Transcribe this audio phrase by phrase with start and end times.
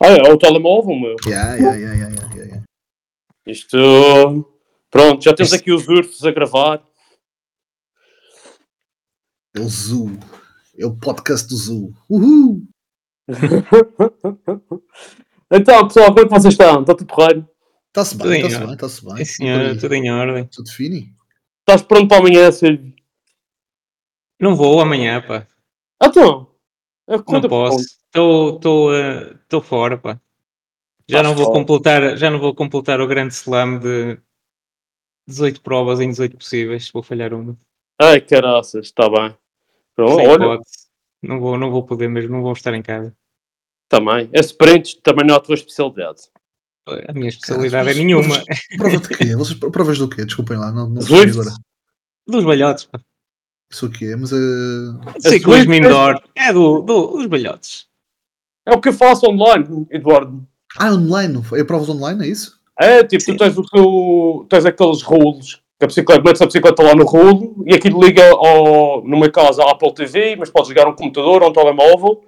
[0.00, 1.16] Ah, é o telemóvel, meu.
[1.26, 2.62] Yeah, yeah, yeah, yeah, yeah, yeah.
[3.46, 4.52] Isto.
[4.90, 6.82] Pronto, já temos Isto- aqui os ursos a gravar.
[9.54, 10.18] É o Zoo.
[10.78, 11.94] É o podcast do Zoo.
[12.08, 12.62] Uhul!
[15.50, 16.80] então, pessoal, como é que vocês estão?
[16.82, 17.48] Está tudo porreiro?
[17.88, 19.16] Está-se bem, em está-se bem, está-se bem.
[19.16, 20.44] Sim, senhora, tudo em ordem.
[20.46, 21.14] Tudo fini.
[21.60, 22.94] Estás pronto para amanhã, Silvio?
[24.38, 25.46] Não vou amanhã, pá.
[25.98, 26.50] Ah, então.
[27.08, 27.96] É Não posso.
[28.16, 30.20] Estou estou fora, pá.
[31.08, 31.58] Já Estás não, vou fora.
[31.58, 34.18] completar, já não vou completar o grande slam de
[35.28, 36.90] 18 provas em 18 possíveis.
[36.90, 37.56] Vou falhar uma.
[38.00, 39.36] Ai, caraças, está bem.
[39.94, 40.86] Pronto, Sem olha, hipótese.
[41.22, 43.14] Não vou, não vou poder mesmo, não vou estar em casa.
[43.88, 44.28] também.
[44.32, 46.22] Esse sprint também não é a tua especialidade.
[47.08, 48.42] A minha especialidade é nenhuma.
[48.76, 49.34] Prova de quê?
[49.36, 50.24] Vocês provas do quê?
[50.24, 51.30] Desculpem lá, não, não Zwift.
[51.38, 51.50] agora.
[52.28, 53.00] Dos balhotes, pá.
[53.72, 54.14] Isso o quê?
[54.16, 54.36] Mas é.
[55.20, 56.22] Ciclismo Swift- indoor.
[56.36, 57.85] É do, do, dos balhotes.
[58.66, 60.44] É o que eu faço online, Eduardo.
[60.76, 61.40] Ah, online?
[61.54, 62.58] É provas online, é isso?
[62.78, 63.32] É, tipo, Sim.
[63.32, 67.04] tu tens, o teu, tens aqueles rulos, que a bicicleta, metes a bicicleta lá no
[67.04, 70.94] rolo e aquilo liga, ao, no meu caso, à Apple TV, mas podes ligar um
[70.94, 72.20] computador ou um telemóvel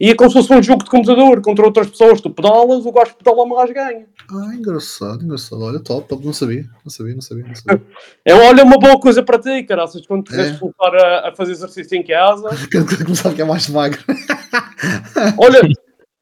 [0.00, 2.20] e é como se fosse um jogo de computador contra outras pessoas.
[2.20, 4.06] Tu pedalas, o gajo que pedala mais ganha.
[4.30, 5.60] Ah, engraçado, engraçado.
[5.62, 6.24] Olha, top, top.
[6.24, 7.44] Não sabia, não sabia, não sabia.
[7.46, 7.82] Não sabia.
[8.24, 10.58] É, olha, uma boa coisa para ti, caraças, quando quiseres É.
[10.58, 12.48] começar a, a fazer exercício em casa.
[12.70, 13.98] Quero começar a ficar mais magro.
[15.38, 15.60] Olha,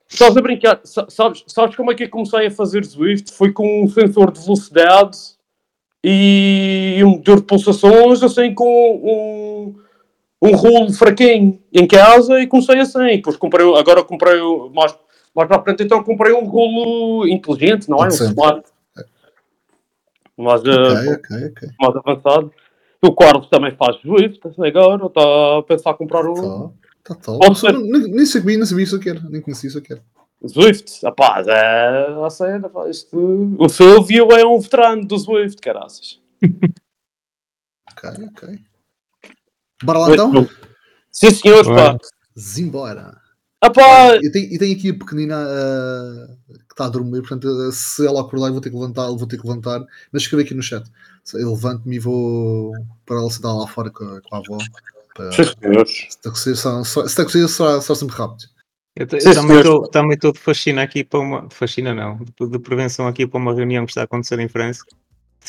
[0.08, 3.32] estás a brincar, sa- sabes, sabes como é que eu comecei a fazer Zwift?
[3.32, 5.18] Foi com um sensor de velocidade
[6.04, 8.64] e um motor de pulsações, assim com
[8.96, 9.80] um,
[10.42, 13.16] um rolo fraquinho em casa e comecei assim.
[13.16, 14.94] Depois comprei, agora comprei o- mais,
[15.34, 18.06] mais para a frente, então comprei um rolo inteligente, não é?
[18.06, 18.64] Um smart.
[20.36, 21.68] Mais, eh, Ok, ok, ok.
[21.80, 22.52] mais avançado.
[23.02, 26.68] O Carlos também faz Zwift agora, está a pensar em comprar um.
[27.04, 27.14] Tá.
[27.24, 27.72] Pode Não ser.
[27.72, 29.20] sei- Nem, nem sabia, nem sabia isso que era.
[29.30, 30.02] Nem conhecia isso que era.
[30.46, 33.56] Zwift, rapaz, é a cena, isto...
[33.58, 36.20] O Silvio é um veterano do Zwift, caraças.
[37.90, 38.58] Ok, ok.
[39.82, 40.48] Bora lá então?
[41.12, 41.74] Sim, senhores, pá.
[41.74, 41.98] Bora.
[42.38, 43.16] Zimbora.
[43.62, 47.48] Ah, pá, Eu tenho, eu tenho aqui a pequenina ah, que está a dormir, portanto,
[47.48, 49.80] ah, se ela acordar, eu vou ter que levantar, vou ter que levantar.
[50.12, 50.84] Mas escrevi aqui no chat.
[51.34, 52.72] Eu levanto-me e vou
[53.04, 54.58] para ela sentar lá fora com a, com a avó.
[55.14, 55.90] Para, sim, senhores.
[55.90, 56.82] se está a
[57.22, 58.44] acontecer, será, será sempre rápido.
[58.94, 61.46] Eu, te- eu Sim, também estou também de fascina aqui para uma.
[61.48, 64.48] De fascina não, de, de prevenção aqui para uma reunião que está a acontecer em
[64.48, 64.82] França.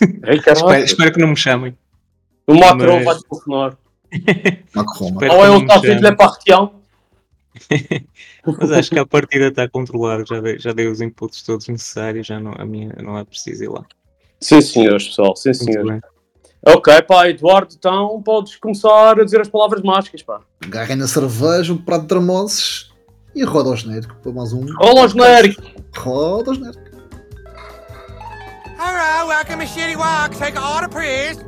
[0.01, 1.77] Ei, Espero, espero que não me chamem.
[2.45, 3.77] O Macron Mas- vai telefonar.
[4.73, 5.99] Macron, Ou é o chamem.
[5.99, 6.73] Le Partião.
[8.45, 12.27] Mas acho que a partida está controlada, já dei, já dei os inputs todos necessários,
[12.27, 13.83] já não, a minha não é preciso ir lá.
[14.39, 16.01] Sim, senhores, pessoal, sim, senhores.
[16.65, 20.41] Ok, pá, Eduardo, então podes começar a dizer as palavras mágicas, pá.
[20.63, 22.91] Agarrem na cerveja, um prato de tramoses
[23.33, 24.65] e roda ao genérico para mais um.
[24.75, 25.61] Rola ao genérico.
[25.95, 26.87] Roda ao genérico.
[28.79, 30.37] Alright, welcome to Shitty Walk.
[30.37, 31.43] Take a order, please.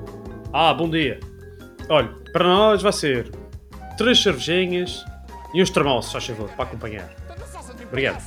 [0.51, 1.19] Ah, bom dia.
[1.89, 3.31] Olha, para nós vai ser
[3.97, 5.03] três cervejinhas
[5.53, 7.09] e uns termossos, só favor, para acompanhar.
[7.87, 8.21] Obrigado.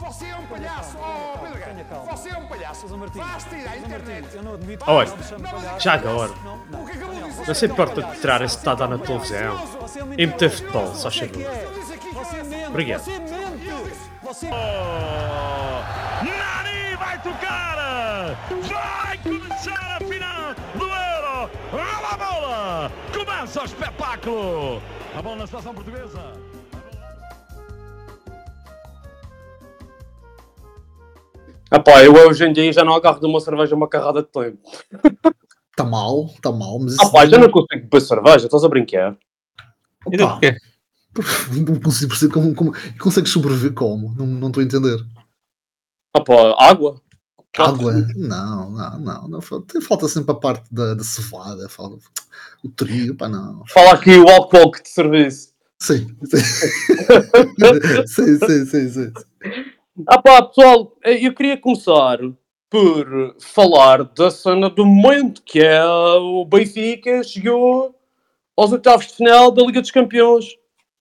[0.00, 2.10] Você é um palhaço, oh.
[2.10, 2.86] Você é um palhaço.
[2.88, 4.28] Vá-se tirar a internet.
[4.86, 5.12] Olha,
[5.78, 6.32] já agora,
[7.46, 9.56] não se importa de tirar esse estado na televisão
[10.16, 11.46] e meter futebol, só que
[12.68, 13.06] Obrigado.
[16.22, 18.36] Nani vai tocar!
[18.68, 19.87] Vai começar
[23.12, 24.82] Começa o espetáculo!
[25.16, 26.32] A bola na seleção portuguesa!
[31.70, 34.28] Ah, pá, eu hoje em dia já não agarro de uma cerveja uma carrada de
[34.28, 34.58] tempo.
[34.92, 35.34] Está
[35.76, 39.16] Tá mal, está mal, mas Ah, pá, já não consigo beber cerveja, estás a brincar.
[40.10, 40.40] E do Opa,
[41.54, 44.14] não consigo perceber como, como consegues sobreviver como?
[44.14, 44.98] Não, não estou a entender.
[46.14, 47.00] Ah, pá, água.
[47.56, 47.92] Água?
[48.14, 49.28] Não, não, não.
[49.28, 51.98] não falta, falta sempre a parte da, da cevada, falta
[52.64, 53.64] o trigo, pá, não.
[53.68, 55.52] Fala aqui o álcool que te serviço.
[55.80, 56.38] Sim, sim.
[58.06, 59.12] sim, sim, sim, sim.
[60.06, 62.18] Ah pá, pessoal, eu queria começar
[62.70, 67.94] por falar da cena do momento, que é o Benfica chegou
[68.56, 70.46] aos oitavos de final da Liga dos Campeões.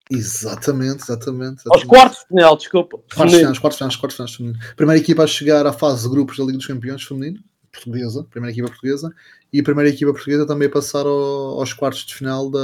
[0.09, 1.63] Exatamente, exatamente.
[1.67, 2.97] Aos quartos de final, desculpa.
[3.13, 4.59] Quartos finais, quartos finais, quartos finais feminino.
[4.75, 7.39] Primeira equipa a chegar à fase de grupos da Liga dos Campeões feminino,
[7.71, 9.11] portuguesa, primeira equipa portuguesa,
[9.51, 12.59] e a primeira equipa portuguesa também a passar ao- aos quartos de final da,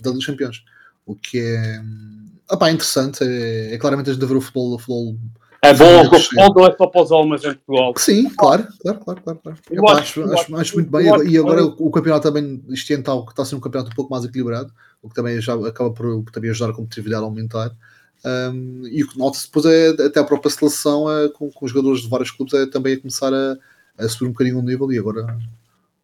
[0.00, 0.64] da Liga dos Campeões.
[1.04, 1.82] O que é,
[2.50, 5.16] opá, interessante, é, é claramente de ver o futebol, o futebol
[5.62, 6.04] É bom,
[6.56, 7.92] não é só para os homens em Portugal.
[7.98, 9.38] Sim, claro, claro, claro, claro.
[9.42, 9.58] claro.
[9.70, 11.06] Eu Epá, acho- acho, acho, acho- muito bem.
[11.28, 13.94] E agora o, o campeonato também, este ano está, está a ser um campeonato um
[13.94, 14.72] pouco mais equilibrado,
[15.02, 17.70] o que também já acaba por, por também ajudar a competitividade a aumentar.
[18.24, 21.70] Um, e o que nota-se depois é até a própria seleção é, com, com os
[21.72, 23.56] jogadores de vários clubes é também a começar a,
[23.98, 25.38] a subir um bocadinho o nível e agora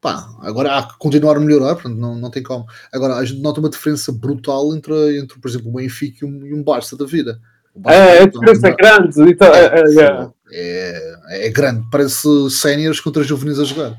[0.00, 2.66] pá, agora há que continuar a melhorar, portanto não, não tem como.
[2.92, 6.46] Agora a gente nota uma diferença brutal entre, entre por exemplo, o Benfica e um,
[6.46, 7.40] e um Barça da vida.
[7.84, 9.31] É, a diferença é não- grande.
[9.31, 10.28] Então, é, é, é.
[10.52, 13.96] é, é grande, parece séniores contra juvenis a jogar.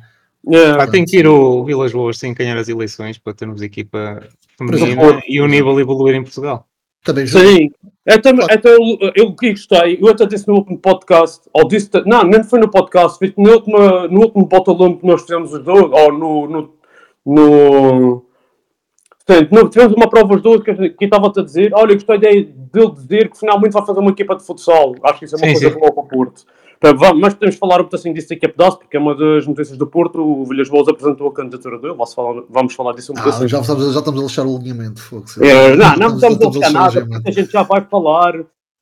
[0.49, 0.71] É.
[0.79, 4.21] Ah, tem que ir o Vilas Boas sem ganhar as eleições para termos equipa
[4.57, 6.65] feminina e o nível evoluir em Portugal.
[7.03, 7.45] Também joga.
[7.45, 7.71] Sim.
[8.05, 12.23] Então, então eu, eu que gostei, eu até disse no último podcast, ou disse, não,
[12.23, 16.13] nem foi no podcast, no último, no último Botalump que nós fizemos os dois, ou
[16.13, 16.47] no.
[16.47, 16.73] no,
[17.25, 18.26] no
[19.27, 21.73] Portanto, não, tivemos uma prova os dois que que estava-te a dizer.
[21.75, 24.95] Olha, eu gostei de, de ele dizer que finalmente vai fazer uma equipa de futsal.
[25.03, 25.79] Acho que isso é uma Sim, coisa sim.
[25.79, 26.43] boa para o Porto.
[27.19, 29.85] Mas podemos falar um pedacinho disso aqui a pedaço, porque é uma das notícias do
[29.87, 30.21] Porto.
[30.21, 31.93] O Vilhas Boas apresentou a candidatura dele.
[31.93, 33.49] Vamos falar, vamos falar disso um Ah, pedacinho.
[33.49, 35.01] já, estamos, já estamos a lixar o alinhamento.
[35.01, 38.33] fogo, É, não, não Estamos- estamos a o nada, porque a gente já vai falar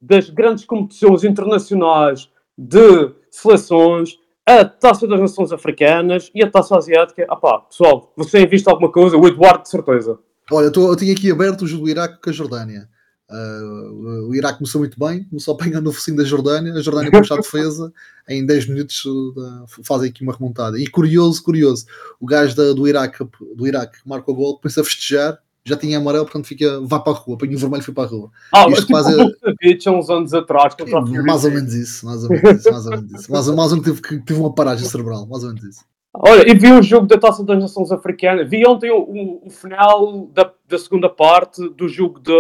[0.02, 7.26] das grandes competições internacionais de seleções, a Taça das Nações Africanas e a Taça Asiática.
[7.30, 9.18] Ah pá, pessoal, você tem visto alguma coisa?
[9.18, 10.20] O Eduardo, de certeza.
[10.52, 12.88] Olha, eu, tô- eu tinha aqui aberto o jogo do Iraque com a Jordânia.
[13.28, 13.60] Ah,
[13.92, 16.74] o- o Iraque começou muito bem, começou a apanhar no focinho da Jordânia.
[16.74, 17.92] A Jordânia puxa a defesa,
[18.30, 20.80] em 10 minutos uh, fazem aqui uma remontada.
[20.80, 21.86] E curioso, curioso,
[22.20, 23.26] o gajo da- do, Iraque,
[23.56, 27.02] do Iraque que marca o gol, começa a festejar, já tinha amarelo, portanto fica, vai
[27.02, 28.30] para a rua, apanha o vermelho e foi para a rua.
[28.54, 30.76] Ah, Isto tipo quase- o uns anos atrás.
[30.76, 31.24] contra Fiorentina.
[31.24, 33.32] Mais ou menos isso, mais ou menos isso, mais ou menos isso.
[33.32, 35.84] Mais, mais um que teve, que teve uma paragem cerebral, mais ou menos isso.
[36.20, 38.50] Olha, e vi o jogo da Taça das Nações Africanas.
[38.50, 42.34] Vi ontem o, o- o final da, da segunda parte do jogo da.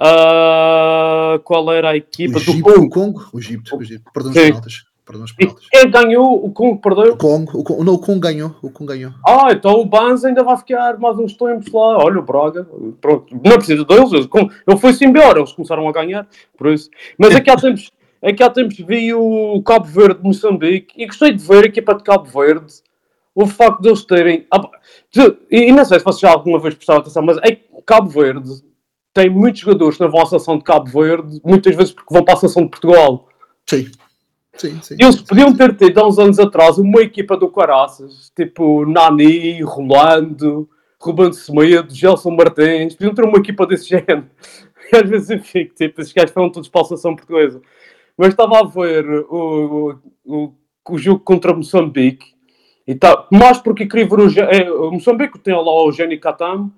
[0.00, 2.38] ah, qual era a O equipa?
[2.40, 2.90] Do o Congo.
[2.90, 4.46] Congo, o Egito, o Egito, perdão os Sim.
[4.48, 4.84] penaltis.
[5.06, 5.68] Perdão os E penaltis.
[5.70, 6.44] quem ganhou?
[6.44, 7.12] O Congo perdeu.
[7.12, 9.12] O Congo, o Congo, não, o Congo ganhou, o Congo ganhou.
[9.26, 11.98] Ah, então o Banz ainda vai ficar mais uns tempos lá.
[11.98, 12.66] Olha o Braga,
[13.00, 14.10] pronto, não precisa deles.
[14.12, 16.26] Ele foi-se embora, eles começaram a ganhar,
[16.58, 16.90] por isso.
[17.16, 17.88] Mas aqui há tempos,
[18.22, 21.94] aqui há tempos vi o Cabo Verde de Moçambique e gostei de ver a equipa
[21.94, 22.72] de Cabo Verde.
[23.34, 24.46] O facto de eles terem.
[24.50, 24.70] ah,
[25.50, 28.08] E, e não sei se vocês já alguma vez prestaram atenção, mas é que Cabo
[28.08, 28.50] Verde
[29.12, 32.36] tem muitos jogadores na vossa seleção de Cabo Verde, muitas vezes porque vão para a
[32.36, 33.28] seleção de Portugal.
[33.66, 33.90] Sim,
[34.56, 34.96] sim, sim.
[34.98, 40.68] Eles podiam ter tido há uns anos atrás uma equipa do Caraças, tipo Nani, Rolando,
[41.00, 44.26] Ruben Semedo, Gelson Martins, podiam ter uma equipa desse género.
[44.92, 47.60] E às vezes eu fico, tipo, esses gajos foram todos para a seleção portuguesa.
[48.16, 50.52] Mas estava a ver o, o, o,
[50.90, 52.34] o jogo contra Moçambique,
[52.86, 56.70] e tá, mais porque queria ver o, é, o Moçambique, tem lá o Geni Katam,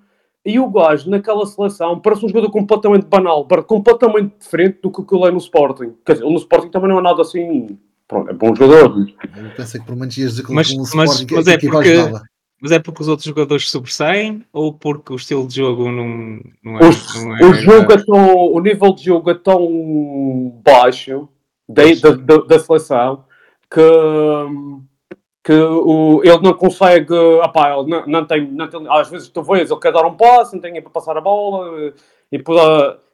[0.45, 5.05] e o gajo naquela seleção parece um jogador completamente banal, completamente diferente do que o
[5.05, 5.93] que ele é no Sporting.
[6.05, 7.77] Quer dizer, ele no Sporting também não é nada assim.
[8.07, 9.07] Pronto, é bom jogador.
[9.37, 11.51] Eu pensei que por menos ias dizer que Mas- com o mas- Sporting mas que
[11.51, 12.21] a é porque-.
[12.61, 16.77] Mas é porque os outros jogadores sobressaem ou porque o estilo de jogo não, não
[16.79, 16.89] é.
[16.89, 21.29] O, não é- o jogo é tão, o nível de jogo é tão baixo
[21.67, 23.23] da, da, da- seleção
[23.71, 23.79] que,
[25.43, 27.13] que o, ele não consegue.
[27.13, 28.85] Opá, ele não, não, tem, não tem.
[28.89, 31.93] Às vezes tu vês, ele quer dar um passe, não tem para passar a bola
[32.31, 32.43] e,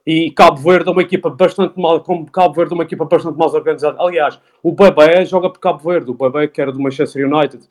[0.08, 2.00] e Cabo Verde é uma equipa bastante mal.
[2.02, 3.98] Como Cabo Verde é uma equipa bastante mais organizada.
[4.02, 7.64] Aliás, o Bebé joga por Cabo Verde, o Bebé que era do Manchester United.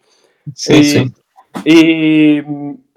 [0.54, 1.14] Sim, E- sim.
[1.66, 2.44] E,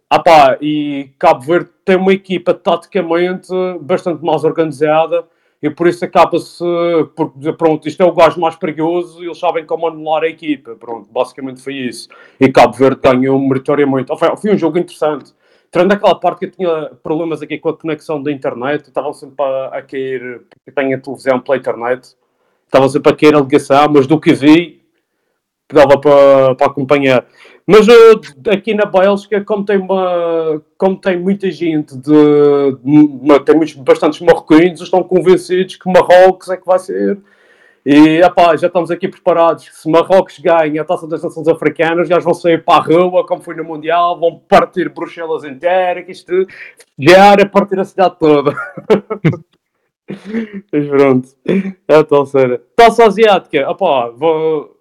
[0.09, 3.49] ah pá, e Cabo Verde tem uma equipa taticamente
[3.81, 5.25] bastante mais organizada
[5.61, 6.63] e por isso acaba-se
[7.15, 10.27] por dizer, pronto, isto é o gajo mais perigoso e eles sabem como anular a
[10.27, 10.75] equipa.
[10.75, 12.07] Pronto, basicamente foi isso.
[12.39, 14.15] E Cabo Verde ganhou meritoriamente.
[14.17, 15.33] Foi, foi um jogo interessante.
[15.71, 19.43] Tirando aquela parte que eu tinha problemas aqui com a conexão da internet, estavam sempre
[19.43, 22.15] a, a cair, porque tenho a televisão pela internet,
[22.65, 24.81] estava sempre a cair a ligação, mas do que vi,
[25.71, 27.25] dava para, para acompanhar.
[27.69, 32.11] Mas eh, aqui na Bélgica, como tem, uma, como tem muita gente, de,
[32.81, 37.19] de- tem muitos, bastantes marroquinos, estão convencidos que Marrocos é que vai ser.
[37.85, 39.69] E epá, já estamos aqui preparados.
[39.71, 43.41] Se Marrocos ganha a taça das nações africanas, já vão sair para a rua, como
[43.41, 46.47] foi no Mundial, vão partir Bruxelas inteira, que isto
[46.97, 48.53] já era partir a cidade toda.
[50.71, 51.27] Mas pronto,
[51.87, 52.59] é a tal cena.
[52.75, 54.76] Taça asiática, opá, vou,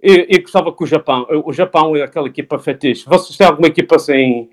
[0.00, 3.04] eu, eu gostava que o Japão, o Japão é aquela equipa fetiche.
[3.06, 4.48] Vocês têm alguma equipa assim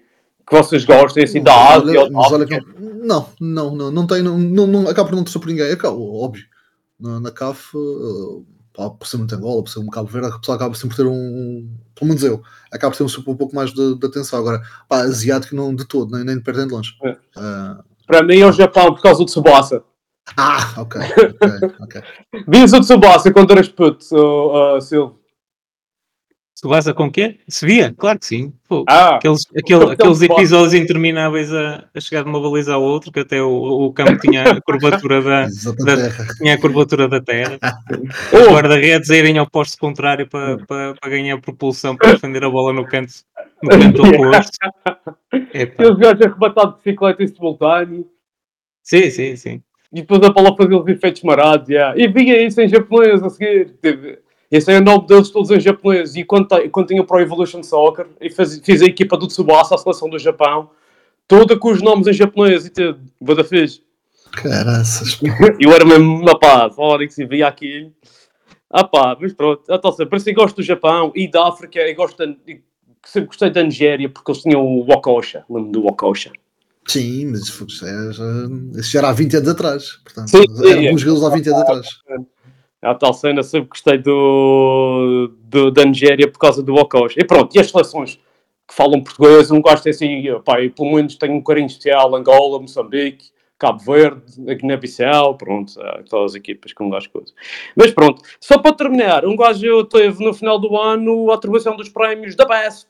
[0.48, 2.60] que vocês gostem, assim, da Ásia olha- mas olha que
[3.04, 6.46] não, não, não, não tem, não, não, acaba por não torcer por ninguém, é óbvio.
[7.00, 8.42] Na, na CAF, eh,
[8.74, 11.04] pá, por ser muito Angola, por ser um Cabo Verde, a pessoa acaba sempre por
[11.04, 14.06] ter um, um- pelo menos eu, acaba por ter um, um pouco mais de, de
[14.06, 14.40] atenção.
[14.40, 16.92] Agora, pá, asiático não de todo, nem, nem de perto nem de longe.
[17.04, 17.18] É.
[17.36, 19.84] Ah, Para mim é o Japão por causa do Tsubasa.
[20.38, 22.02] ah, ok, ok, ok.
[22.48, 25.20] Vias o Tsubasa quando eras puto, oh, oh, Silvio?
[26.56, 27.38] Se com o quê?
[27.50, 27.94] Se via?
[27.98, 28.54] Claro que sim.
[28.70, 32.82] Pô, Ah, aqueles, aquele- Então, aqueles episódios intermináveis a, a chegar de uma baliza ao
[32.82, 33.50] outro, que até o,
[33.86, 35.48] o campo tinha a curvatura da,
[35.86, 36.28] da- terra.
[36.38, 37.60] tinha a curvatura da terra.
[38.34, 38.38] Oh.
[38.38, 42.50] Os guarda-redes a irem ao posto contrário para, para, para ganhar propulsão para defender a
[42.50, 43.14] bola no canto,
[43.62, 44.58] no canto oposto.
[45.32, 48.08] Aqueles gajos arrebatados de bicicleta em simultâneo.
[48.82, 49.62] Sim, sim, sim.
[49.92, 51.98] E depois a bola fazia os efeitos marados, yeah.
[51.98, 53.72] e vinha isso em japonês a seguir.
[53.82, 54.20] Teve-
[54.52, 56.16] Esse é o nome deles todos em japonês.
[56.16, 59.76] E quando, quando tinha o Pro Evolution Soccer, e faz- fiz a equipa do Tsubasa,
[59.76, 60.70] a seleção do Japão,
[61.28, 63.00] toda com os nomes em japonês e tudo.
[63.20, 63.82] Vou da fixe.
[64.32, 65.20] Caraças.
[65.60, 67.92] Eu era mesmo, pá, fora que se via aquilo.
[68.70, 71.80] Ah pá, mas pronto, então, assim, por isso eu gosto do Japão e da África,
[71.80, 72.62] eu gosto da, e
[73.06, 76.34] sempre gostei da Nigéria porque eles tinham o Wakosha, lembro do Wakosha.
[76.88, 78.24] Sim, mas isso já, já,
[78.76, 79.92] isso já era há 20 anos atrás.
[80.04, 81.26] Portanto, Sim, sim, eram é.
[81.26, 81.88] há 20 anos atrás.
[82.86, 87.20] A tal cena, sempre gostei do, do, da Nigéria por causa do Wakosha.
[87.20, 88.20] E pronto, e as seleções
[88.68, 93.30] que falam português, não gosto assim, pá, pelo menos tenho um carinho especial, Angola, Moçambique,
[93.58, 97.34] Cabo Verde, Guiné-Bissau, pronto, há aquelas equipas que um gajo coisa.
[97.76, 101.90] Mas pronto, só para terminar, um gajo teve no final do ano a atribuição dos
[101.90, 102.88] prémios da Best,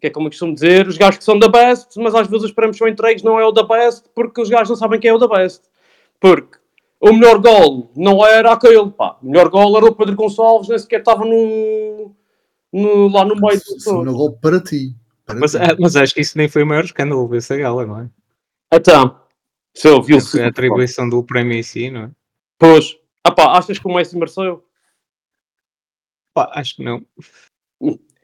[0.00, 2.46] que é como eu costumo dizer, os gajos que são da Best, mas às vezes
[2.46, 5.10] os prémios são entregues, não é o da Best, porque os gajos não sabem quem
[5.10, 5.62] é o da Best.
[6.18, 6.58] Porque
[7.00, 9.18] o melhor gol não era aquele, pá.
[9.22, 12.14] O melhor gol era o Pedro Gonçalves, nem sequer estava no,
[12.72, 14.12] no- lá no meio do é todo.
[14.12, 14.94] gol para ti.
[15.24, 15.58] Para Mas, ti.
[15.58, 18.10] ah, mas acho que isso nem foi o maior escândalo dessa gala, não é?
[18.72, 19.20] Então,
[19.74, 22.10] se eu vi A atribuição do prémio em si, não é?
[22.58, 22.96] Pois.
[23.24, 24.64] Ah pá, achas que o Messi mereceu?
[26.34, 27.04] Pá, acho que não.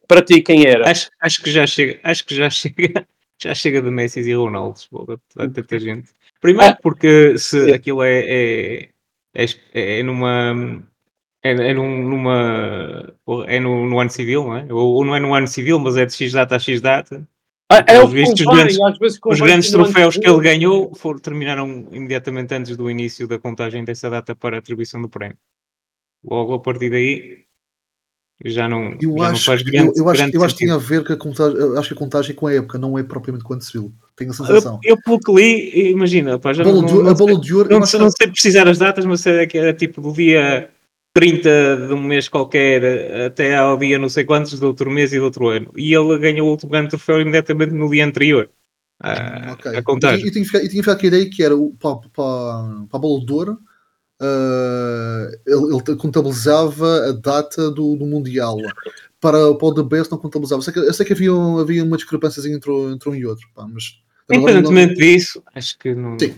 [0.06, 0.88] Para ti, quem era?
[0.90, 3.09] Acho, acho que já chega, acho que já chega,
[3.40, 5.06] já chega de Messi e Ronaldo, pô,
[5.37, 6.11] há tanta gente.
[6.47, 8.88] Primeiro Ah, porque se aquilo é, é,
[9.35, 10.55] é, é numa
[11.43, 13.12] é, é num- numa
[13.49, 14.73] é no, no ano civil, não é?
[14.73, 17.26] Ou, ou não é no ano civil, mas é de X data a X data.
[17.69, 18.79] Ah, é o pelos que vistos, os grandes-
[19.25, 24.37] Os grandes troféus que ele ganhou terminaram imediatamente antes do início da contagem dessa data
[24.37, 25.37] para a atribuição do prémio.
[26.25, 27.46] Logo a partir daí
[28.45, 30.55] já não, Eu já não acho, faz que- grande, eu, eu acho, grande eu acho
[30.55, 32.78] que tinha a ver com a contagem, eu acho que a contagem com a época,
[32.78, 33.93] não é propriamente com o ano civil.
[34.14, 34.81] Tenho a Eu, sensação.
[34.85, 37.40] eu pelo que li, imagina, pá, já A bola, não, de, ouro- não, a bola
[37.40, 40.00] de ouro, eu não, que- não sei precisar as datas, mas sei que era tipo
[40.00, 40.69] do dia
[41.14, 45.19] 30 de um mês qualquer até ao dia não sei quantos do outro mês e
[45.19, 45.73] do outro ano.
[45.75, 48.50] E ele ganhou o último grande troféu imediatamente no dia anterior.
[48.99, 49.71] à- Ok.
[49.71, 50.25] à Eu, contagem.
[50.26, 53.25] eu, tinha ficado, eu ficado com a ideia que era para, para, para a bola
[53.26, 53.59] de ouro,
[54.20, 58.56] ah, ele, ele contabilizava a data do, do Mundial.
[59.20, 60.61] Para, para o The Best não contabilizava.
[60.61, 63.26] Eu sei que, eu sei que havia, um- havia uma discrepância entre, entre um e
[63.26, 63.49] outro.
[63.54, 66.18] Pá, mas agora não- Independentemente disso, acho que não.
[66.18, 66.35] Sim.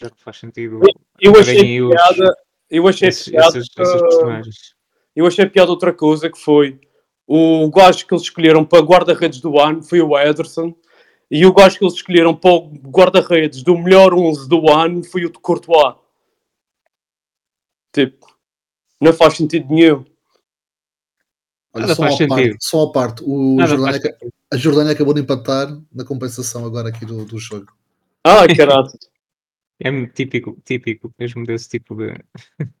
[0.00, 0.80] Já que faz sentido.
[1.20, 2.34] Eu achei os- piada,
[2.70, 4.56] eu achei esses, piada, esses, esses personagens.
[5.14, 6.80] eu achei piada outra coisa que foi
[7.26, 10.74] o gajo que eles escolheram para guarda-redes do ano foi o Ederson
[11.30, 15.24] e o gajo que eles escolheram para o guarda-redes do melhor 11 do ano foi
[15.26, 15.94] o de Courtois.
[17.92, 18.26] Tipo,
[19.00, 20.04] não faz sentido nenhum.
[21.72, 24.16] Olha, Nada só, faz à parte, só à parte, o Jordânia,
[24.52, 27.72] a Jordânia acabou de empatar na compensação agora aqui do, do jogo.
[28.24, 28.88] Ai, caralho.
[29.82, 32.12] É muito típico, típico mesmo desse tipo de.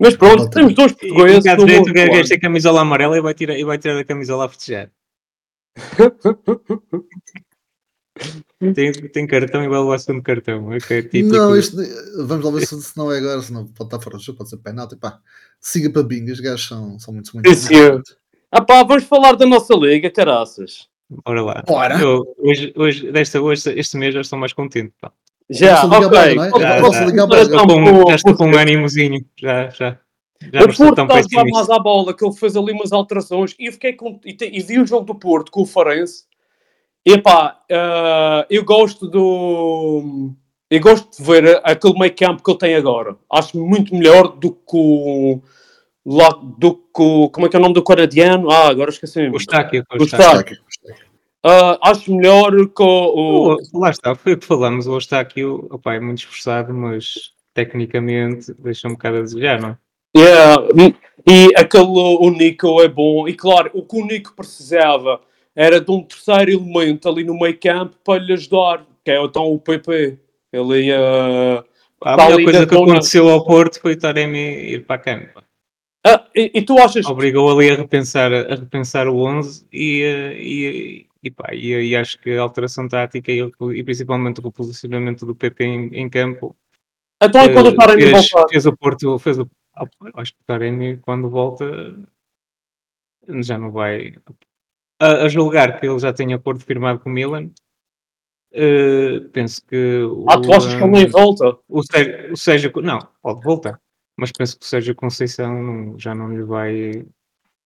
[0.00, 0.50] Mas pronto, Bota.
[0.50, 3.58] temos dois E o portugueses gajo no direito gajo tem camisola amarela e vai tirar,
[3.58, 4.90] e vai tirar a camisola a festejar.
[8.74, 10.72] tem, tem cartão e vai levar segundo cartão.
[10.72, 11.28] É típico.
[11.28, 11.76] Não, isto,
[12.26, 14.38] vamos lá ver se, se não é agora, se não pode estar fora do jogo,
[14.38, 14.96] pode ser penalti.
[14.96, 15.18] Pá,
[15.60, 17.54] siga para bingo, os gajos são, são muito, muito.
[17.54, 18.00] Sim.
[18.50, 20.88] Ah pá, vamos falar da nossa liga, caraças.
[21.24, 21.62] Bora lá.
[21.66, 22.00] Bora.
[22.00, 24.92] Eu, hoje, hoje, desta hoje, este mês já estou mais contente.
[25.00, 25.10] Pá.
[25.50, 26.34] Já, ok.
[26.34, 26.50] Não é?
[26.50, 27.04] Vamos Já, já.
[27.06, 27.56] Liga Belga.
[27.56, 29.24] Estou com, já estou com um ânimozinho.
[29.40, 29.98] Já, já.
[30.52, 32.92] Já O Porto tão está a jogar mais à bola, que ele fez ali umas
[32.92, 36.24] alterações e, fiquei com, e, te- e vi o jogo do Porto com o Farense.
[37.06, 40.30] E pá, eh, eu gosto do.
[40.70, 43.16] Eu gosto de ver aquele meio campo que ele tem agora.
[43.32, 45.40] Acho muito melhor do que o.
[46.04, 46.28] Lá,
[46.58, 47.30] do que o.
[47.30, 48.50] Como é que é o nome do canadiano?
[48.50, 49.20] Ah, agora esqueci.
[49.28, 49.84] O Estáquio.
[49.98, 50.58] O Estáquio.
[51.44, 53.56] Ah, acho melhor que o.
[53.56, 54.86] O- Lá está, foi o que falamos.
[54.86, 57.14] O Estáquio opa, é muito esforçado, mas
[57.54, 59.76] tecnicamente deixa um bocado a desejar, não é?
[60.16, 60.62] Yeah,
[61.26, 63.28] E aquele, o Nico é bom.
[63.28, 65.20] E claro, o que o Nico precisava
[65.58, 69.52] era de um terceiro elemento ali no meio campo para lhe ajudar, que é então
[69.52, 70.16] o PP.
[70.52, 71.64] Ele ia.
[72.00, 75.42] A melhor coisa que aconteceu ao Porto foi o Taremi ir para a campo.
[76.06, 80.40] Ah, e, e tu achas Obrigou ali a repensar, a repensar o 11 e, eh,
[80.40, 85.26] e, e, pá, e, e acho que a alteração tática e, e principalmente o reposicionamento
[85.26, 86.56] do PP em, em campo
[87.20, 88.48] Então é quando o eh, Taremi fez, voltar.
[88.48, 91.66] fez o Porto, fez o, ah, acho que o Taremi quando volta
[93.40, 94.14] já não vai
[95.00, 97.50] a, a julgar que ele já tenha acordo firmado com o Milan
[98.52, 101.58] eh, penso que o, Ah, tu achas que ele nem eh, volta?
[101.68, 103.80] o Sérgio, o Sérgio não, pode voltar
[104.16, 107.04] mas penso que o Sérgio Conceição não- já não lhe vai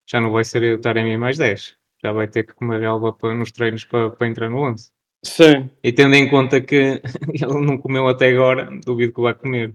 [0.09, 3.33] já não vai ser o Taremi mais 10 já vai ter que comer relva para,
[3.35, 4.91] nos treinos para, para entrar no 11
[5.25, 5.71] Sim.
[5.85, 7.01] e tendo em conta que
[7.33, 9.73] ele não comeu até agora duvido que vai comer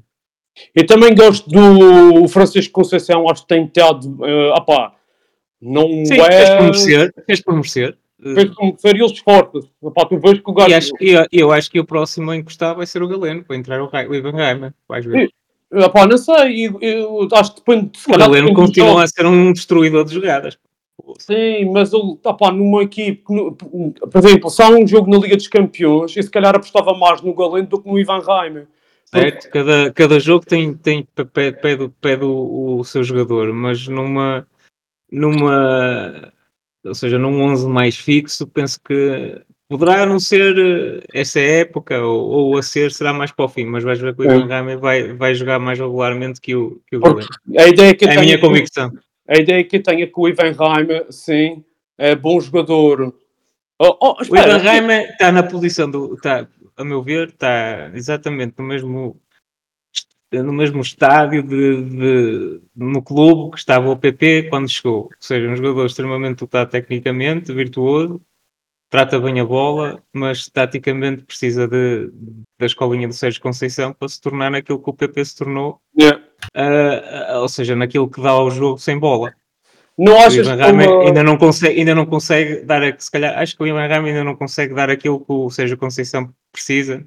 [0.76, 4.08] Eu também gosto do Francisco Conceição, acho que tem tentado.
[4.22, 4.96] Uh, opá,
[5.62, 6.62] não Sim, fez por é.
[6.62, 7.98] merecer, fez por merecer.
[8.20, 9.70] Fez como ser eles fortes.
[9.80, 10.70] Opá, tu vês que o gajo.
[10.70, 13.44] E acho, e eu, eu acho que o próximo a encostar vai ser o Galeno,
[13.44, 14.74] para entrar o, Ivan Reimer.
[14.88, 15.30] Vais ver.
[15.72, 17.98] Opá, não sei, eu, eu acho que depende.
[17.98, 20.58] se O Galeno do continua a ser um destruidor de jogadas.
[21.20, 26.16] Sim, mas ele, opá, numa equipe, por exemplo, há um jogo na Liga dos Campeões,
[26.18, 28.68] eu se calhar apostava mais no Galeno do que no Ivan Reimer.
[29.06, 29.50] Certo?
[29.50, 34.46] Cada, cada jogo tem, tem pede, pede, pede o, o seu jogador, mas numa,
[35.12, 36.32] numa
[36.86, 42.30] ou seja, num 11 mais fixo, penso que poderá não ser eh, essa época, ou,
[42.30, 44.48] ou a ser, será mais para o fim, mas vais ver que o Ivan Sim.
[44.48, 47.02] Reimer vai, vai jogar mais regularmente que o, que o
[47.60, 48.92] a ideia que É a minha que- convicção.
[49.28, 51.62] A ideia que eu tenho é que o Ivan Reimer, sim,
[51.98, 53.14] é bom jogador.
[53.78, 56.14] Oh, oh, O espera, Ivan Reimer está na posição do.
[56.14, 56.48] Está,
[56.78, 59.20] a meu ver, está exatamente no mesmo,
[60.32, 65.04] no mesmo estádio de, de- no clube que estava o PP quando chegou.
[65.04, 68.22] Ou seja, um jogador extremamente dotado tecnicamente, virtuoso,
[68.90, 72.10] trata bem a bola, mas taticamente precisa de,
[72.60, 76.22] da escolinha do Sérgio Conceição para se tornar naquilo que o PP se tornou, yeah.
[76.54, 79.34] ah, ah, ou seja, naquilo que dá ao jogo sem bola.
[79.98, 83.10] não O achas Ivan que Reimer uma- ainda não consegue, ainda não consegue dar, se
[83.12, 86.34] calhar, acho que o Ivan Reimer ainda não consegue dar aquilo que o Sérgio Conceição
[86.52, 87.06] precisa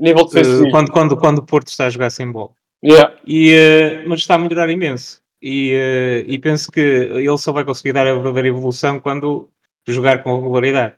[0.00, 0.70] nível eh, defensivo?
[0.70, 2.50] quando, quando, quando o Porto está a jogar sem bola.
[2.84, 3.14] Yeah.
[3.26, 5.20] E, eh, mas está a melhorar imenso.
[5.42, 9.48] E, eh, e penso que ele só vai conseguir dar a verdadeira evolução quando
[9.86, 10.94] jogar com regularidade.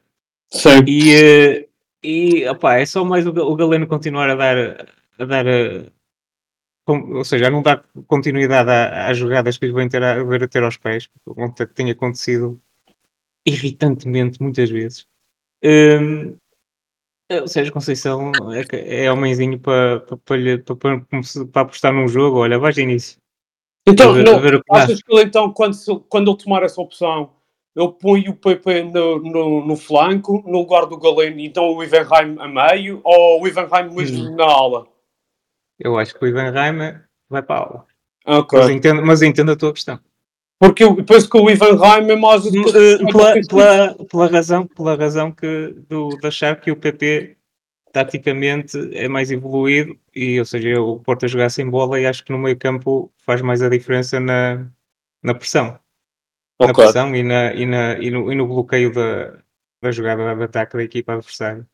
[0.51, 0.83] Sim.
[0.87, 1.67] E,
[2.03, 4.87] e opá, é só mais o, Ga- o Galeno continuar a dar,
[5.17, 5.45] a dar
[6.85, 10.43] com- ou seja, a não dar continuidade às jogadas que lhe vêm ter a, ver
[10.43, 12.59] a ter aos pés, ontem tem acontecido
[13.45, 15.07] irritantemente muitas vezes.
[15.63, 16.35] Hum,
[17.41, 18.31] ou seja, Conceição
[18.71, 21.01] é, é homenzinho para, para, para, para,
[21.51, 23.17] para, apostar num jogo, olha, vais de início.
[23.87, 25.75] Então, ver, não, ver o achas que ele, então, quando,
[26.07, 27.31] quando ele tomar essa opção,
[27.75, 31.83] ele põe o PP no, no, no flanco, no lugar do Galeno, e então o
[31.83, 34.35] Ivan Reimer a meio, ou o Ivan Reimer mesmo Hum.
[34.35, 34.87] na ala?
[35.79, 37.85] Eu acho que o Ivan Reimer vai para a aula.
[38.25, 38.57] Ok.
[38.57, 39.99] Mas entendo, mas entendo a tua questão.
[40.63, 41.77] Porque eu penso que o Ivan
[42.09, 42.45] é mais...
[42.45, 47.35] Eh, pela, pela, pela razão, pela razão que, do, de achar que o PP
[47.91, 52.23] taticamente é mais evoluído e, ou seja, o Porto a jogar sem bola e acho
[52.23, 54.65] que no meio campo faz mais a diferença na,
[55.21, 55.77] na pressão.
[56.57, 56.75] Na Ok.
[56.75, 59.33] pressão e, na, e, na, e, no, e no bloqueio da,
[59.81, 61.67] da jogada de ataque da equipa adversária.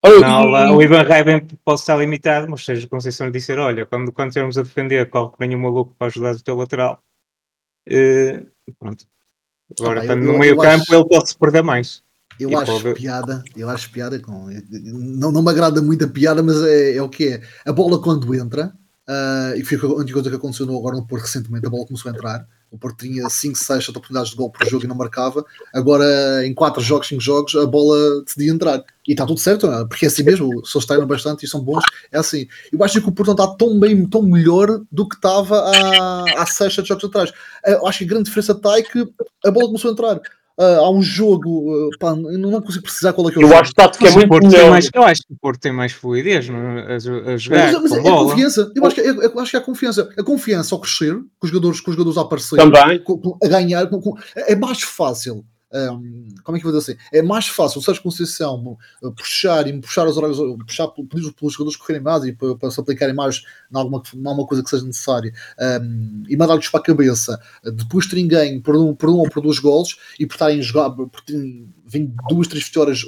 [0.00, 3.84] Olha, Na aula, e- o Ivan Reiben pode estar limitado, mas seja Conceição disser, olha,
[3.84, 7.02] quando, quando estivermos a defender, corre que venha um maluco para ajudar o teu lateral.
[7.86, 8.44] Eh,
[8.78, 9.04] pronto.
[9.80, 12.02] Agora, Ah, estando eu- no meio campo, acho- ele pode se perder mais.
[12.38, 14.48] Eu E acho pode- piada, eu acho piada com.
[14.70, 17.42] Não, não me agrada muito a piada, mas é, é o que é.
[17.64, 18.72] A bola quando entra,
[19.08, 22.10] ah, e foi a única coisa que aconteceu agora no Porto recentemente, a bola começou
[22.10, 22.46] a entrar.
[22.70, 25.44] O Porto tinha 5, 6 oportunidades de gol por jogo e não marcava.
[25.74, 28.82] Agora, em 4 jogos, 5 jogos, a bola decidia entrar.
[29.06, 29.84] E está tudo certo, é?
[29.84, 30.64] porque é assim mesmo.
[30.64, 32.46] Se eles treinam bastante e são bons, é assim.
[32.72, 36.24] Eu acho que o Porto não está tão bem, tão melhor do que estava há,
[36.42, 37.32] há 6, 7 jogos atrás.
[37.66, 39.06] Eu acho que a grande diferença está é que
[39.44, 40.20] a bola começou a entrar.
[40.62, 43.42] Ah, há um jogo, ah, pá, eu não consigo precisar qual é que é o
[43.44, 43.60] Eu jogo.
[43.60, 44.70] acho que a tática é muito Porto tem melhor.
[44.70, 46.92] mais, eu acho que o Porto tem mais fluidez não é?
[46.92, 48.30] a, a jogar Mas, mas com é a bola.
[48.30, 48.72] confiança.
[48.76, 50.08] Eu acho que é, eu acho que é a confiança.
[50.18, 53.02] A confiança ao crescer, com os jogadores, com os jogadores a aparecer, Também.
[53.02, 55.44] com- com- a ganhar, com- com- é mais fácil.
[55.72, 57.00] Hum, como é que eu vou dizer assim?
[57.12, 61.32] É mais fácil o Sérgio Conceição uh, puxar e puxar os horários, puxar pel- pedir
[61.32, 64.62] pelos jogadores correrem mais e para, para se aplicarem mais em alguma, em alguma coisa
[64.62, 65.32] que seja necessária
[65.82, 69.28] hum, e mandar-lhes para a cabeça uh, depois terem ganho por um, por um ou
[69.28, 70.60] por dois golos e por estarem
[71.26, 73.04] terem vindo duas, três vitórias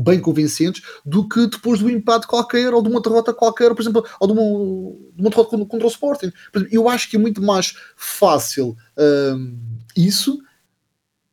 [0.00, 4.04] bem convincentes do que depois do empate qualquer ou de uma derrota qualquer, por exemplo,
[4.18, 4.42] ou de uma,
[5.14, 6.32] de uma derrota contra, o Sporting.
[6.70, 9.56] Eu acho que é muito mais fácil hum,
[9.96, 10.38] isso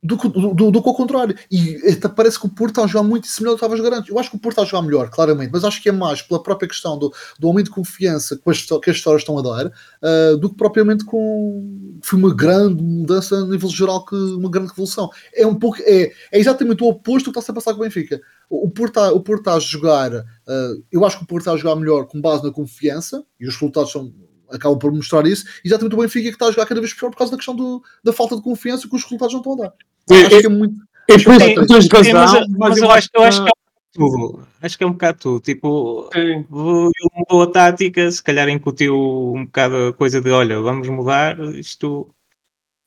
[0.05, 1.35] do, do, do, que ao contrário.
[1.51, 1.77] E
[2.15, 4.09] parece que o Porto está a jogar muito similar ao que estava a jogar antes.
[4.09, 6.21] Eu acho que o Porto está a jogar melhor, claramente, mas acho que é mais
[6.21, 9.41] pela própria questão do, do aumento de confiança que as, que as histórias estão a
[9.41, 11.97] dar ah, do que propriamente com.
[12.01, 15.09] Foi uma grande mudança a nível geral, que uma grande revolução.
[15.33, 15.77] É um pouco.
[15.81, 18.19] É, é exatamente o oposto do que está a passar com o Benfica.
[18.49, 20.13] O, o, Porto está, o Porto está a jogar.
[20.13, 23.47] ah, eu acho que o Porto está a jogar melhor com base na confiança e
[23.47, 24.13] os resultados são.
[24.47, 27.17] Acabam por mostrar isso, exatamente o Benfica que está a jogar cada vez pior por
[27.17, 29.73] causa da questão do- da falta de confiança que os resultados não estão a dar.
[30.09, 30.75] Acho que é muito.
[31.07, 33.51] Por isso Sim, que tens Sim, mas, razão, mas eu, acho, eu acho que é
[33.51, 33.57] um bocado
[33.93, 34.47] tudo.
[34.61, 35.39] Acho que é um bocado tudo.
[35.39, 36.19] Tipo, Sim.
[36.19, 41.39] ele mudou a tática, se calhar incutiu um bocado a coisa de olha, vamos mudar,
[41.55, 42.09] isto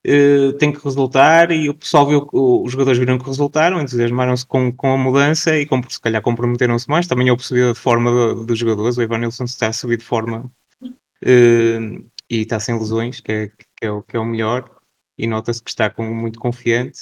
[0.04, 4.72] eh, tem que resultar e o pessoal viu os jogadores viram que resultaram, entusiasmaram-se com,
[4.72, 7.06] com a mudança e com, se calhar comprometeram-se mais.
[7.06, 10.04] Também eu percebi a forma do- dos jogadores, o Ivan Nilsson está a subir de
[10.04, 10.50] forma
[11.22, 11.78] eh,
[12.30, 14.68] e está sem lesões, que é, que é, o, que é o melhor,
[15.18, 17.00] e nota-se que está com, muito confiante.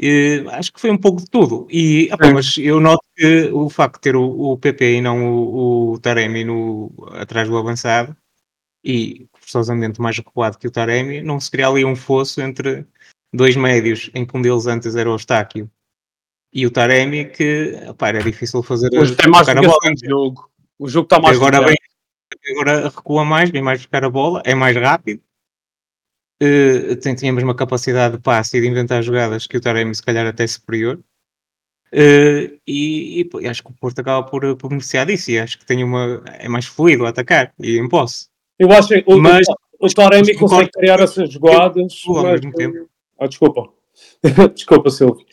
[0.00, 1.66] Eh, acho que foi um pouco de tudo.
[1.70, 2.32] E, Sim.
[2.34, 5.98] mas eu noto que o facto de ter o, o PP e não o, o
[5.98, 8.14] Taremi no, atrás do avançado
[8.84, 12.86] e forçosamente mais recuado que o Taremi, não se cria ali um fosso entre
[13.32, 15.68] dois médios, em que um deles antes era o Eustáquio
[16.52, 19.94] e o Taremi, que pá, era difícil fazer Hoje tem mais a bola.
[19.94, 20.50] de jogo.
[20.78, 21.76] O jogo está E mais agora, vem,
[22.52, 25.20] agora recua mais, vem mais buscar a bola, é mais rápido.
[26.40, 29.94] Eh, tem, tinha a mesma capacidade de passe e de inventar jogadas que o Taremi,
[29.94, 30.98] se calhar até superior.
[31.92, 35.64] Eh, e, e, acho que o Porto acaba por, por beneficiar disso e acho que
[35.64, 38.26] tem uma, é mais fluido a atacar e em posse.
[38.58, 39.46] Eu acho que o, Mas-
[39.80, 42.02] o Taremi mas consegue concordo- criar essas jogadas.
[42.06, 42.88] ao mas- mesmo tempo.
[43.18, 43.68] Ah, desculpa.
[44.54, 45.24] desculpa, Silvio.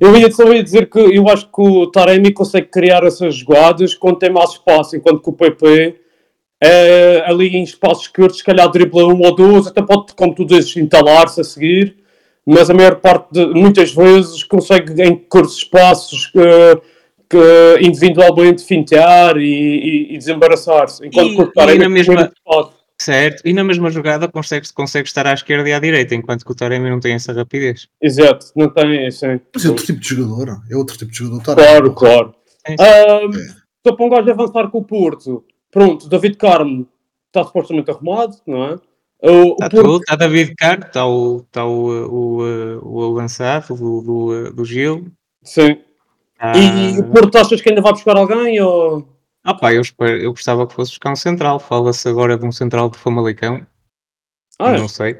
[0.00, 3.94] Eu ia só ia dizer que eu acho que o Taremi consegue criar essas jogadas
[3.94, 6.00] quando tem mais espaço, enquanto que o PP
[6.62, 10.44] é, ali em espaços curtos, se calhar dribla um ou dois, até pode, como tu
[10.44, 11.96] dizes, entalar-se a seguir,
[12.46, 16.80] mas a maior parte, de, muitas vezes, consegue em curtos espaços eh,
[17.28, 21.06] que, individualmente fintear e, e- e desembaraçar-se.
[21.06, 22.30] Enquanto E- que o e na tem mesma-.
[23.00, 26.52] Certo, e na mesma jogada consegue, consegue estar à esquerda e à direita, enquanto que
[26.52, 27.88] o Taremi não tem essa rapidez.
[28.00, 29.40] Exato, não tem, sim.
[29.52, 30.60] Mas é outro tipo de jogador.
[30.70, 31.42] É outro tipo de jogador.
[31.42, 31.66] Taremi.
[31.66, 32.34] Claro, claro.
[32.68, 32.74] É,
[33.24, 33.30] Ahm,
[33.84, 35.44] Só para um gajo avançar com o Porto.
[35.72, 36.86] Pronto, David Carmo
[37.28, 38.78] está supostamente arrumado, não é?
[39.24, 44.52] O, Está tudo, está David Carmo, está o, está o, o, o, avançado do, do,
[44.52, 45.06] do Gil.
[45.42, 45.78] sim.
[46.34, 46.58] Está...
[46.58, 48.60] E o Porto achas que ainda vai buscar alguém?
[48.60, 49.08] Ou...
[49.44, 51.60] Ah pá, eu, espero- eu gostava que fosse buscar um central.
[51.60, 53.64] Fala-se agora de um central de Famalicão.
[54.58, 55.18] Ah, não sei.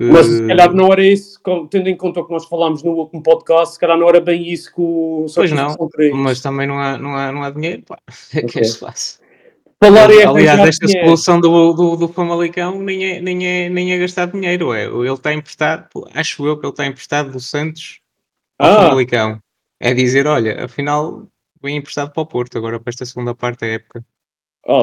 [0.00, 1.38] mas se calhar não era isso,
[1.70, 4.50] tendo em conta o que nós falámos no último podcast, se calhar não era bem
[4.50, 5.76] isso que o Pois não.
[6.14, 7.82] Mas também não há, não há, não há dinheiro.
[7.82, 7.98] Pá.
[8.08, 9.20] O que é que se faz?
[9.82, 11.06] Falar em Aliás, esta dinheiro.
[11.08, 14.72] solução do, do, do Famalicão nem é, nem, é, nem é gastar dinheiro.
[14.74, 14.86] É.
[14.86, 18.00] Ele está emprestado, acho eu que ele está emprestado do Santos
[18.58, 18.76] ao Ah.
[18.88, 19.40] Famalicão.
[19.80, 21.28] É dizer, olha, afinal
[21.62, 24.04] vem emprestado para o Porto agora para esta segunda parte da época.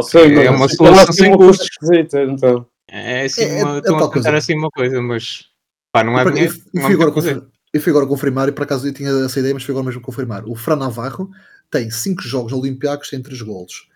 [0.04, 1.70] Sim, É uma então solução acho que é sem uma coisa custos.
[1.82, 2.66] esquisita, então.
[2.88, 4.38] É assim, É- é- uma, é estão a tentar coisa.
[4.38, 5.46] assim uma coisa, mas
[5.92, 6.54] pá, não há Eu, dinheiro.
[6.54, 9.10] eu não há fui agora confirmar, eu fui agora confirmar, e por acaso eu tinha
[9.26, 10.46] essa ideia, mas fui agora mesmo confirmar.
[10.48, 11.30] O Fran Navarro
[11.70, 13.90] tem 5 jogos Olympiacos sem 3 golos.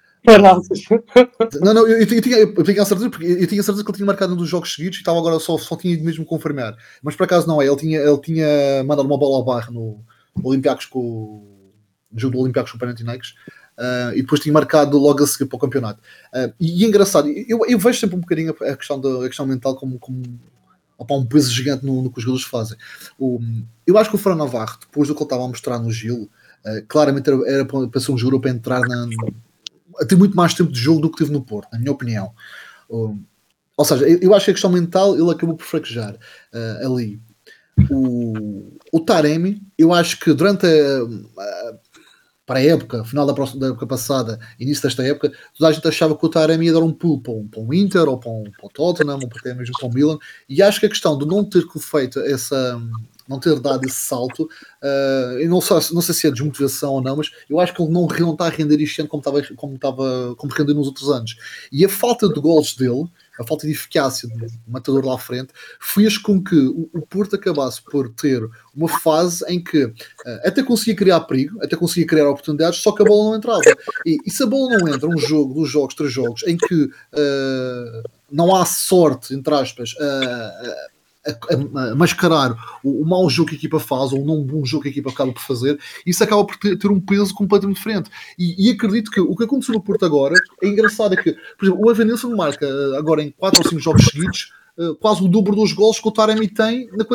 [1.62, 3.98] Não, não, eu, eu tinha, eu tinha a certeza, porque eu tinha certeza que ele
[3.98, 6.76] tinha marcado um dos jogos seguidos e estava agora só, só tinha ido mesmo confirmar.
[7.02, 10.04] Mas por acaso não é, ele tinha, ele tinha mandado uma bola ao barro no
[10.44, 11.60] Olympiacos com o
[12.12, 13.36] no jogo do Olympiacos com o Panathinaikos
[13.78, 16.02] ah, e depois tinha marcado logo a seguir para o campeonato.
[16.34, 19.28] Ah, e, e é engraçado, eu, eu vejo sempre um bocadinho a, questão, da, a
[19.28, 20.24] questão mental como, como
[20.98, 22.78] opá, um peso gigante no, no que os jogadores fazem.
[23.18, 23.40] O,
[23.86, 26.30] eu acho que o Fran Navarro, depois do que ele estava a mostrar no Gil,
[26.66, 29.08] ah, claramente era, era para para ser um jogador para entrar na,
[30.00, 32.32] a ter muito mais tempo de jogo do que teve no Porto, na minha opinião.
[32.90, 33.22] Um,
[33.78, 37.22] ou seja, eu, acho que a questão mental ele acabou por fraquejar uh, ali.
[37.90, 41.74] O, o Taremi, eu acho que durante a, a-
[42.46, 45.88] para a época, final da, próxima, da época passada, início desta época, toda a gente
[45.88, 48.32] achava que o Taremi ia dar um pulo para um, para um Inter ou para
[48.32, 50.18] um, para o Tottenham ou até mesmo para o Milan,
[50.50, 52.82] e acho que a questão de não ter feito essa
[53.30, 57.16] não ter dado esse salto, uh, não sei, não sei se é desmotivação ou não,
[57.16, 60.36] mas eu acho que ele não, está a render este ano como estava, como estava
[60.36, 61.38] como rendeu nos outros anos.
[61.72, 63.08] E a falta de gols dele,
[63.40, 67.36] a falta de eficácia do matador lá à frente, fez com que o, o Porto
[67.36, 68.42] acabasse por ter
[68.76, 69.94] uma fase em que uh,
[70.44, 73.62] até conseguia criar perigo, até conseguia criar oportunidades, só que a bola não entrava.
[74.06, 76.86] E, e se a bola não entra, um jogo, dois jogos, três jogos, em que
[76.86, 83.50] uh, não há sorte, entre aspas, uh, a, a, a mascarar o, o mau jogo
[83.50, 85.80] que a equipa faz ou o não bom jogo que a equipa acaba por fazer,
[86.06, 88.10] isso acaba por ter, ter um peso completamente diferente.
[88.38, 91.66] E, e, acredito que o que aconteceu no Porto agora é engraçado, é que, por
[91.66, 95.56] exemplo, o Evanilson marca agora em 4 ou 5 jogos seguidos uh, quase o dobro
[95.56, 97.06] dos gols que o Taremi tem na,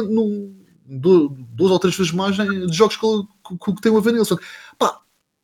[0.86, 3.06] duas ou três vezes mais em- de jogos que,
[3.56, 4.36] que, que tem o Evanilson.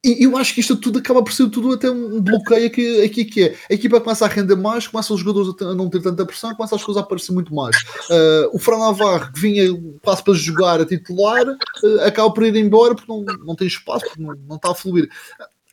[0.03, 3.25] E eu acho que isto tudo acaba por ser tudo até um bloqueio aqui, aqui
[3.25, 3.57] que é.
[3.71, 6.55] A equipa começa a render mais, começa os jogadores a a não ter tanta pressão,
[6.55, 7.77] começa as coisas a aparecer muito mais.
[8.09, 9.65] Uh, o Fran Navarro, que vinha
[10.03, 14.07] quase para jogar a titular, uh, acaba por ir embora porque não, não tem espaço,
[14.07, 15.11] porque não, não está a fluir.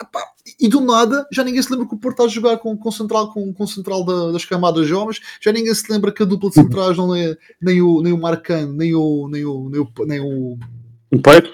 [0.01, 0.21] Epá,
[0.59, 2.91] e do nada, já ninguém se lembra que o Porto está a jogar com, com
[2.91, 6.49] central, com, com central da- das camadas jovens, já ninguém se lembra que a dupla
[6.49, 9.87] de centrais não é nem o, nem o Marcano, nem o, nem o, nem o,
[10.05, 10.57] nem o,
[11.13, 11.49] Um Pepe?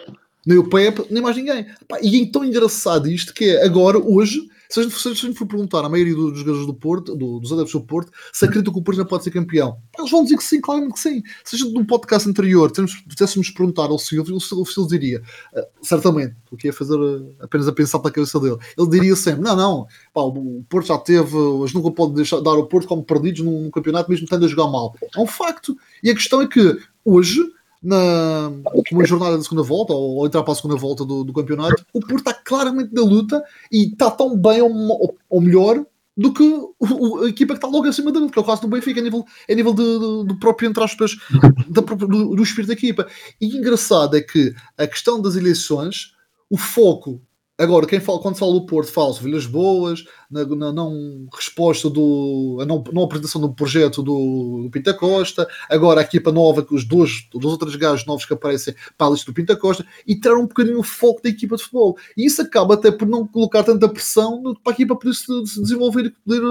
[0.46, 1.66] Nem o Pepe, nem mais ninguém.
[2.02, 5.36] E é tão engraçado isto que é agora, hoje, se a gente, se a gente
[5.38, 8.74] for perguntar à maioria dos jogadores do Porto, do- dos adeptos do Porto, se acreditam
[8.74, 11.22] que o Porto não pode ser campeão, eles vão dizer que sim, claramente que sim.
[11.44, 15.22] Se a gente num podcast anterior tivéssemos- perguntar ao Silvio, o Silvio, diria,
[15.56, 19.42] ah, certamente, porque ia fazer ah, apenas a pensar pela cabeça dele, ele diria sempre:
[19.44, 23.04] não, não, pá, o Porto já teve, mas nunca pode deixar, dar o Porto como
[23.04, 24.96] perdidos num, num campeonato, mesmo estando a jogar mal.
[25.16, 25.78] É um facto.
[26.02, 27.40] E a questão é que hoje
[27.84, 28.50] na
[28.92, 31.86] numa jornada da segunda volta, ou, ou entrar para a segunda volta do, do campeonato,
[31.94, 36.44] o Porto está claramente na luta e está tão bem ou, ou melhor do que
[36.80, 39.04] o- a equipa que está logo acima dele, que é o caso do Benfica, a
[39.04, 41.18] nível, a nível de- de- do próprio, entre aspas,
[41.70, 43.08] da do, do espírito da equipa.
[43.42, 46.14] E engraçado é que a questão das eleições,
[46.50, 47.20] o foco,
[47.64, 51.90] agora, quem fala, quando se fala do Porto, fala-se Vilhas Boas, na, na não resposta
[51.90, 56.66] do, a não, não apresentação do projeto do, do Pinta Costa, agora a equipa nova,
[56.72, 60.16] os dois, os outros gajos novos que aparecem para a lista do Pinta Costa, e
[60.20, 61.98] tirar um bocadinho o foco da equipa de futebol.
[62.16, 65.26] E isso acaba até por não colocar tanta pressão no- para a equipa poder se,
[65.48, 66.42] se desenvolver e poder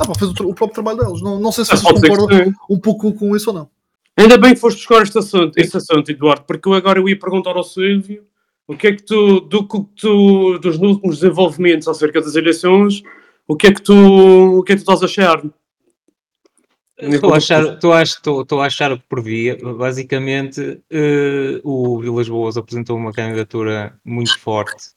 [0.00, 1.22] ah, pá, fazer o, o próprio trabalho deles.
[1.22, 3.68] Não, não sei se Ah, vocês concordam um pouco com isso ou não.
[4.16, 7.18] Ainda bem que foste buscar este assunto, este assunto, Eduardo, porque eu agora eu ia
[7.18, 8.24] perguntar ao Silvio
[8.68, 13.02] o que é que tu, do que tu, dos últimos desenvolvimentos acerca das eleições,
[13.46, 15.42] o que é que tu, o que é que tu estás a achar?
[16.98, 19.58] Estou a achar, estou a, estou, estou a achar o que previa.
[19.76, 24.92] Basicamente, eh, o Vilas Boas apresentou uma candidatura muito forte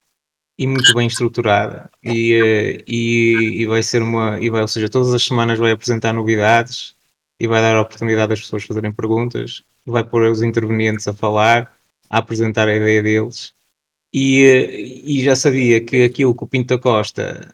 [0.58, 1.90] e muito bem estruturada.
[2.02, 4.40] E, eh, e, e vai ser uma.
[4.40, 6.96] E vai, ou seja, todas as semanas vai apresentar novidades
[7.40, 11.74] e vai dar a oportunidade às pessoas fazerem perguntas, vai pôr os intervenientes a falar,
[12.10, 13.54] a apresentar a ideia deles.
[14.14, 17.54] E, e já sabia que aquilo que o Pinto da Costa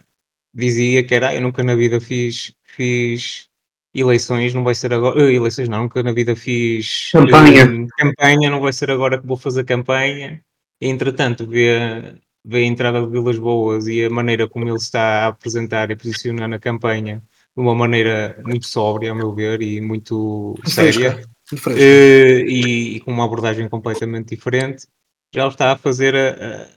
[0.54, 3.50] dizia que era, "Ah, eu nunca na vida fiz, fiz
[3.94, 7.64] eleições, não vai ser agora, eh, eleições não, nunca na vida fiz Campanha.
[7.64, 10.42] eh, campanha, não vai ser agora que vou fazer campanha.
[10.82, 15.28] Entretanto, vê, vê a entrada de Vilas Boas e a maneira como ele está a
[15.28, 17.24] apresentar e posicionar na campanha
[17.56, 21.22] de uma maneira muito sóbria, a meu ver, e muito séria
[21.78, 24.88] eh, e, e com uma abordagem completamente diferente,
[25.36, 26.68] já o está a fazer a, a-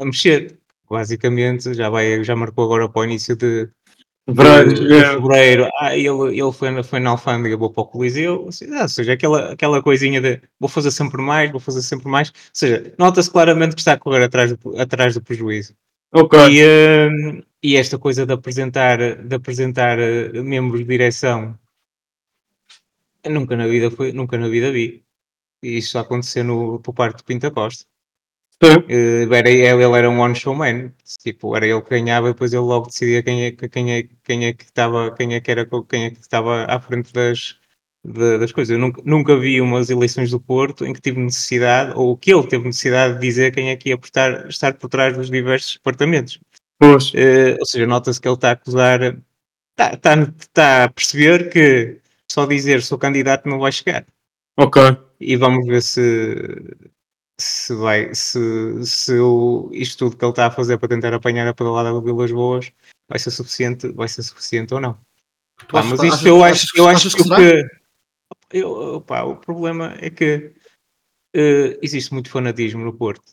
[0.00, 0.58] a mexer.
[0.90, 3.68] Basicamente, já, vai, já marcou agora para o início de,
[5.20, 5.68] fevereiro.
[5.80, 8.44] Ah, ele, ele foi, na, foi na Alfândega, vou para o Coliseu.
[8.44, 12.08] Ou seja, ou seja, aquela, aquela coisinha de vou fazer sempre mais, vou fazer sempre
[12.08, 12.28] mais.
[12.30, 15.74] Ou seja, nota-se claramente que está a correr atrás do, atrás do prejuízo.
[16.12, 16.38] Ok.
[16.50, 16.64] E,
[17.10, 21.58] hum, e esta coisa de apresentar, de apresentar eh, membros de direção,
[23.28, 25.02] nunca na vida foi, nunca na vida vi.
[25.62, 27.84] E isso acontecer no, por parte do Pinta Costa.
[28.60, 30.90] Eh, era, ele, ele era um one show man.
[31.22, 34.02] Tipo, era ele que ganhava e depois ele logo decidia quem é, que- quem é,
[34.24, 37.56] quem é que estava, quem é que era, quem é que estava à frente das,
[38.04, 38.72] da- das coisas.
[38.72, 42.46] Eu nunca, nunca vi umas eleições do Porto em que tive necessidade, ou que ele
[42.48, 46.40] teve necessidade de dizer quem é que ia portar, estar por trás dos diversos departamentos.
[46.78, 47.12] Pois.
[47.14, 49.00] Eh, ou seja, nota-se que ele está a acusar,
[49.70, 51.98] está, está, está a perceber que
[52.30, 54.04] só dizer sou candidato não vai chegar.
[54.56, 54.82] Ok.
[55.20, 56.00] E vamos ver se,
[57.40, 58.38] se vai, se,
[58.84, 62.02] se o, isto tudo que ele está a fazer para tentar apanhar a pedalada do
[62.02, 62.72] Vilas Boas
[63.08, 64.98] vai ser suficiente, vai ser suficiente ou não.
[65.70, 67.70] Pá, mas isto eu acho, eu acho que, que
[68.50, 70.52] eu, pá, o problema é que
[71.34, 73.32] eh, existe muito fanatismo no Porto.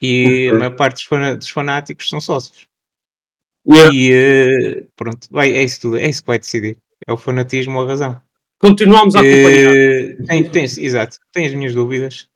[0.00, 2.66] E a maior parte dos, fanáticos são sócios.
[3.66, 3.94] Yeah.
[3.94, 6.78] E eh, pronto, vai, é isso tudo, é isso que vai decidir.
[7.06, 8.22] É o fanatismo ou a razão.
[8.58, 9.74] Continuamos a acompanhar.
[9.76, 12.28] Eh, tem, tem, exato, tenho as minhas dúvidas.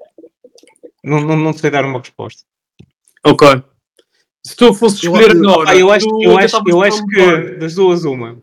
[1.03, 2.43] Não, não, não sei dar uma resposta.
[3.25, 3.47] Ok.
[4.47, 7.55] Se tu fosses Eu- escolher eu- agora, Ah, eu acho, eu acho, eu acho que
[7.57, 8.43] das duas, uma.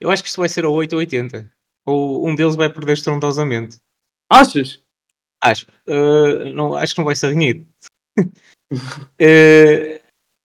[0.00, 1.50] Eu acho que isto vai ser a 8 ou 80.
[1.86, 3.78] Ou um deles vai perder estrondosamente.
[4.30, 4.82] Achas?
[5.42, 5.66] Acho.
[5.86, 7.66] Eh, não, acho que não vai ser renhido.
[9.18, 10.02] Eh,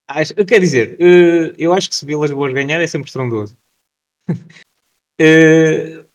[0.08, 3.58] acho, quer dizer, eh, eu acho que se Vilas Boas ganhar é sempre estrondoso.
[4.30, 4.36] O-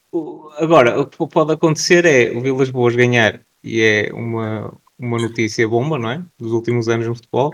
[0.59, 5.69] agora, o que pode acontecer é o Vilas Boas ganhar, e é uma, uma notícia
[5.69, 6.25] bomba, não é?
[6.39, 7.51] Dos últimos anos no futebol.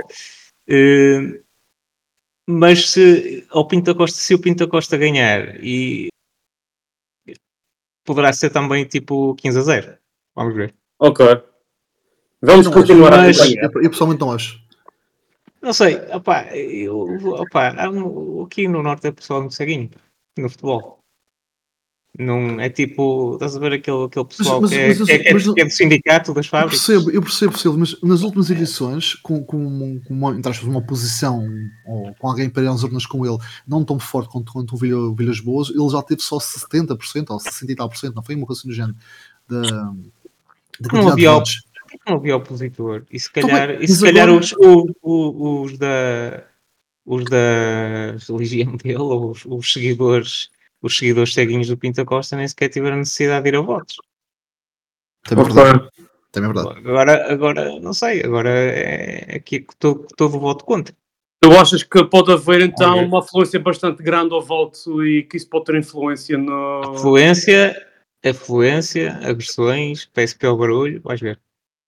[0.69, 1.41] Eh,
[2.49, 6.09] mas se, ao Pinto Costa, se o Pinto Costa ganhar, e
[8.05, 9.99] poderá ser também tipo 15 a 0.
[10.35, 10.75] Vamos ver.
[10.99, 11.25] Ok.
[12.41, 13.71] Vamos Não continuar mas- a acompanhar.
[13.75, 14.61] Eu, eu pessoalmente não acho.
[15.61, 16.99] Não sei, opá, eu,
[17.41, 17.73] opá,
[18.45, 19.89] aqui no Norte é pessoal muito ceguinho
[20.37, 20.99] no futebol.
[22.19, 25.19] Não, é tipo, estás a ver aquele, aquele pessoal mas- que, é, mas- que, é,
[25.19, 26.85] que, é, mas- que é do sindicato das Eu fábricas.
[26.87, 30.81] percebo, eu percebo, percebo, mas nas últimas edições, com, com, com uma, entre aspas, uma
[30.81, 31.43] oposição
[31.87, 34.77] ou com alguém para ir às urnas com ele não tão forte quanto, quanto o
[34.79, 38.15] Vilha, o Vilhas Boas, ele já teve só 70% ou 60 e tal por cento,
[38.15, 38.95] não foi uma coisa do género
[39.49, 39.93] da, da
[40.81, 41.43] de havia
[42.07, 43.05] não havia opositor.
[43.11, 46.45] E se Então, calhar, bem, e se mas calhar agora- os, o- o- os da
[47.07, 50.51] os da religião dele, ou os, os seguidores,
[50.83, 53.97] os seguidores ceguinhos do Pinta Costa nem sequer tiveram necessidade de ir a votos.
[55.25, 55.89] Também é verdade.
[56.33, 56.79] Também é verdade.
[56.81, 60.95] Agora, agora não sei, agora é aqui que todo, todo o voto contra.
[61.41, 65.49] Tu achas que pode haver então uma afluência bastante grande ao voto e que isso
[65.49, 66.83] pode ter influência no.
[66.97, 67.87] Afluência,
[68.25, 71.41] afluência, agressões, PSP ao barulho, vais ver.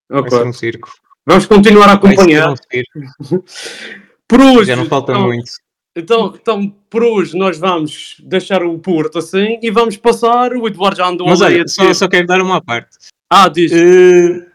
[0.09, 0.31] Vai Ok.
[0.39, 0.91] ser um circo.
[1.27, 2.51] Vamos continuar a Vai ser acompanhar.
[2.53, 3.45] um circo.
[4.29, 5.51] Por hoje, Já não falta então, muito.
[5.97, 10.53] Então, então, por hoje nós vamos deixar o Porto assim e vamos passar.
[10.53, 12.97] O Eduardo já andou Mas olha, só, só quero dar uma parte.
[13.31, 13.71] Ah, diz.
[13.73, 14.51] Eh,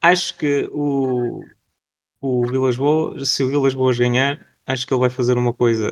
[0.00, 1.44] acho que o,
[2.20, 5.90] o Vilas Boas, se o Vilas Boas ganhar, acho que ele vai fazer uma coisa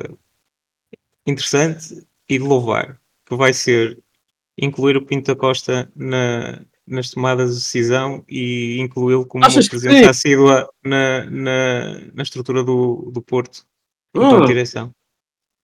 [1.25, 3.97] interessante e de louvar, que vai ser
[4.57, 9.69] incluir o Pinto da Costa na- nas tomadas de decisão e incluí-lo como Achas uma
[9.69, 13.65] presença assídua na, na, na estrutura do, do Porto,
[14.15, 14.91] Ah, então direção.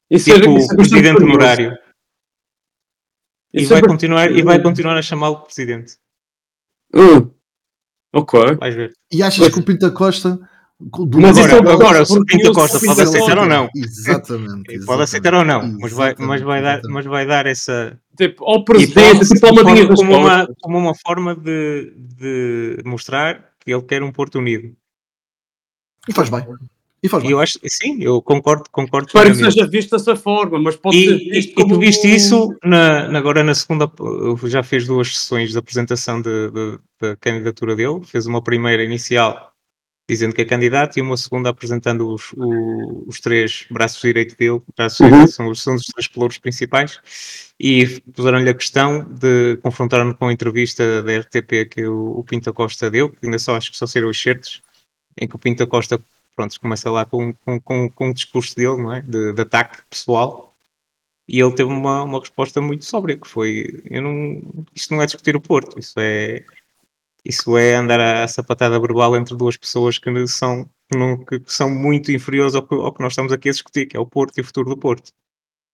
[0.09, 1.77] isso é- Tipo, isso é presidente honorário.
[3.53, 5.97] E é vai, bastante- continuar, e vai continuar a chamá-lo de presidente.
[6.93, 7.29] Hum.
[8.13, 8.55] Ok.
[8.59, 8.93] Vais ver.
[9.11, 9.53] E achas Pois.
[9.53, 10.39] que o Pinta Costa.
[10.79, 13.69] Do- Mas isso é Agora, agora, o Pinto Costa eu pode aceitar ou não.
[13.75, 14.71] Exatamente.
[14.71, 16.93] Ele Pode aceitar ou não, mas vai, mas, vai dar, exatamente.
[16.93, 18.93] mas vai dar essa Tipo, ao tipo,
[19.41, 24.75] como, como uma, como uma forma de, de mostrar que ele quer um Porto unido.
[26.07, 26.45] E faz bem.
[27.03, 27.31] E faz E bem.
[27.33, 31.15] eu acho, sim, eu concordo, concordo Espero que seja visto dessa forma, mas pode ser
[31.15, 31.73] E, visto e, e como...
[31.75, 36.49] tu viste isso na, agora na segunda, uh, já fez duas sessões de apresentação de-
[36.49, 39.46] de- da candidatura dele, fez uma primeira inicial
[40.09, 44.61] dizendo que é candidato e uma segunda apresentando os, o- os três braços direitos dele,
[44.75, 45.09] braços Uhum.
[45.09, 46.99] direitos são, os- são os três pelouros principais,
[47.59, 52.53] e puseram-lhe a questão de confrontar-no com a entrevista da RTP que o, o Pinto
[52.53, 54.61] Costa deu, que ainda só acho que só saíram os certos,
[55.19, 55.99] em que o Pinto Costa
[56.35, 59.01] pronto, começa lá com, com, com, com um discurso dele, não é?
[59.01, 60.55] De, de ataque pessoal.
[61.27, 64.41] E ele teve uma, uma resposta muito sóbria, que foi, eu não,
[64.73, 66.45] isto não é discutir o Porto, isso é,
[67.27, 71.69] isso é andar a, sapatada verbal entre duas pessoas que são, que não, que são
[71.69, 74.37] muito inferiores ao que, ao que nós estamos aqui a discutir, que é o Porto
[74.37, 75.11] e o futuro do Porto.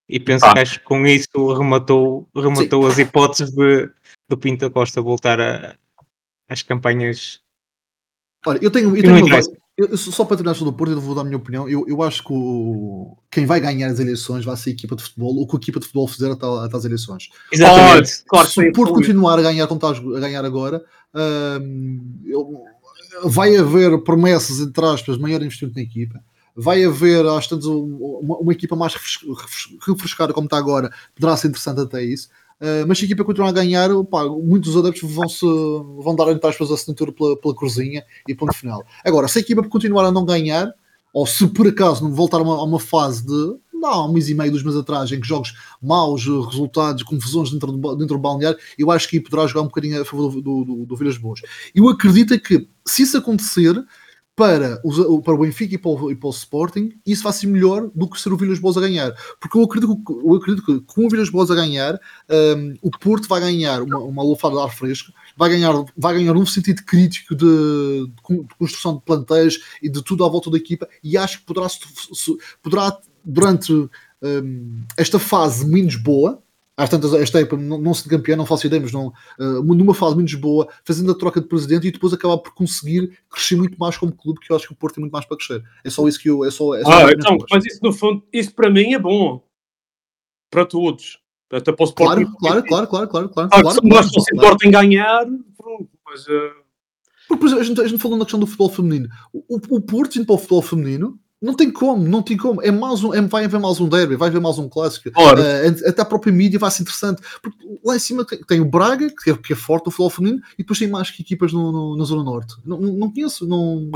[0.09, 0.53] E penso Ah.
[0.53, 3.89] que acho que com isso rematou, rematou as hipóteses de,
[4.29, 5.75] do Pinto Costa voltar a,
[6.49, 7.39] às campanhas
[8.45, 9.39] Olha, eu tenho, eu tenho uma.
[9.75, 11.67] Eu- só para terminar sobre o Porto, eu vou dar a minha opinião.
[11.67, 15.01] Eu, eu acho que o- quem vai ganhar as eleições vai ser a equipa de
[15.01, 17.29] futebol, o que a equipa de futebol fizer até, até às eleições.
[17.51, 18.23] Exatamente.
[18.27, 20.83] Claro que Se o Porto continuar a ganhar como está a ganhar agora,
[23.26, 26.19] vai haver promessas, entre aspas, maior investimento na equipa.
[26.56, 30.91] Vai haver, às tantas, um- uma, uma equipa mais refres- refres- refrescada como está agora,
[31.15, 32.30] poderá ser interessante até isso.
[32.62, 35.45] Uh, mas se a equipa continuar a ganhar, pá, muitos adeptos vão, -se,
[36.02, 38.86] vão dar, entre aspas, a assinatura pela, pela cruzinha e ponto final.
[39.04, 40.71] Agora, se a equipa continuar a não ganhar,
[41.12, 44.30] ou se por acaso não voltar a uma, a uma fase de não, um mês
[44.30, 48.15] e meio, dois meses atrás, em que jogos maus, eh, resultados, confusões dentro do, dentro
[48.15, 50.96] do balneário, eu acho que poderá jogar um bocadinho a favor do, do, do, do
[50.96, 51.41] Vilhas Boas.
[51.76, 53.76] Eu acredito é que, se isso acontecer,
[54.36, 57.46] para, os, para o Benfica e para o, e para o Sporting, isso vai ser
[57.46, 59.13] melhor do que ser o Vilhas Boas a ganhar.
[59.39, 62.00] Porque eu acredito, que- eu acredito que com o Vilhas Boas a ganhar,
[62.58, 66.36] hum, o Porto vai ganhar uma, uma lufada de ar fresco, vai ganhar, vai ganhar
[66.36, 67.46] um sentido crítico de,
[68.08, 71.38] de con- de construção de plantéis e de tudo à volta da equipa, e acho
[71.41, 71.67] que poderá,
[72.63, 73.73] poderá durante
[74.21, 76.41] hum, esta fase menos boa,
[76.75, 79.62] às tantas, esta época não, não se de campeão, não faço ideia, mas não, uh,
[79.62, 83.55] numa fase menos boa, fazendo a troca de presidente e depois acabar por conseguir crescer
[83.55, 85.63] muito mais como clube, que eu acho que o Porto tem muito mais para crescer.
[85.83, 86.43] É só isso que eu.
[86.43, 89.43] É só, é só Ah, então, mas isso no fundo, isso para mim é bom.
[90.50, 91.19] Para todos.
[91.52, 92.25] Até para o Sporting.
[92.39, 93.50] Claro, claro, claro, claro, claro, claro.
[93.50, 94.35] Claro, claro, se claro.
[94.35, 95.25] importa em ganhar,
[95.56, 96.27] pronto, mas...
[96.27, 96.52] eh,
[97.27, 99.08] Porque, por exemplo, a gente, a gente falou na questão do futebol feminino.
[99.31, 102.62] O, o Porto indo para o futebol feminino não tem como, não tem como.
[102.62, 105.10] É mais um, é, vai haver mais um derby, vai haver mais um clássico.
[105.10, 107.21] Eh, até a própria mídia vai ser interessante.
[107.41, 110.10] Porque lá em cima tem, tem o Braga, que é, que é forte no futebol
[110.10, 112.56] feminino, e depois tem mais que equipas no, no- na Zona Norte.
[112.65, 113.91] Não, não, conheço, não,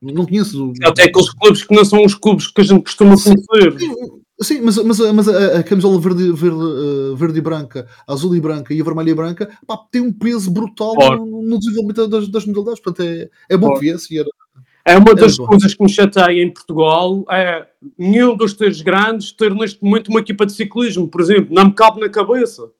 [0.00, 0.72] não conheço.
[0.84, 3.34] Até aqueles clubes que não são os clubes que a gente costuma Sim.
[3.48, 3.78] conhecer.
[3.80, 3.94] Sim,
[4.40, 8.40] Sim, mas, mas, mas a, a camisola verde, verde, eh, verde e branca, azul e
[8.40, 11.26] branca e a vermelha e branca pá, tem um peso brutal Claro.
[11.26, 12.80] no, no desenvolvimento das, das modalidades.
[12.80, 13.80] Portanto, é, é bom Claro.
[13.80, 14.28] que viesse e era.
[14.90, 15.46] É uma das bom.
[15.46, 17.66] coisas que me chateia em Portugal é
[17.98, 21.72] nenhum dos três grandes ter neste momento uma equipa de ciclismo, por exemplo, não me
[21.72, 22.70] cabe na cabeça.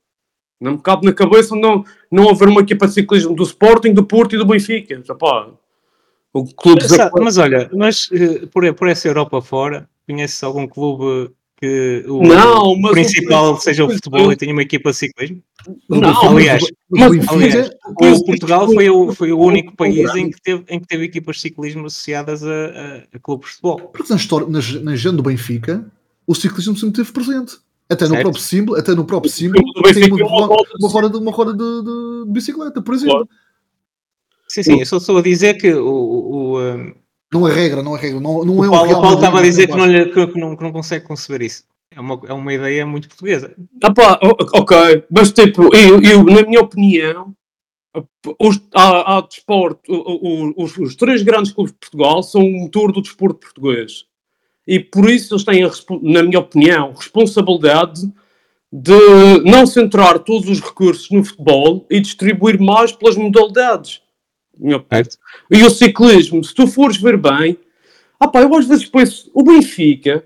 [0.60, 4.04] Não me cabe na cabeça não, não haver uma equipa de ciclismo do Sporting, do
[4.04, 4.94] Porto e do Benfica.
[5.08, 5.48] Epá,
[6.32, 11.30] o clube Sa- Mas olha, mas eh, por, por essa Europa fora, conheces algum clube
[11.60, 15.42] que o Não, mas o- principal seja o futebol e tenha uma equipa de ciclismo?
[15.88, 20.40] Não, aliás, mas, mas- aliás, O Portugal foi o, foi o único país em que
[20.40, 23.80] teve, em que teve equipas de ciclismo associadas a, a, a clubes de futebol.
[23.88, 25.84] porque na história, na, na agenda do Benfica,
[26.26, 27.56] o ciclismo sempre esteve presente.
[27.90, 31.10] Até no próprio símbolo, até no próprio símbolo, do Benfica tem uma, uma uma, roda
[31.10, 33.14] de- uma roda, de, de, de- bicicleta, por exemplo.
[33.14, 33.28] Claro.
[34.46, 36.94] Sim, sim, eu só estou a dizer que o, o, o, um,
[37.32, 38.20] Não é regra, não é regra.
[38.20, 39.86] Não, não o é um Paulo, o Paulo Madrid, estava a é dizer que não,
[39.86, 41.64] lhe, que, que não, que não consegue conceber isso.
[41.94, 43.54] É uma, é uma ideia muito portuguesa.
[43.82, 47.34] Epá, o- ok, mas tipo, eu, eu, na minha opinião,
[48.38, 52.60] os, há, há desporto, o- o- os, os três grandes clubes de Portugal são o
[52.60, 54.04] motor do desporto português.
[54.66, 55.70] E por isso eles têm, a
[56.02, 58.02] na minha opinião, responsabilidade
[58.70, 64.02] de não centrar todos os recursos no futebol e distribuir mais pelas modalidades.
[65.50, 67.58] E o ciclismo, se tu fores ver bem,
[68.18, 70.24] ah pá, eu às vezes penso, o Benfica,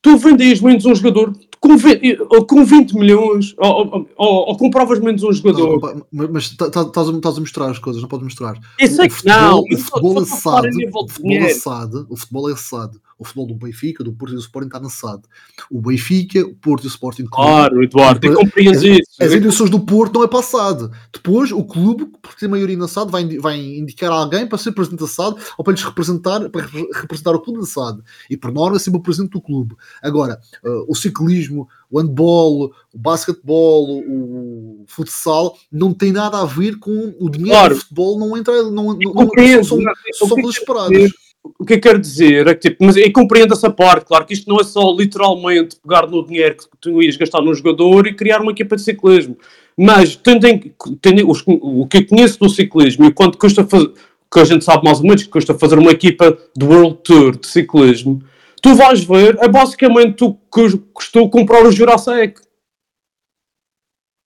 [0.00, 2.16] tu vendias menos um jogador com 20,
[2.48, 5.80] com 20 milhões, ou, ou, ou, ou compravas menos um Não, jogador.
[5.80, 8.58] pá, mas tá- tá- estás a, mostrar as coisas, não podes mostrar.
[8.80, 11.08] Eu sei o futebol, não, o futebol só- é só falar a SAD, nível o
[11.08, 11.48] futebol é.
[11.50, 14.78] SAD, o futebol é SAD, o futebol do Benfica, do Porto e do Sporting está
[14.80, 15.22] na SAD.
[15.70, 19.02] O Benfica, o Porto e o Sporting Claro, Eduardo, eu compreendes As- isso.
[19.20, 20.90] As eleições do Porto não é SAD.
[21.12, 25.00] Depois, o clube, por ter maioria na SAD, vai, vai indicar alguém para ser presidente
[25.00, 28.00] da SAD ou para lhes representar, para repre- representar o clube da SAD.
[28.28, 29.74] E por norma é sempre o presidente do clube.
[30.02, 36.78] Agora, eh, o ciclismo, o handball, o basquetebol, o futsal, não tem nada a ver
[36.78, 37.74] com o dinheiro Claro.
[37.74, 39.78] do futebol, não entra, não, não, não, são,
[40.14, 43.68] são o que O que eu quero dizer é que, tipo, mas eu compreendo essa
[43.70, 47.40] parte, claro que isto não é só literalmente pegar no dinheiro que tu ias gastar
[47.42, 49.36] no jogador e criar uma equipa de ciclismo.
[49.76, 53.64] Mas, tendo em, tendo em- os- o que eu conheço do ciclismo e quanto custa
[53.66, 53.92] fazer,
[54.32, 57.36] que a gente sabe mais ou menos que custa fazer uma equipa de World Tour
[57.36, 58.22] de ciclismo,
[58.62, 62.40] tu vais ver, é basicamente o que custou comprar o Jurassic.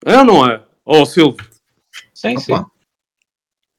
[0.04, 0.62] É ou não é?
[0.84, 1.44] Oh, Silvio.
[2.14, 2.52] Sim, sim.
[2.52, 2.70] Opa.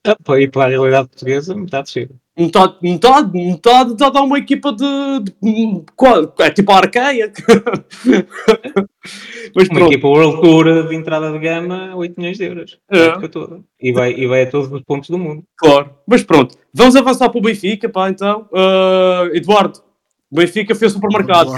[0.06, 2.16] Ah, pá, e para a realidade portuguesa, metade chega.
[2.38, 4.86] Metade, metade, metade já dá uma equipa de.
[5.24, 7.32] de- qual- é tipo a arqueia.
[9.56, 9.92] Mas Uma pronto.
[9.92, 12.78] equipa World Tour de entrada de gama, 8 milhões de euros.
[12.92, 13.06] É.
[13.08, 13.62] Época toda.
[13.82, 15.44] E vai, e vai a todos os pontos do mundo.
[15.58, 15.92] Claro.
[16.08, 16.56] Mas pronto.
[16.74, 18.48] Vamos avançar para o Benfica, pá, então.
[18.54, 19.80] Ah, Eduardo,
[20.32, 21.50] o Benfica fez supermercado.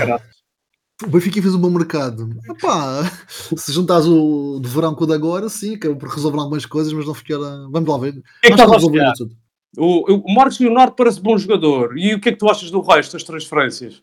[1.04, 2.30] O Benfica fez um bom mercado.
[2.50, 3.04] Epá,
[3.58, 6.94] se juntares o de verão com o de agora, sim, acabou por resolver algumas coisas,
[6.94, 7.38] mas não ficar.
[7.70, 8.12] Vamos lá ver.
[8.12, 9.32] O que é que estás a tudo.
[9.78, 11.98] O, o Marcos Leonardo parece bom jogador.
[11.98, 14.02] E o que é que tu achas do resto das transferências?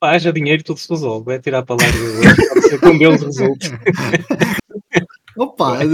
[0.00, 1.32] Pá, haja dinheiro, tudo se resolve.
[1.32, 3.70] É tirar para lá e um deles resulte.
[5.36, 5.86] Opa, eh,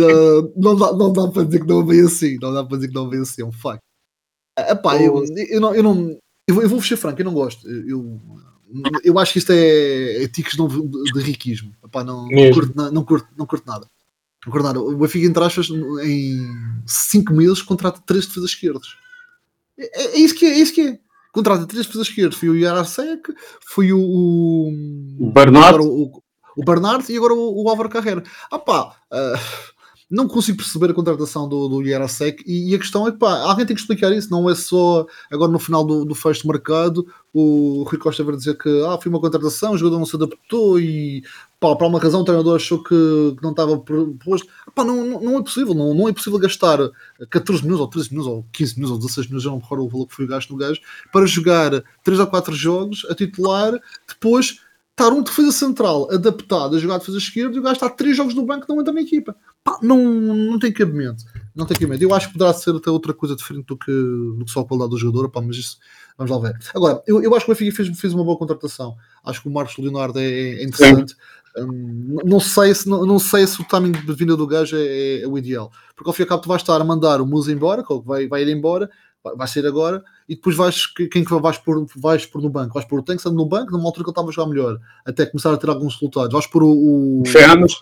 [0.57, 2.39] não, dá, não dá para dizer que não veio assim.
[2.41, 3.83] Não dá para dizer que não veio assim, é um facto.
[4.59, 6.18] Epá, eu, eu, não, eu não.
[6.47, 7.68] Eu vou, eu vou ser franco, eu não gosto.
[7.68, 8.20] Eu,
[9.03, 11.72] eu acho que isto é, é tiques de, de riquismo.
[11.85, 13.87] Epá, não, não, curto, na- não, curto, não curto nada.
[14.47, 14.80] Nada.
[14.80, 16.47] O Benfica, entre aspas, em
[16.86, 18.88] 5 meses, contrata 3 defesas esquerdas.
[19.78, 20.99] É, é isso que é, é isso que é.
[21.32, 22.36] Contrata 3 defesas esquerdas.
[22.36, 24.01] Foi o Yarasek, foi o.
[25.18, 25.76] o Bernardo?
[25.76, 26.22] agora o,
[26.57, 28.22] o Bernardo e agora o, o Álvaro Carreira.
[28.51, 29.40] Ah pá, ah,
[30.11, 33.40] não consigo perceber a contratação do, do Yarasek e, e a questão é que pá,
[33.40, 36.49] alguém tem que explicar isso, não é só agora no final do, do fecho de
[36.49, 40.14] mercado o Rui Costa vai dizer que ah, foi uma contratação, o jogador não se
[40.14, 41.24] adaptou e
[41.77, 42.89] pá, uma razão o treinador achou que,
[43.37, 44.49] que não estava proposto.
[44.75, 46.79] Pá, não, não, não é possível, não, não é possível gastar
[47.31, 49.85] 14 milhões ou 13 milhões ou 15 milhões ou 16 milhões, já não me recordo
[49.85, 50.81] o valor que foi gasto no gajo,
[51.12, 53.73] para jogar 3 ou 4 jogos a titular,
[54.09, 54.59] depois
[54.91, 58.35] estar um defesa central adaptado a jogar defesa esquerda e o gajo está 3 jogos
[58.35, 59.37] no banco não entra na equipa.
[59.65, 61.25] Pá, não, não tem cabimento.
[61.55, 62.03] Não tem cabimento.
[62.03, 64.65] Eu acho que poderá ser até outra coisa diferente do que, do que só a
[64.65, 65.79] qualidade do jogador, pá, mas isso
[66.17, 66.59] vamos lá ver.
[66.75, 68.95] Agora, eu, eu acho que o Benfica fez, fez uma boa contratação.
[69.25, 71.17] Acho que o Marcos Leonardo é, é interessante.
[71.57, 74.81] Hum, não, sei se, não, não sei se o timing de vinda do gajo é,
[74.85, 75.71] é- é o ideal.
[75.95, 77.93] Porque ao fim e ao cabo tu vais estar a mandar o Musa embora, que
[77.93, 78.91] é que vai, vai ir embora,
[79.23, 82.51] vai, vai sair agora, e depois vais, que- quem que vais pôr, vais pôr no
[82.51, 82.75] banco?
[82.75, 85.27] Vais pôr o Tanks no banco, numa altura que ele estava a jogar melhor, até
[85.27, 86.33] começar a ter alguns resultados.
[86.33, 87.21] Vais pôr o.
[87.21, 87.23] o...
[87.27, 87.75] Feanas?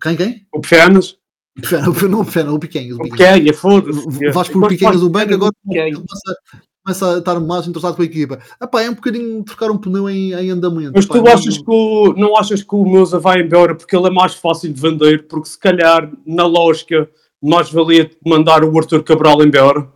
[0.00, 0.46] Quem, quem?
[0.54, 1.16] O Feanas?
[2.08, 2.96] Não, o Pequeno, o Pequeno.
[2.96, 4.30] O Pequenha, foda-se.
[4.32, 5.52] Vais pôr o Piquenhas no banco, agora
[5.92, 6.36] começa,
[6.84, 8.38] começa a estar mais interessado com a equipa.
[8.62, 10.92] Epá, é um bocadinho trocar um pneu em, em andamento.
[10.94, 14.06] Mas tu não- achas que o, não achas que o Mousa vai embora porque ele
[14.06, 15.26] é mais fácil de vender?
[15.28, 17.08] Porque se calhar, na lógica,
[17.42, 19.86] mais valia mandar o Arthur Cabral embora?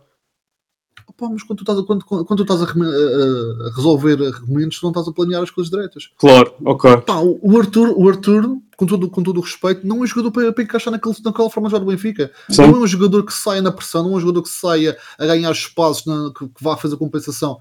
[1.17, 4.81] Opá, mas quando tu estás, a, quando, quando tu estás a, a- a resolver argumentos,
[4.81, 6.09] não estás a planear as coisas direitas.
[6.17, 6.97] Claro, ok.
[6.97, 10.05] Pá, o o Arthur, o Arthur com, todo, com todo o respeito, não é um
[10.05, 12.29] jogador para, para encaixar naquele, naquela forma de jogar do Benfica.
[12.49, 12.63] Sim.
[12.63, 15.25] Não é um jogador que saia na pressão, não é um jogador que saia a
[15.25, 17.57] ganhar espaços, na, que, que vá fazer compensação.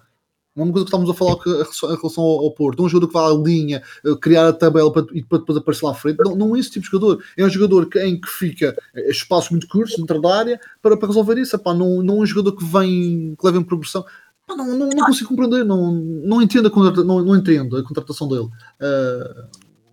[0.57, 2.83] Uma coisa que estamos a falar que- em relação ao, ao Porto.
[2.85, 5.85] Um jogador que vá à linha, eh, criar a tabela para, e para depois aparecer
[5.85, 6.19] lá à frente.
[6.25, 7.23] Não, não é esse tipo de jogador.
[7.37, 10.97] É um jogador que, em que fica eh, espaços muito curtos dentro da área para,
[10.97, 11.57] para resolver isso.
[11.57, 14.05] Epá, não, não é um jogador que vem, que leva em progressão.
[14.47, 18.29] Pá, não, não, não consigo compreender, não, não, entendo a não, não entendo a contratação
[18.29, 18.49] dele.
[18.81, 19.49] Ah,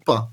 [0.05, 0.27] pá,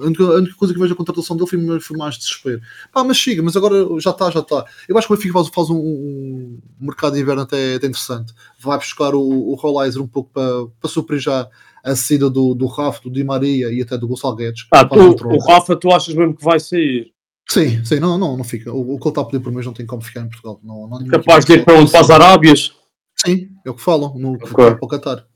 [0.00, 2.60] a única, a única coisa que vejo a contratação dele foi, foi mais desespero.
[2.92, 4.64] Pá, mas siga, mas agora já está, já está.
[4.88, 8.32] Eu acho que o Benfica faz, faz um, um mercado de inverno até, até interessante.
[8.58, 11.48] Vai buscar o, o Rollizer um pouco para, para suprir já
[11.84, 14.66] a saída do, do Rafa, do Di Maria e até do Gonçalo Guedes.
[14.72, 14.96] Ah, tu,
[15.26, 17.12] o Rafa, tu achas mesmo que vai sair?
[17.48, 18.72] Sim, sim, não, não, não fica.
[18.72, 20.60] O, o que ele está a pedir por mês não tem como ficar em Portugal.
[20.62, 21.90] Não, não Capaz de ir para onde?
[21.90, 22.72] Para as Arábias?
[23.16, 24.54] Sim, é o que falam, no, Ok.
[24.54, 25.26] para o Qatar.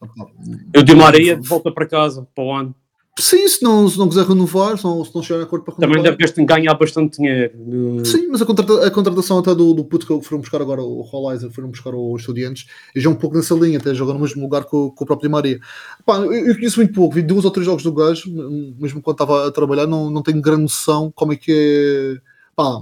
[0.72, 2.74] Eu de Maria volta para casa, para o ano.
[3.16, 5.74] Sim, se não, se não quiser renovar, se não, se não chegar a acordo para
[5.76, 6.02] renovar.
[6.02, 7.54] Também deve ganhar bastante dinheiro.
[7.56, 10.82] No- Sim, mas a, contrata- a contratação até do, do puto que foram buscar agora,
[10.82, 14.18] o Rollizer, foram buscar os estudiantes, e já um pouco nessa linha, até jogar no
[14.20, 15.60] mesmo lugar com, com o próprio Di Maria.
[16.04, 18.28] Pá, eu, eu conheço muito pouco, vi dois ou três jogos do gajo,
[18.80, 22.20] mesmo quando estava a trabalhar, não, não tenho grande noção como é que é.
[22.56, 22.80] Pá,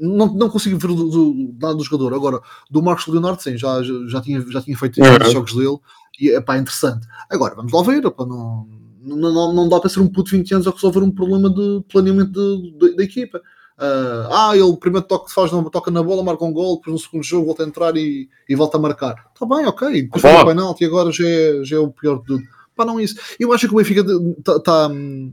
[0.00, 2.14] não, não consigo ver do, do lado do jogador.
[2.14, 5.26] Agora, do Marcos Leonardo, sim, já, já, já tinha, já tinha feito Uhum.
[5.26, 5.76] os jogos dele,
[6.18, 7.06] e é pá, interessante.
[7.28, 8.66] Agora, vamos lá ver, pá, não,
[9.04, 11.50] não, não, não dá para ser um puto de 20 anos a resolver um problema
[11.50, 12.62] de planeamento
[12.96, 13.40] da equipa.
[13.76, 16.92] Ah, ah, ele primeiro toque que faz, não, toca na bola, marca um gol, depois
[16.94, 19.26] no segundo jogo volta a entrar e, e volta a marcar.
[19.34, 20.02] Está bem, ok.
[20.02, 22.42] Depois foi o penalti e agora já é, já é o pior de tudo.
[22.76, 23.16] Pá, não é isso.
[23.38, 24.04] Eu acho que o Benfica
[24.38, 24.60] está.
[24.60, 25.32] Tá, hum,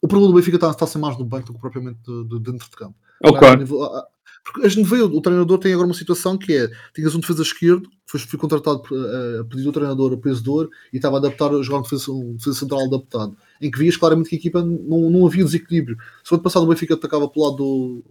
[0.00, 2.24] o problema do Benfica está tá a ser mais no banco do que propriamente de,
[2.28, 2.94] de dentro de campo.
[3.24, 3.48] Ok.
[3.48, 4.06] A nível- a-
[4.46, 7.90] Porque gente vê, o treinador tem agora uma situação que é: tinhas um defesa esquerdo,
[8.06, 11.62] foi, foi contratado a, a pedido do treinador a ouro e estava a adaptar a
[11.62, 15.10] jogar um defesa, um defesa central adaptado, em que vias claramente que a equipa não,
[15.10, 15.96] não havia desequilíbrio.
[16.22, 18.04] Se o ano passado o Benfica atacava pelo lado do,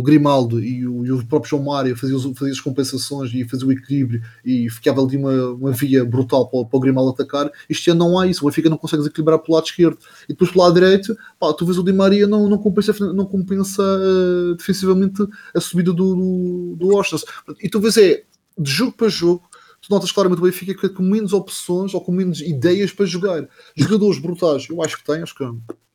[0.00, 3.66] do Grimaldo e o, e o próprio João Mário fazia, fazia as compensações e fazia
[3.66, 7.46] o equilíbrio e ficava ali uma, uma via brutal para, o- para o Grimaldo atacar,
[7.46, 8.44] ano não há isso.
[8.44, 11.64] O Benfica não consegue desequilibrar pelo lado esquerdo e depois pelo lado direito, pá, tu
[11.66, 16.76] vês o Di Maria não, não compensa, não compensa eh, defensivamente a subida do, do,
[16.76, 16.90] do.
[17.62, 18.24] E tu vês é
[18.58, 19.48] de jogo para jogo.
[19.80, 23.48] Tu notas claramente o Benfica que com menos opções ou com menos ideias para jogar.
[23.74, 25.44] Jogadores brutais, eu acho que tem, acho que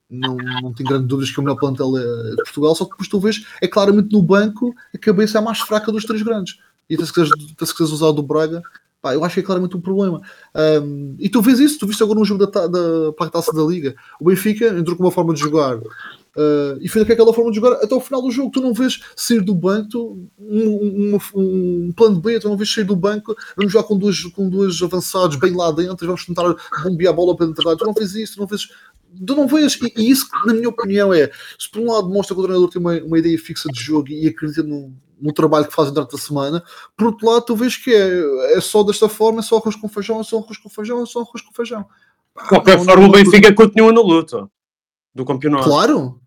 [0.09, 3.09] não, não tenho grande dúvidas que o melhor plantel é de Portugal, só que depois
[3.09, 6.57] tu vês é claramente no banco a cabeça é a mais fraca dos três grandes.
[6.89, 8.61] E até se quiseres, usar o do Braga,
[9.01, 10.21] pá, eu acho que é claramente um problema.
[10.83, 13.51] Um, e tu vês isso, tu viste agora no jogo da, da, para a taça
[13.53, 13.95] da Liga.
[14.19, 17.73] O Benfica entrou com uma forma de jogar uh, e fez aquela forma de jogar
[17.83, 18.51] até o final do jogo.
[18.51, 22.83] Tu não vês sair do banco, um, um, um plano B, tu não vês sair
[22.83, 27.13] do banco, vamos jogar com dois, com dois avançados bem lá dentro, vamos tentar bombear
[27.13, 27.75] a bola para dentro.
[27.75, 28.67] Tu não vês isso, tu não vês
[29.25, 32.33] tu não vês, e, e isso, na minha opinião, é se por um lado mostra
[32.35, 35.67] que o treinador tem uma, uma ideia fixa de jogo e acredita no, no trabalho
[35.67, 36.63] que fazem durante a semana,
[36.97, 39.87] por outro lado, tu vês que é, é só desta forma, é só arroz com
[39.87, 41.85] feijão, é só arroz com feijão, é só arroz com feijão.
[42.41, 44.49] De qualquer Não, forma, o Benfica continua na luta
[45.13, 45.63] do campeonato.
[45.69, 46.19] Claro,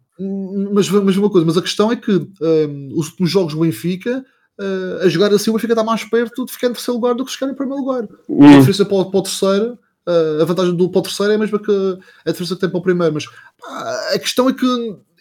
[0.72, 4.24] mas, mas uma coisa, mas a questão é que hum, os últimos jogos do Benfica.
[4.58, 7.24] uh, a jogar assim, o Benfica está mais perto de ficar em terceiro lugar do
[7.24, 8.04] que chegar em primeiro lugar.
[8.04, 8.58] A Hum.
[8.58, 9.78] diferença para o, para o terceiro,
[10.40, 12.78] a vantagem do para o terceiro é a mesma que a diferença que tem para
[12.78, 13.14] o primeiro.
[13.14, 14.66] Mas pá, a questão é que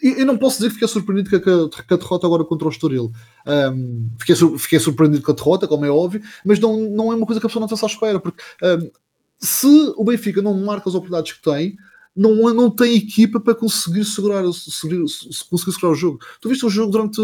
[0.02, 3.12] eu não posso dizer que fiquei surpreendido com a, derrota agora contra o Estoril.
[3.46, 7.26] Um, fiquei, fiquei surpreendido com a derrota, como é óbvio, mas não, não é uma
[7.26, 8.20] coisa que a pessoa não está à espera.
[8.20, 8.90] Porque um,
[9.38, 11.76] se o Benfica não marca as oportunidades que tem,
[12.18, 15.02] não, não tem equipa para conseguir segurar, seguir,
[15.48, 16.18] conseguir segurar o jogo.
[16.40, 17.20] Tu viste o jogo durante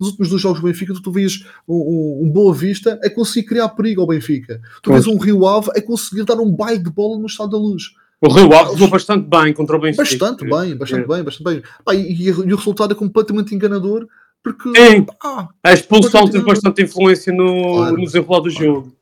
[0.00, 3.46] nos últimos dois jogos do Benfica, tu, tu vias um, um, Boa Vista a conseguir
[3.46, 4.60] criar perigo ao Benfica.
[4.82, 7.58] Tu vês um Rio Ave a conseguir dar um baile de bola no estado da
[7.58, 7.90] luz.
[8.20, 10.02] O Rio Ave jogou bastante bem contra o Benfica.
[10.04, 11.06] Bastante bem, bastante É.
[11.06, 11.62] bem, bastante bem.
[11.84, 14.06] Pá, e, e- o resultado é completamente enganador
[14.42, 14.70] porque
[15.22, 17.96] ah, A expulsão teve bastante influência no, Claro.
[17.96, 18.92] no desenrolar do jogo.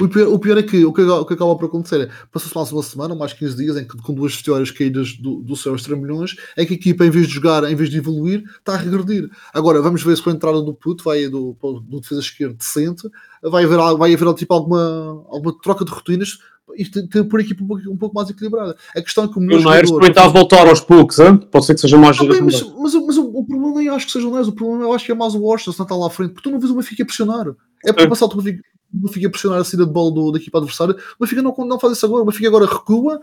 [0.00, 2.54] O, pior, o pior é que o que, o que acaba por acontecer é passou-se
[2.54, 5.72] mais uma semana, mais 15 dias, em que com duas vitórias caídas do, do céu
[5.72, 8.44] aos 3 milhões, é que a equipa, em vez de jogar, em vez de evoluir,
[8.58, 9.30] está a regredir.
[9.52, 11.56] Agora, vamos ver se com a entrada do puto, vai do,
[11.88, 13.08] do defesa esquerdo decente,
[13.42, 16.38] vai haver, vai haver tipo, alguma, alguma troca de rotinas
[16.76, 18.76] e ter, por a equipa um pouco, um pouco mais equilibrada.
[18.94, 21.38] A questão é que o O melhor Nair jogador- experimentava voltar aos poucos, hein?
[21.50, 23.88] pode ser que seja mais Ah, bem, mas, mas, o- mas o, o problema nem
[23.88, 25.78] acho que seja o Neres, o problema eu acho que é mais o Washington se
[25.78, 27.46] não está lá à frente, porque tu não vês o Benfica a pressionar.
[27.84, 28.62] É para passar o Benfica.
[28.92, 30.94] O Benfica pressionar a saída de bola do, da equipa adversária.
[31.18, 32.22] O Benfica não, não faz isso agora.
[32.22, 33.20] O Benfica agora recua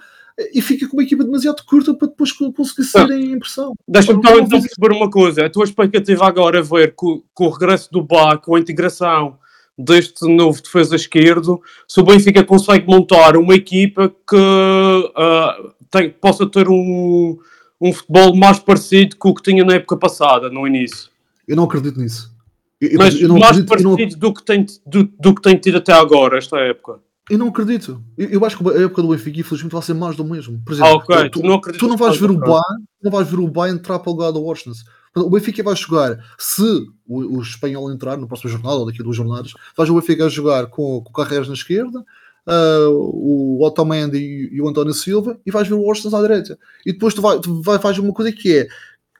[0.54, 3.74] e fica com uma equipa demasiado curta para depois co- conseguir sair em pressão.
[3.88, 5.46] Deixa-me então, então perceber uma coisa.
[5.46, 9.38] A tua expectativa agora é ver com, com o regresso do Bá, com a integração
[9.78, 15.58] deste novo defesa esquerdo, se o Benfica consegue montar uma equipa que ah,
[15.92, 17.38] tem, possa ter um,
[17.82, 21.10] um futebol mais parecido com o que tinha na época passada, no início.
[21.48, 22.35] Eu não acredito nisso.
[22.82, 25.42] Eu, Mas eu não mais acredito, eu não- parecido do, que tem, do, do que
[25.42, 27.00] tem tido até agora, esta época.
[27.30, 28.04] Eu não acredito.
[28.18, 30.62] Eu, eu acho que a época do Benfica, infelizmente, vai ser mais do mesmo.
[30.64, 31.30] Por exemplo, Ah, ok.
[31.30, 32.62] tu, Tu não tu não vais ver o Bá,
[33.02, 34.78] não vais ver o Bá entrar para o lugar do Washington.
[35.16, 36.62] O Benfica vai jogar, se
[37.08, 40.28] o, o espanhol entrar no próximo jornal ou daqui a duas jornadas, vais o Benfica
[40.30, 42.04] jogar com, com Carreiras na esquerda,
[42.46, 46.60] ah, o Otamendi e, e o António Silva, e vais ver o Washington à direita.
[46.86, 48.68] E depois tu, vai, tu vai, vais ver uma coisa que é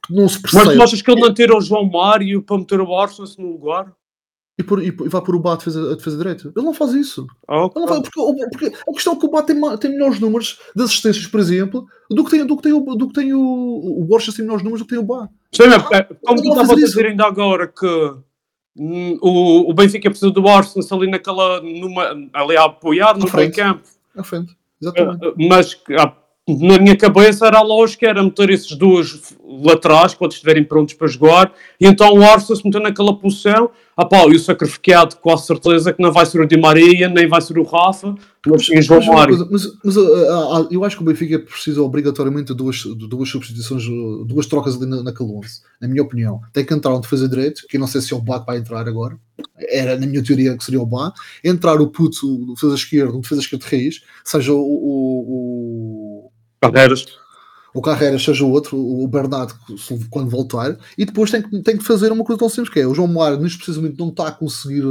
[0.10, 2.80] não se Mas percebe tu achas que ele não tira o João Mário para meter
[2.80, 3.92] o Barça no lugar?
[4.58, 6.54] e, por, e, e vai pôr o Bá a defesa, a defesa direita.
[6.56, 7.28] Ele não faz isso.
[7.48, 10.20] Ah, Ele não faz- porque, porque a questão é que o Bá tem, tem melhores
[10.20, 13.34] números de assistências, por exemplo, do que tem, do que tem, o, do que tem
[13.34, 15.28] o, o Borges tem melhores números do que tem o Bá.
[15.52, 18.14] Sim, mas, é, como tu fazer a dizer ainda agora que
[18.78, 23.52] hum, o, o Benfica precisa do Arsenal ali naquela, numa, ali a apoiar no meio
[23.54, 23.84] campo,
[24.16, 24.56] À frente.
[24.82, 25.26] Exatamente.
[25.26, 26.14] Ah, mas ah,
[26.48, 31.08] na minha cabeça era a lógica, era meter esses dois laterais quando estiverem prontos para
[31.08, 35.34] jogar, e então o Arsenal se meter naquela posição, ah pá, e o sacrificado com
[35.34, 38.16] a certeza que não vai ser o Di Maria, nem vai ser o Rafa,
[38.46, 39.38] mas Mas Mário.
[39.38, 43.28] coisa, mas, mas, ah, eu acho que o Benfica precisa obrigatoriamente de duas, de duas
[43.30, 46.42] substituições, uh, duas trocas ali na, naquele 11, na minha opinião.
[46.54, 48.58] Tem que entrar um defesa direito, que eu não sei se é o que vai
[48.58, 49.18] entrar agora,
[49.70, 51.12] era na minha teoria que seria o Bá,
[51.44, 55.65] entrar o Puto, o defesa esquerdo, um defesa esquerdo de raiz, seja o, o, o,
[56.60, 57.06] Carreiras.
[57.74, 59.54] o Carreras seja o outro, o Bernardo,
[60.10, 62.88] quando voltar, e depois tem que, tem que fazer uma coisa tão simples que é,
[62.88, 64.84] o João Mário neste precisamente não está a conseguir,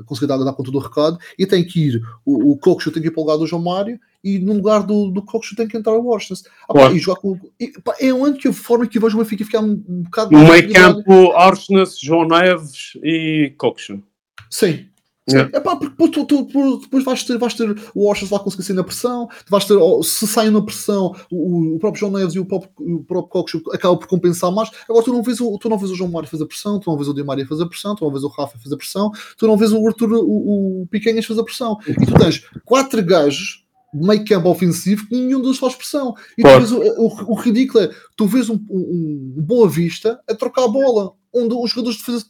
[0.00, 3.00] a conseguir dar, dar conta do recado, e tem que ir, o, o Coxo tem
[3.02, 5.66] que ir para o lugar do João Mário, e no lugar do, do Coxo tem
[5.66, 6.48] que entrar o Washington.
[6.68, 9.22] Ah, pá, e jogar com, e, pá, é a única forma que eu vejo o
[9.22, 14.00] Benfica ficar um, um bocado No meio campo, Arsenal, João Neves e Coxo.
[14.48, 14.86] Sim.
[15.30, 15.56] Yeah.
[15.56, 18.64] Epá, porque depois, tu, tu- tu- depois vais ter, vais ter o Washington lá conseguir
[18.64, 22.40] sair na pressão, vais ter, se saem na pressão, o, o próprio João Neves e
[22.40, 24.68] o próprio, o próprio Cox acabam por compensar mais.
[24.88, 26.96] Agora tu não vês o, tu não vês o João Mário fazer pressão, tu não
[26.96, 29.56] vês o Di Maria fazer pressão, tu não vês o Rafa fazer pressão, tu não
[29.56, 31.78] vês o Arthur, o, o Piquenhas fazer pressão.
[31.86, 33.64] E tu tens quatro gajos
[33.94, 36.14] de meio campo ofensivo que nenhum deles faz pressão.
[36.36, 40.18] E tu vês o, o, o ridículo é, tu vês um, um, um Boa Vista
[40.28, 41.12] a trocar a bola.
[41.34, 42.26] Onde os jogadores de defesa,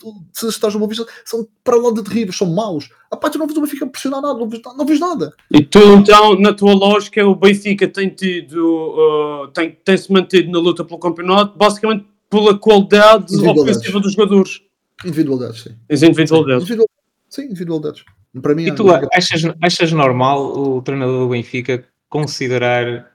[0.70, 2.88] do Boa Vista são para lá de terríveis, são maus.
[3.10, 5.34] Ah, pá, tu não vês o Benfica pressionar nada, não vês, não vês nada.
[5.50, 10.60] E tu, então, na tua lógica, o Benfica tem tido, uh, tem, tem-se mantido na
[10.60, 14.62] luta pelo campeonato, basicamente pela qualidade ofensiva dos jogadores.
[15.04, 15.76] Individualidades, sim.
[15.90, 16.62] As individualidades.
[16.62, 16.88] Individual-
[17.28, 18.04] sim, individualidades.
[18.40, 23.10] Para mim, E é- tu achas, achas normal o treinador do Benfica considerar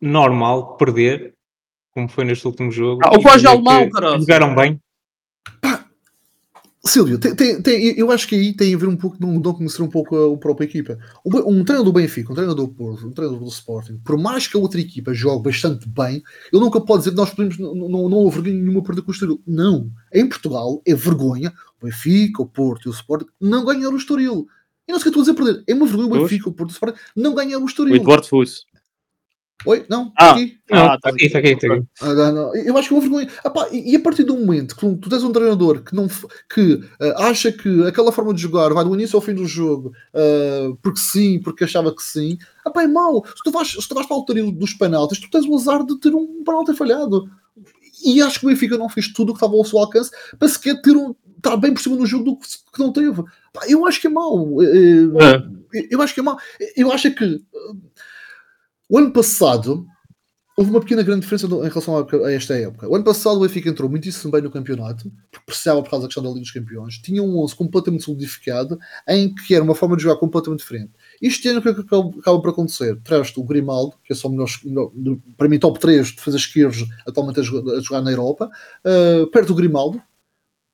[0.00, 1.34] normal perder,
[1.96, 3.00] como foi neste último jogo?
[3.02, 4.20] Ah, o dizer alemão, caralho.
[4.20, 4.78] Jogaram bem?
[6.84, 9.40] Silvio, tem- tem- tem- eu acho que aí tem a ver um pouco de não
[9.40, 10.96] não conhecer um pouco a, a própria equipa.
[11.24, 14.46] O Um treinador do Benfica, um treinador do Porto, um treinador do Sporting, por mais
[14.46, 16.22] que a outra equipa jogue bastante bem,
[16.52, 19.10] ele nunca pode dizer que nós podemos, não, não, não houve vergonha nenhuma perder com
[19.10, 19.40] o Estoril.
[19.46, 19.90] Não.
[20.14, 24.46] Em Portugal é vergonha o Benfica, o Porto e o Sporting não ganharam o Estoril.
[24.86, 25.64] E não sei o que eu estou a dizer perder.
[25.66, 26.22] É uma vergonha o.
[26.22, 27.96] Benfica, o Porto e o Sporting não ganharam o O Estoril.
[27.96, 28.64] Eduardo Fuss.
[29.64, 29.84] Oi?
[29.88, 30.12] Não?
[30.18, 30.32] Ah.
[30.32, 30.58] Aqui?
[30.70, 31.84] Não, Ah, está aqui, está aqui, está aqui.
[32.02, 32.56] Ah, não, não.
[32.56, 33.28] Eu acho que é uma vergonha.
[33.44, 36.06] Ah, e, e a partir do momento que tu, tu tens um treinador que, não,
[36.52, 39.92] que ah, acha que aquela forma de jogar vai do início ao fim do jogo
[40.14, 43.24] ah, porque sim, porque achava que sim, ah, pá, é mau.
[43.26, 45.84] Se tu vais, se tu vais para a altura dos penaltis, tu tens o azar
[45.84, 47.28] de ter um penalti falhado.
[48.04, 50.48] E acho que o Benfica não fez tudo o que estava ao seu alcance para
[50.48, 51.14] sequer ter um.
[51.38, 53.22] estar bem por cima do jogo do que, que não teve.
[53.68, 54.62] Eu acho que é mau.
[54.62, 55.08] Eh,
[55.74, 55.86] É.
[55.90, 56.36] eu acho que é mau.
[56.76, 57.76] Eu acho que uh,
[58.88, 59.86] o ano passado
[60.56, 62.88] houve uma pequena grande diferença em relação a, esta época.
[62.88, 66.08] O ano passado o Benfica entrou muitíssimo bem no campeonato, porque precisava por causa da
[66.08, 66.98] questão da Liga dos Campeões.
[66.98, 70.92] Tinha um 11 completamente solidificado, em que era uma forma de jogar completamente diferente.
[71.20, 72.98] Este ano o que é acaba, por acontecer?
[73.04, 74.48] Traz-te o Grimaldo, que é só o melhor,
[75.36, 78.50] para mim top 3 de defesas esquerdos atualmente a jogar, na Europa,
[78.84, 80.00] uh, perto do Grimaldo,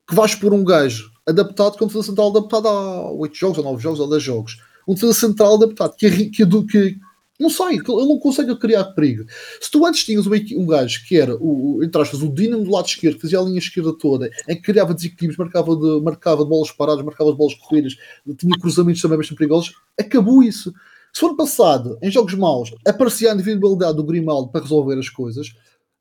[0.09, 3.83] que vais por um gajo adaptado com defesa central adaptado a 8 jogos, ou 9
[3.83, 4.59] jogos, ou 10 jogos.
[4.87, 7.01] Um defesa central adaptado, que, é que, é que
[7.43, 9.25] não sei, que ele não consegue criar perigo.
[9.61, 12.71] Se tu antes tinhas um, um gajo que era, o, entre aspas, o Dinamo do
[12.71, 16.45] lado esquerdo, que fazia a linha esquerda toda, em que criava desequilíbrios, marcava de, marcava
[16.45, 17.97] de bolas paradas, marcava de bolas corridas,
[18.39, 20.73] tinha cruzamentos também bastante perigosos, acabou isso.
[21.13, 25.55] Se ano passado, em jogos maus, aparecia a individualidade do Grimaldo para resolver as coisas,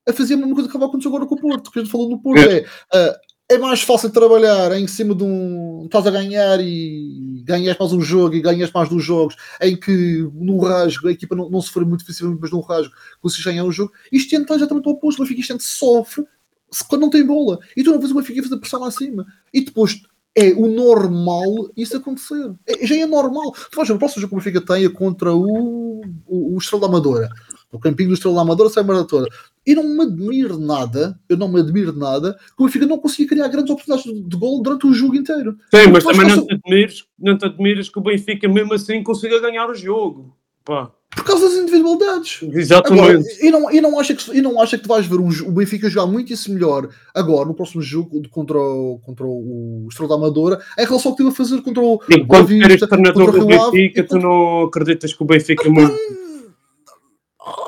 [0.08, 1.72] a fazer a mesma coisa que estava a acontecer agora com o Porto.
[1.72, 3.20] Que a gente falou no Porto é, ah,
[3.54, 5.84] é mais fácil trabalhar em cima de um.
[5.86, 10.28] estás a ganhar e, ganhas mais um jogo e ganhas mais dois jogos, em que
[10.34, 13.72] no rasgo a equipa não, não sofre muito dificilmente, mas no rasgo consegues ganhar o
[13.72, 13.92] jogo.
[14.12, 15.22] Isto está exatamente o oposto.
[15.22, 16.26] O Benfica isto sofre
[16.72, 17.60] se- quando não tem bola.
[17.76, 19.26] E tu não vês o Benfica fazer pressão lá acima.
[19.54, 20.02] E depois
[20.34, 22.54] é o normal isso acontecer.
[22.66, 23.52] É- já é normal.
[23.52, 26.58] Tu vais ver o próximo jogo que o Benfica tem é contra o, o, o
[26.58, 27.30] Estrela Amadora.
[27.72, 29.28] O campinho do Estrela Amadora sai maratona.
[29.66, 33.28] E não me admiro nada, eu não me admiro nada, que o Benfica não conseguia
[33.28, 35.56] criar grandes oportunidades de, gol durante o jogo inteiro.
[35.74, 39.40] Sim, mas também não te, admires, não te admires que o Benfica mesmo assim consiga
[39.40, 40.36] ganhar o jogo.
[40.66, 42.40] Pá, Por causa das individualidades.
[42.44, 43.46] Agora, exatamente.
[43.46, 45.52] e não, e não acha que, e não acha que tu vais ver um o
[45.52, 50.86] Benfica jogar muitíssimo melhor agora, no próximo jogo contra o, contra o Estrela Amadora, em
[50.86, 54.64] relação ao que teve a fazer contra o Enquanto eres treinador do Benfica, tu não
[54.64, 55.96] acreditas que o Benfica é muito.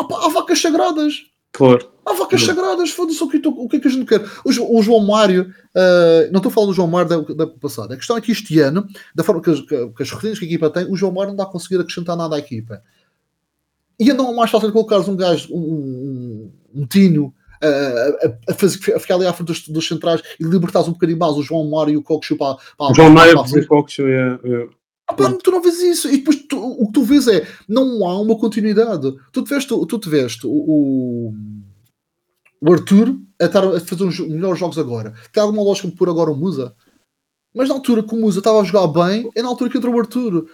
[0.08, 1.26] Pá, Há vacas sagradas.
[1.52, 1.92] Claro.
[2.06, 2.48] Há vacas Não.
[2.48, 4.22] sagradas, foda-se o que, o que é que a gente quer.
[4.44, 7.94] O, o João Mário, ah, não estou a falar do João Mário da, da passada.
[7.94, 10.46] A questão é que este ano, da forma que as, que, que as rotinas que
[10.46, 12.82] a equipa tem, o João Mário não está a conseguir acrescentar nada à equipa.
[14.00, 18.52] E ainda é mais fácil de colocares um gajo, um, um, um Tinho, ah, a,
[18.52, 21.38] a, fazer, a ficar ali à frente dos, dos centrais e libertares um bocadinho mais
[21.38, 23.62] o João Mário e o Coxo para, para, O João para, Maia para a frente.
[23.62, 24.68] de Cox, é, é.
[25.14, 26.08] Pá, tu não vês isso.
[26.10, 29.14] E depois tu- o que tu vês é não há uma continuidade.
[29.32, 31.34] Tu te veste, tu te veste o,
[32.62, 35.14] o, Arthur a, estar a fazer uns jo- melhores jogos agora.
[35.32, 36.76] Tem alguma lógica de pôr agora o Musa?
[37.54, 39.94] Mas na altura que o Musa estava a jogar bem, é na altura que entrou
[39.96, 40.48] o Arthur.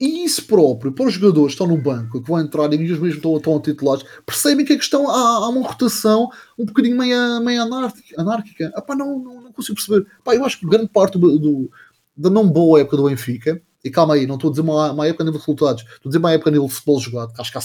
[0.00, 2.90] E isso próprio, para os jogadores que estão no banco, que vão entrar e eles
[2.90, 7.40] mesmos estão, estão titulares, percebem que a questão há, há uma rotação um bocadinho meio,
[7.40, 8.20] meio anárquica.
[8.22, 8.72] anárquica.
[8.76, 10.06] Ah, pá, não, não, não consigo perceber.
[10.22, 11.70] Pá, eu acho que grande parte do, do-
[12.16, 15.06] da não boa época do Benfica, e calma aí, não estou a dizer uma, uma
[15.06, 17.32] época a nível de resultados, estou a dizer uma época a nível de futebol jogado,
[17.38, 17.60] acho que há,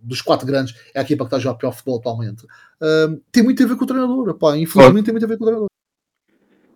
[0.00, 2.46] dos quatro grandes é a equipa que está a jogar pior futebol atualmente.
[2.80, 5.44] Ahm, tem muito a ver com o treinador, pá, infelizmente tem muito a ver com
[5.44, 5.68] o treinador.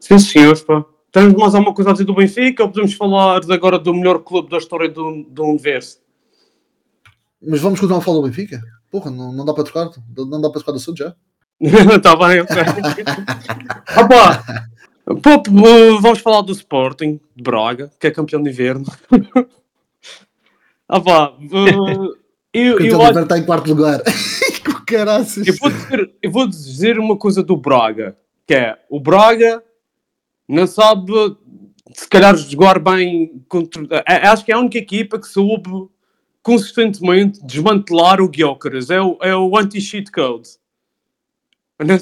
[0.01, 0.85] Sim, senhores, pá.
[1.11, 4.51] Temos mais alguma coisa a dizer do Benfica ou podemos falar agora do melhor clube
[4.51, 5.99] da história do, do universo?
[7.41, 8.61] Mas vamos continuar a falar do Benfica?
[8.91, 11.15] Porra, não, não dá para trocar, não dá para trocar do assunto já.
[11.61, 12.57] Está bem, ok.
[14.03, 14.45] Opa,
[15.17, 18.85] pô, pô, vamos falar do Sporting de Braga, que é campeão de inverno.
[20.89, 22.17] Opa, uh,
[22.53, 24.03] eu, eu, o acho- está em quarto lugar.
[24.87, 25.47] Caraças.
[25.47, 29.63] eu, vou dizer, eu vou dizer uma coisa do Braga, que é, o Braga
[30.49, 31.13] não sabe,
[31.93, 33.83] se calhar, jogar bem contra...
[34.07, 35.69] é- Acho que é a única equipa que soube
[36.43, 38.89] consistentemente desmantelar o Gyökeres.
[38.89, 40.49] É o, é o anti-cheat code.
[41.81, 41.97] Não.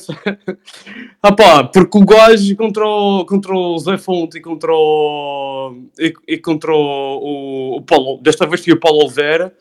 [1.22, 6.14] Ah pá, porque o gajo contra o, contra o Zé Fonte e contra o, e,
[6.26, 9.52] e contra o, o Paulo, desta vez tinha o Paulo Oliveira,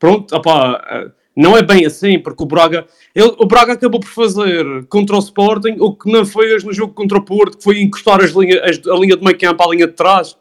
[0.00, 4.00] pronto, ah pá, eh, não é bem assim, porque o Braga, ele, o Braga acabou
[4.00, 7.64] por fazer contra o Sporting o que não fez no jogo contra o Porto, que
[7.64, 10.36] foi encostar as linha, as- a linha de meio campo à linha de trás,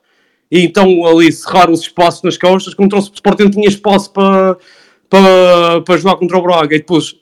[0.49, 4.57] e então ali cerrar os espaços nas costas, contra o Sporting tinha espaço para,
[5.09, 7.15] para, para jogar contra o Braga, e depois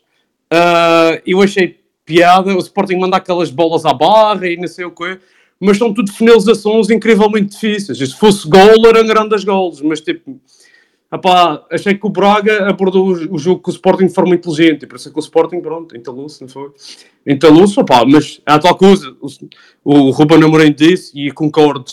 [0.51, 1.78] ah, eu achei
[2.09, 5.19] piada o Sporting manda aquelas bolas à barra e não sei o quê,
[5.59, 8.01] mas são tudo finalizações incrivelmente difíceis.
[8.01, 10.41] E se fosse gol, eram grandes golos, mas tipo,
[11.11, 14.95] apá, achei que o Braga abordou o, jogo com o Sporting de forma inteligente, e
[14.95, 16.71] isso é que o Sporting, pronto, entalou-se, não foi?
[17.27, 19.27] Entalou-se, opá, mas há tal coisa, o,
[19.83, 21.91] o Ruben Amorim disse, e concordo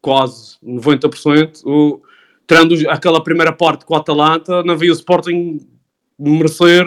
[0.00, 2.00] quase 90%, o,
[2.46, 5.58] tirando aquela primeira parte com o Atalanta, não vi o Sporting
[6.16, 6.86] merecer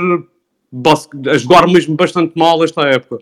[1.31, 3.19] a jogar mesmo bastante mal esta época.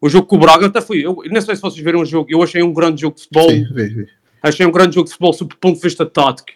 [0.00, 1.04] O jogo com o Braga até foi.
[1.04, 3.50] Eu não sei se vocês viram o jogo, eu achei um grande jogo de futebol.
[3.50, 4.08] Sim, vê.
[4.42, 6.50] Achei um grande jogo de futebol sob o ponto de vista tático.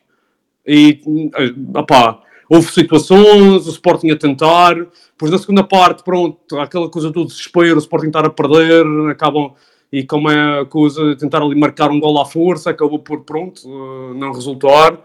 [0.67, 1.01] E,
[1.37, 2.21] eh, opá,
[2.51, 7.77] houve situações, o Sporting a tentar, depois na segunda parte, pronto, aquela coisa do desespero,
[7.77, 9.53] o Sporting estar a perder, acabam,
[9.93, 13.63] e como é a coisa, tentar ali marcar um gol à força, acabou por, pronto,
[13.65, 14.99] eh, não resultar.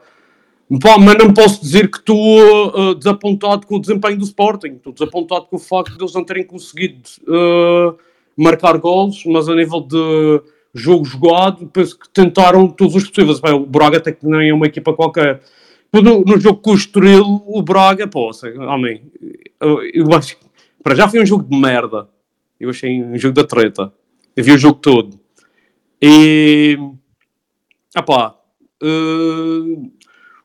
[1.00, 4.76] Mas não posso dizer que estou eh, desapontado com o desempenho do Sporting.
[4.76, 7.94] Estou desapontado com o facto de eles não terem conseguido eh,
[8.38, 10.42] marcar gols, mas a nível de
[10.74, 13.42] jogo jogado, penso que tentaram todos os possíveis.
[13.42, 15.42] Bem, o Braga até que nem é uma equipa qualquer.
[15.92, 18.32] No, no jogo com o o Braga, pô,
[18.70, 19.02] homem,
[19.60, 20.46] eu, eu acho que
[20.82, 22.08] para já foi um jogo de merda.
[22.58, 23.92] Eu achei um jogo da treta.
[24.38, 25.20] Eu vi o jogo todo.
[26.02, 26.78] E.
[27.94, 28.36] Ah pá.
[28.82, 30.01] eh,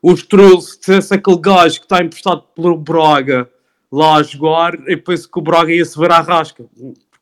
[0.07, 3.49] o Estoril, se tivesse aquele gajo que está emprestado pelo Braga
[3.91, 6.65] lá a jogar, eu penso que o Braga ia se ver à rasca.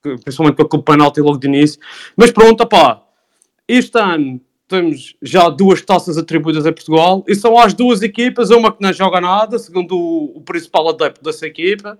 [0.04, 1.80] Principalmente com aquele penalti logo de início.
[2.16, 3.02] Mas pronto, opá.
[3.68, 8.72] Este ano temos já duas taças atribuídas a Portugal e são as duas equipas, uma
[8.72, 11.98] que não joga nada, segundo o, principal adepto dessa equipa.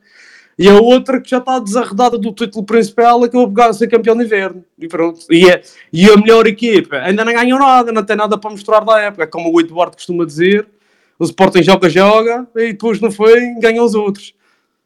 [0.58, 4.26] E a outra que já está desarredada do título principal acabou por ser campeão de
[4.26, 4.64] inverno.
[4.78, 5.22] E pronto.
[5.32, 8.82] E, é, e a melhor equipa ainda não ganhou nada, não tem nada para mostrar
[8.82, 9.26] da época.
[9.26, 10.75] Como o Eduardo costuma dizer,
[11.20, 14.34] o Sporting joga, joga e depois no fim ganham os outros.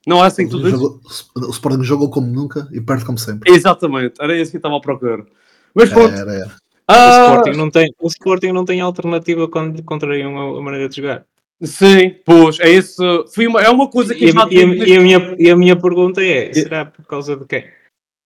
[0.07, 0.79] Não é assim que tu dizes?
[0.79, 3.51] O Sporting jogou como nunca e perde como sempre.
[3.51, 5.25] Exatamente, era isso que eu estava à procura.
[5.73, 6.13] Mas pronto.
[6.13, 6.47] Era, era.
[6.47, 10.89] O ah, Sporting, não tem, o Sporting não tem alternativa quando contrariam a, a maneira
[10.89, 11.23] de jogar.
[11.61, 13.25] Sim, pois, é isso.
[13.33, 15.35] Foi uma, é uma coisa que E eu já a, e a- e a minha,
[15.37, 17.65] e a minha pergunta é: será por causa de quem?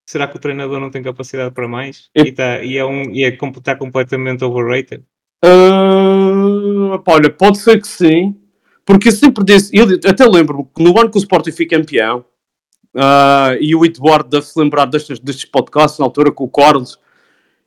[0.08, 2.08] Será que o treinador não tem capacidade para mais?
[2.14, 5.02] Eu- E, tá, e, é um, e é, está completamente overrated?
[6.98, 8.36] Pá, olha, pode ser que sim,
[8.84, 12.24] porque eu sempre disse, eu até lembro-me que no ano que o Sporting foi campeão,
[12.96, 16.98] ah, e o Eduardo deve-se lembrar destes, destes podcasts na altura com o Carlos,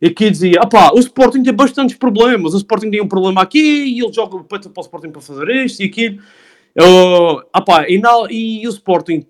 [0.02, 3.42] e que dizia: ah pá, o Sporting tem bastantes problemas, o Sporting tem um problema
[3.42, 6.22] aqui, e ele joga para o Sporting para fazer isto e aquilo.
[6.80, 8.02] Ah, ah pá, e,
[8.62, 9.26] e o Sporting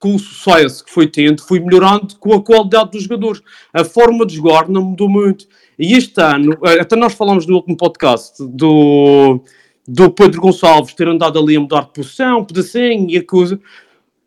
[0.00, 3.42] com o sucesso que foi tendo, foi melhorando com a qualidade dos jogadores.
[3.72, 5.46] A forma de jogar não mudou muito.
[5.80, 9.40] E este ano, eh, até nós falamos no último podcast do,
[9.88, 13.58] do Pedro Gonçalves ter andado ali a mudar de posição, pedacinho e a coisa.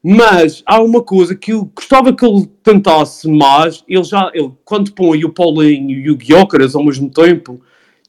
[0.04, 3.84] Mas há uma coisa que eu gostava que ele tentasse mais.
[3.88, 7.62] Ele já, ele, quando põe o Paulinho e o Guiócaras ao mesmo tempo,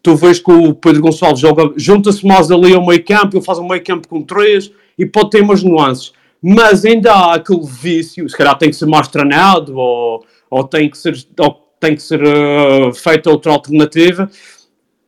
[0.02, 3.58] tu vês que o Pedro Gonçalves joga, junta-se mais ali ao meio campo, ele faz
[3.58, 6.14] um meio campo com três e pode ter umas nuances.
[6.42, 10.88] Mas ainda há aquele vício, se calhar tem que ser mais treinado ou, ou tem
[10.88, 14.30] que ser, ou tem que ser eh, feita outra alternativa.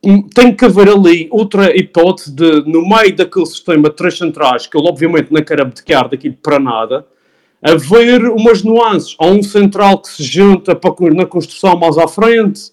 [0.03, 4.67] Hum, Tem que haver ali outra hipótese de, no meio daquele sistema de três centrais,
[4.67, 7.05] que ele obviamente não quer abdicar daquilo para nada,
[7.61, 9.15] haver umas nuances.
[9.19, 12.71] Ou um central que se junta para, na construção mais à frente,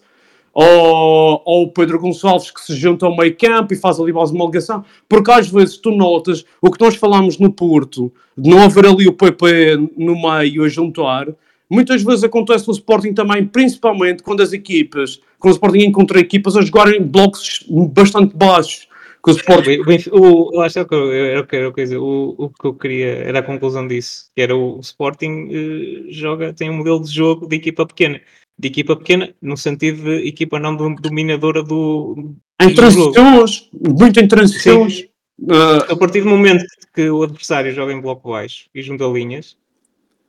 [0.53, 4.45] ou, o Pedro Gonçalves que se junta ao meio campo e faz ali mais uma
[4.45, 4.85] ligação.
[5.09, 9.09] Porque às vezes tu notas o que nós falamos no Porto, de não haver ali
[9.09, 11.27] o PP no meio a juntar,
[11.71, 16.57] muitas vezes acontece no Sporting também, principalmente quando as equipas, quando o Sporting encontra equipas
[16.57, 18.89] a jogarem blocos bastante baixos.
[19.25, 21.99] Que o Sporting O, Benf- o, lá está o que eu- era o era coisa,
[21.99, 26.53] o, o que eu queria era a conclusão disso, que era o, Sporting eh, joga,
[26.53, 28.21] tem um modelo de jogo de equipa pequena.
[28.59, 34.29] De equipa pequena, no sentido de equipa não dom- dominadora do, em transições, muito em
[34.29, 35.07] transições.
[35.51, 39.57] Ah, A partir do momento que o adversário joga em bloco baixo e junta linhas,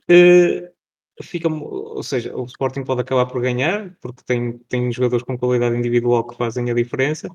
[0.08, 0.70] eh,
[1.22, 5.76] fica, ou seja, o Sporting pode acabar por ganhar, porque tem, tem jogadores com qualidade
[5.76, 7.28] individual que fazem a diferença,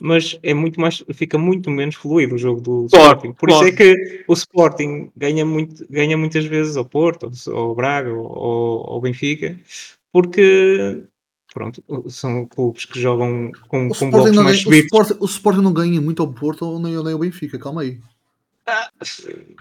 [0.00, 3.32] mas é muito mais, fica muito menos fluido o jogo do Claro, Sporting.
[3.34, 3.74] Por isso claro.
[3.74, 8.84] é que o Sporting ganha, muito, ganha muitas vezes ao Porto, ou ao Braga, ou
[8.94, 9.58] ao Benfica,
[10.12, 11.04] porque
[11.54, 14.84] pronto, são clubes que jogam com, O com Sporting, blocos não mais ganha, o.
[14.84, 17.98] Sporting, o Sporting não ganha muito ao Porto nem, nem ao Benfica, calma aí.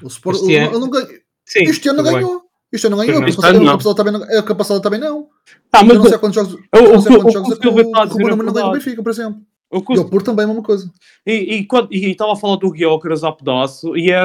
[0.03, 1.19] O Sporting Este ano- não, não ganha.
[1.45, 2.48] Sim, este ano não tudo bem.
[2.71, 2.73] Ganhou.
[2.73, 3.21] Este ano não ganhou.
[3.21, 3.59] Não.
[3.65, 3.69] não.
[3.69, 4.39] a capacidade também não.
[4.39, 5.07] A capacidade também não.
[5.17, 7.53] Eu mas não sei quantos jogos, o- eu não sei o- quantos o- jogos o
[7.53, 8.71] é que que ele o o é não.
[8.71, 9.41] Benfica, por exemplo.
[9.71, 10.91] o o ao Porto também é a mesma coisa.
[11.25, 14.21] E, quando- estava a falar do Guiócaras a pedaço, e, é,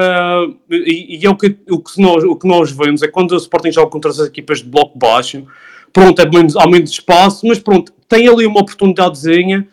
[0.71, 3.37] e, e é o que, o, que nós, o que nós vemos é quando o
[3.37, 5.45] Sporting joga contra as equipas de bloco baixo,
[5.93, 9.67] pronto, é menos, há menos espaço, mas pronto, tem ali uma oportunidadezinha,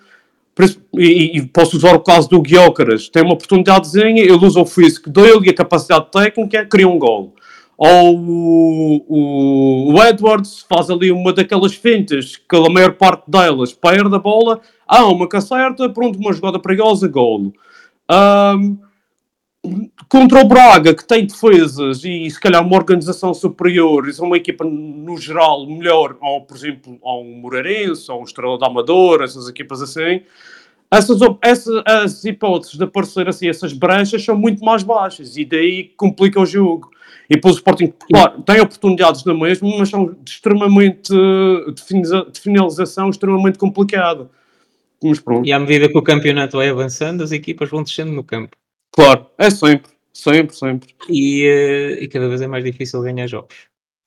[0.54, 4.66] por e, e posso usar o caso do Guiócaras, tem uma oportunidadezinha, ele usa o
[4.66, 7.34] físico dele e a capacidade técnica, cria um gol.
[7.76, 13.72] Ou o, o, o Edwards faz ali uma daquelas fintas, que a maior parte delas
[13.72, 15.36] perde a bola, há uma que
[15.88, 17.52] pronto, uma jogada perigosa, golo.
[18.08, 18.76] Ahm,
[20.08, 24.64] contra o Braga, que tem defesas e se calhar uma organização superior, e uma equipa
[24.64, 29.48] no geral melhor, ou por exemplo, ou um Moreirense, ou um Estrela da Amadora, essas
[29.48, 30.22] equipas assim,
[30.90, 35.44] essas, op- essa- as hipóteses de aparecer assim, essas brechas são muito mais baixas e
[35.44, 36.90] daí complica o jogo.
[37.32, 42.26] E depois o Sporting, claro, tem oportunidades na mesma, mas são de extremamente de finaliza-
[42.30, 44.28] de finalização extremamente complicada.
[45.02, 48.22] Mas pronto, E à medida que o campeonato vai avançando, as equipas vão descendo no
[48.22, 48.54] campo.
[48.94, 50.94] claro, é sempre, sempre, sempre.
[51.08, 53.56] E, eh, e cada vez é mais difícil ganhar jogos.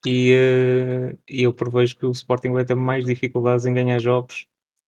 [0.05, 4.45] E, eh, e eu prevejo que o Sporting vai ter mais dificuldades em ganhar jogos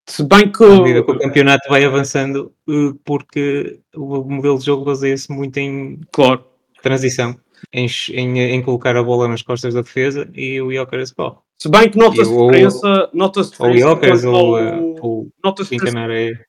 [0.08, 0.64] Se bem que.
[0.64, 5.58] à medida que o campeonato vai avançando, eh, porque o modelo de jogo baseia-se muito
[5.58, 6.46] em Claro.
[6.84, 7.36] transição,
[7.74, 11.36] em, em, em colocar a bola nas costas da defesa e o Jokeres corre.
[11.62, 13.10] Se bem que nota-se diferença.
[13.14, 13.90] Nota-se Ou o diferença.
[13.96, 16.40] Jokeres ou, eh, ou Nota-se diferença.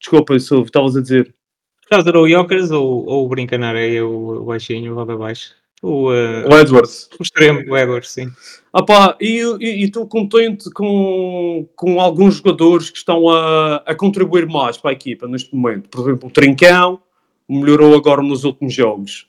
[0.00, 1.34] Desculpa, Silvio, estavas a dizer.
[1.82, 4.94] Estás a dizer o Jokeres ou, ou o brinca na areia, o, o baixinho, o
[4.94, 5.54] roda baixo?
[5.82, 7.08] O, eh, O Edwards.
[7.18, 8.28] o extremo, o Edwards, sim.
[8.72, 13.94] Ah pá, e e- e estou contente com, com alguns jogadores que estão a, a
[13.94, 15.88] contribuir mais para a equipa neste momento.
[15.88, 17.00] Por exemplo, o Trincão
[17.48, 19.26] melhorou agora nos últimos jogos.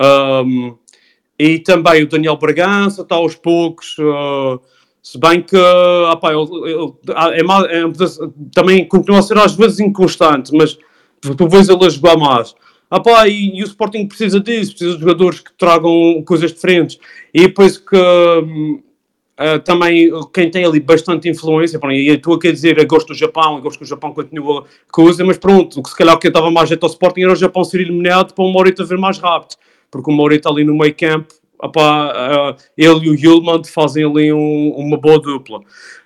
[0.00, 0.74] Ahm,
[1.38, 3.96] e também o Daniel Bragança está aos poucos.
[3.98, 4.60] uh,
[5.02, 6.92] se bem que ah, pá, ele- ele-
[7.38, 7.82] é mal- é-
[8.54, 10.78] também continua a ser às vezes inconstante, mas
[11.36, 12.54] tu vês ele a jogar mais.
[12.90, 16.98] Ah, pá, e, e o Sporting precisa disso, precisa de jogadores que tragam coisas diferentes.
[17.34, 18.82] E depois que hum,
[19.36, 23.08] ah, também quem tem ali bastante influência, pá, e eu estou a dizer, eu gosto
[23.08, 25.96] do Japão, eu gosto que o Japão continua com coisa, mas pronto, o que se
[25.96, 28.84] calhar que dava mais jeito ao Sporting era o Japão ser eliminado para o Morita
[28.84, 29.56] vir mais rápido,
[29.94, 31.32] porque o Morita ali no meio campo,
[31.62, 35.60] ah, ele e o Yulman fazem ali um- uma boa dupla.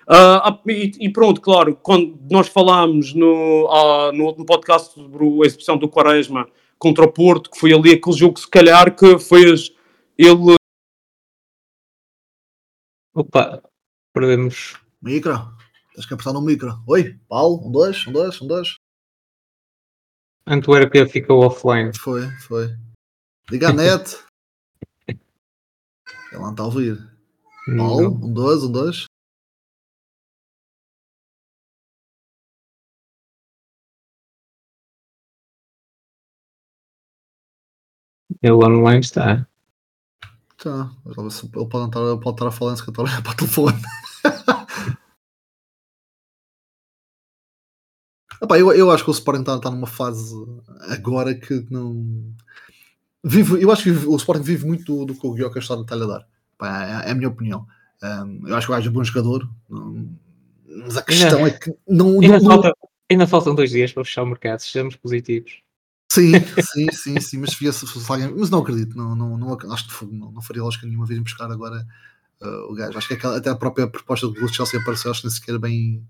[0.07, 5.45] Ah, e, e pronto, claro, quando nós falámos no, ah, no último podcast sobre a
[5.47, 9.71] exibição do Quaresma contra o Porto, que foi ali aquele jogo, se calhar, que fez
[10.15, 10.55] ele
[13.15, 13.63] Opa,
[14.13, 14.79] perdemos.
[15.01, 15.33] Micro.
[15.95, 16.79] Tens que apertar no micro.
[16.87, 18.77] Oi, Paulo, um, dois, um, dois, um, dois.
[20.45, 21.91] Antuérpia ficou offline.
[21.97, 22.69] Foi, foi.
[23.51, 24.15] Liga a net.
[25.07, 25.19] Ele
[26.33, 26.97] não está a ouvir.
[27.77, 28.11] Paulo, Não.
[28.11, 29.05] um, dois, um, dois.
[38.41, 39.47] Ele online está.
[40.57, 40.91] Tá.
[41.05, 43.35] Ele pode estar, pode estar a falar antes que eu estou a olhar para o
[43.35, 43.81] telefone.
[48.41, 50.33] Epá, eu, eu acho que o Sporting está, está numa fase
[50.89, 52.33] agora que não.
[53.23, 56.27] Vive, eu acho que o Sporting vive muito do, que o Guioca está, a dar.
[56.57, 57.65] Pá, é, é a minha opinião.
[58.01, 59.49] Um, eu acho que o gajo é um bom jogador.
[59.69, 60.15] um,
[60.85, 62.21] mas a questão é que não.
[62.21, 62.73] Ainda, não- falta,
[63.09, 65.61] ainda faltam dois dias para fechar o mercado, sejamos positivos.
[66.11, 66.31] Sim,
[66.73, 68.33] sim, sim, sim, mas se fosse alguém.
[68.35, 71.21] Mas não acredito, não, não, não, ac- acho que não, não faria lógica nenhuma vir
[71.21, 71.85] buscar agora
[72.41, 72.97] uh, o gajo.
[72.97, 76.03] Acho que aquela- até a própria proposta do Chelsea apareceu, acho que nem sequer bem.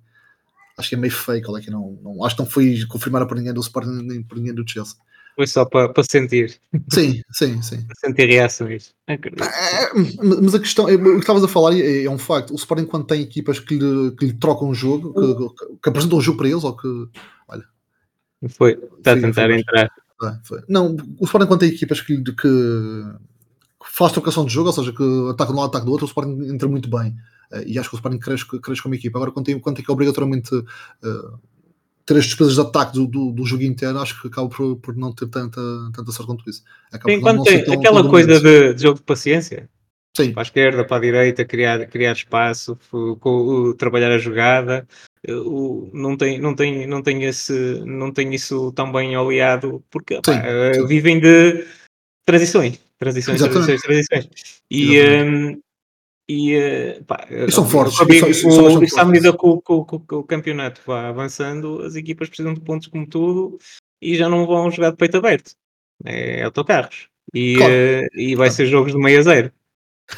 [0.78, 3.36] Acho que é meio fake, olha que não, não, acho que não foi confirmada por
[3.36, 4.96] ninguém do Sporting nem por ninguém do Chelsea.
[5.40, 6.60] Foi só para, para sentir,
[6.92, 7.78] Sim, sim, sim.
[7.86, 8.94] para sentir reações.
[9.08, 9.42] Acredito.
[9.42, 9.90] É,
[10.22, 12.52] mas a questão, é, o que estavas a falar é, é um facto.
[12.52, 15.88] O Sporting, quando tem equipas que lhe, que lhe trocam o jogo, que, que- que
[15.90, 16.88] apresentam o jogo para eles, ou que.
[18.50, 19.90] Foi, está a Sim, tentar foi entrar.
[20.22, 20.62] Ah, foi.
[20.68, 22.50] Não, o Sporting quando tem equipas que, que, que
[23.86, 26.10] faz trocação de jogo, ou seja, que ataca de um lado, ataca do outro, o
[26.10, 27.16] Sporting entra muito bem.
[27.54, 29.18] Eh, e acho que o Sporting cresce, cresce como equipa.
[29.18, 31.32] Agora, quando tem, quando tem que obrigatoriamente eh,
[32.10, 34.96] ter as despesas de ataque do, do, do jogo inteiro, acho que acaba por, por
[34.98, 35.62] não ter tanta,
[35.94, 36.64] tanta sorte quanto isso.
[36.92, 39.70] Acaba por não- tem aquela tão coisa de, de jogo de paciência,
[40.18, 42.76] Sim, para a esquerda, para a direita, criar, criar espaço,
[43.78, 44.88] trabalhar a jogada.
[45.24, 47.54] eh, o- não, tem, não, tem, não, tem esse,
[47.86, 50.88] não tem isso tão bem oleado, porque pá, Sim, eh, sim.
[50.88, 51.64] vivem de
[52.26, 53.66] transições, transições, Exatamente.
[53.68, 54.62] transições, transições.
[54.72, 55.62] E, Exatamente.
[56.30, 57.98] E, eh, pá, E são fortes,
[58.30, 62.88] isso à medida que o, que o- campeonato vai avançando, as equipas precisam de pontos
[62.88, 63.58] como tudo
[64.00, 65.52] e já não vão jogar de peito aberto.
[66.06, 67.08] É autocarros.
[67.34, 67.74] E, Claro.
[67.74, 68.52] eh, e vai Claro.
[68.54, 69.52] ser jogos de meio a zero.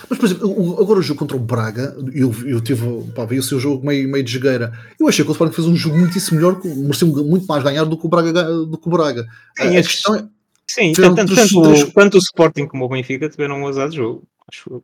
[0.10, 3.44] Mas, por exemplo, agora o jogo contra o Braga, eu, eu tive, pá, vi o
[3.44, 4.72] seu jogo meio, meio de jogueira.
[5.00, 7.98] Eu achei que o Sporting fez um jogo muitíssimo melhor, mereceu muito mais ganhar do
[7.98, 8.32] que o Braga.
[8.32, 9.26] ga- Do que o Braga.
[9.58, 10.24] Sim, a, questão é,
[10.68, 13.98] Sim, tanto, três- tanto, três- tanto o Sporting como o Benfica tiveram um azar de
[13.98, 14.24] jogo.
[14.50, 14.82] Acho.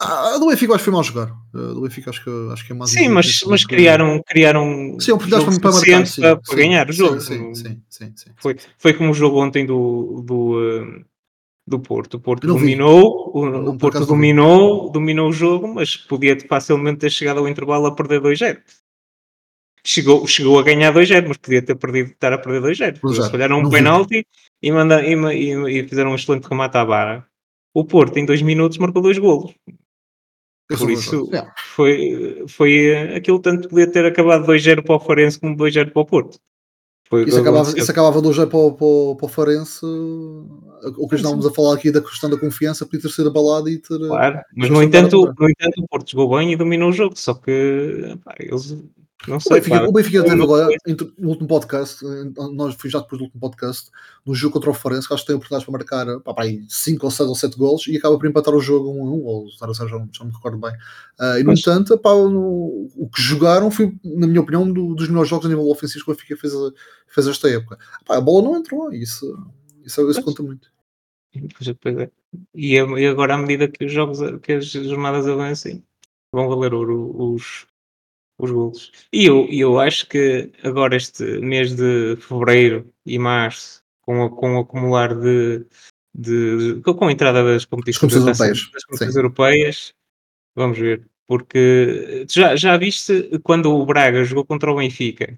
[0.00, 1.32] A, a do Benfica acho que foi mal jogar.
[1.54, 5.12] A do Benfica acho que, acho que é mais Sim, mas, mas criaram, criaram Sim,
[5.12, 6.06] oportunidades para, marcar.
[6.06, 7.20] Sim, para, sim, ganhar o jogo.
[7.20, 7.54] Sim,
[7.88, 8.30] sim, sim.
[8.36, 11.04] Foi, foi como o jogo ontem do, do, eh,
[11.66, 12.14] do Porto.
[12.14, 16.98] O Porto dominou, o, Não, o por Porto dominou, dominou o jogo, mas podia facilmente
[16.98, 18.60] ter chegado ao intervalo a perder 2-0.
[19.84, 22.98] Chegou, chegou a ganhar 2-0, mas podia ter perdido, estar a perder 2-0.
[23.00, 24.26] Pois Eles é, falharam um penalti
[24.60, 27.26] e, manda, e, e- e fizeram um excelente remate à barra.
[27.72, 29.54] O Porto, em dois minutos, marcou dois golos.
[30.68, 31.28] Eu Por isso,
[31.74, 36.02] foi, foi eh, aquilo tanto podia ter acabado 2-0 para o Farense como 2-0 para
[36.02, 36.38] o Porto.
[37.08, 39.86] Foi Isso acabava, isso acabava de hoje para, o- para, o- para o Farense.
[39.86, 43.78] O que estávamos a falar aqui da questão da confiança, podia ter sido abalado e
[43.78, 43.96] ter.
[43.96, 47.32] Claro, mas no entanto, no entanto o Porto jogou bem e dominou o jogo, só
[47.34, 48.76] que pá, eles
[49.26, 49.56] não O sei.
[49.56, 50.68] Benfica, pá, o Benfica teve agora,
[51.18, 52.04] no último podcast,
[52.54, 53.90] nós fui já depois do último podcast,
[54.24, 55.72] no jogo contra o Farense, que acho que tem oportunidades para
[56.04, 56.22] marcar
[56.68, 59.24] 5 ou 6 ou 7 golos e acaba por empatar o jogo 1 a 1
[59.24, 60.72] ou 0 a 0, já não, me recordo bem.
[61.18, 64.72] Ah, e no Mas- entanto, pá, no- o que jogaram foi, na minha opinião, um
[64.72, 66.72] do- dos melhores jogos a nível ofensivo que o Benfica fez, a-
[67.08, 67.78] fez esta época.
[68.04, 69.36] Pá, a bola não entrou, isso,
[69.84, 70.68] isso, isso conta muito.
[71.82, 72.10] Pois é, é.
[72.54, 75.82] E, a- e agora, à medida que os jogos, que as jornadas avancem,
[76.32, 77.66] vão valer ouro os,
[78.38, 78.92] os golos.
[79.12, 84.56] E eu, eu acho que agora, este mês de fevereiro e março, com, o- com
[84.56, 85.64] o acumular de.
[86.14, 89.94] de com a entrada das competições, europeias, das competições europeias,
[90.54, 91.06] vamos ver.
[91.28, 95.36] Porque já, já viste quando o Braga jogou contra o Benfica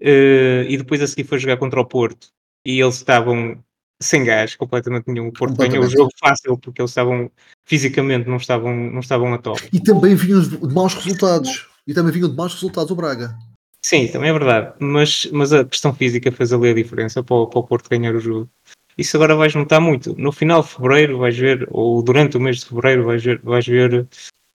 [0.00, 2.28] eh, e depois a seguir foi jogar contra o Porto
[2.64, 3.62] e eles estavam
[4.02, 5.28] sem gás, completamente nenhum.
[5.28, 7.30] O Porto ganhou o jogo fácil porque eles estavam
[7.66, 9.60] fisicamente não estavam, não estavam a top.
[9.72, 11.68] E também vinham de maus resultados.
[11.86, 13.36] E também vinham de maus resultados o Braga.
[13.82, 14.74] Sim, também é verdade.
[14.80, 18.14] Mas, mas a questão física fez ali a diferença para o, para o Porto ganhar
[18.14, 18.50] o jogo.
[18.98, 20.14] Isso agora vais notar muito.
[20.18, 23.66] No final de fevereiro vais ver, ou durante o mês de fevereiro vais ver, vais
[23.66, 24.08] ver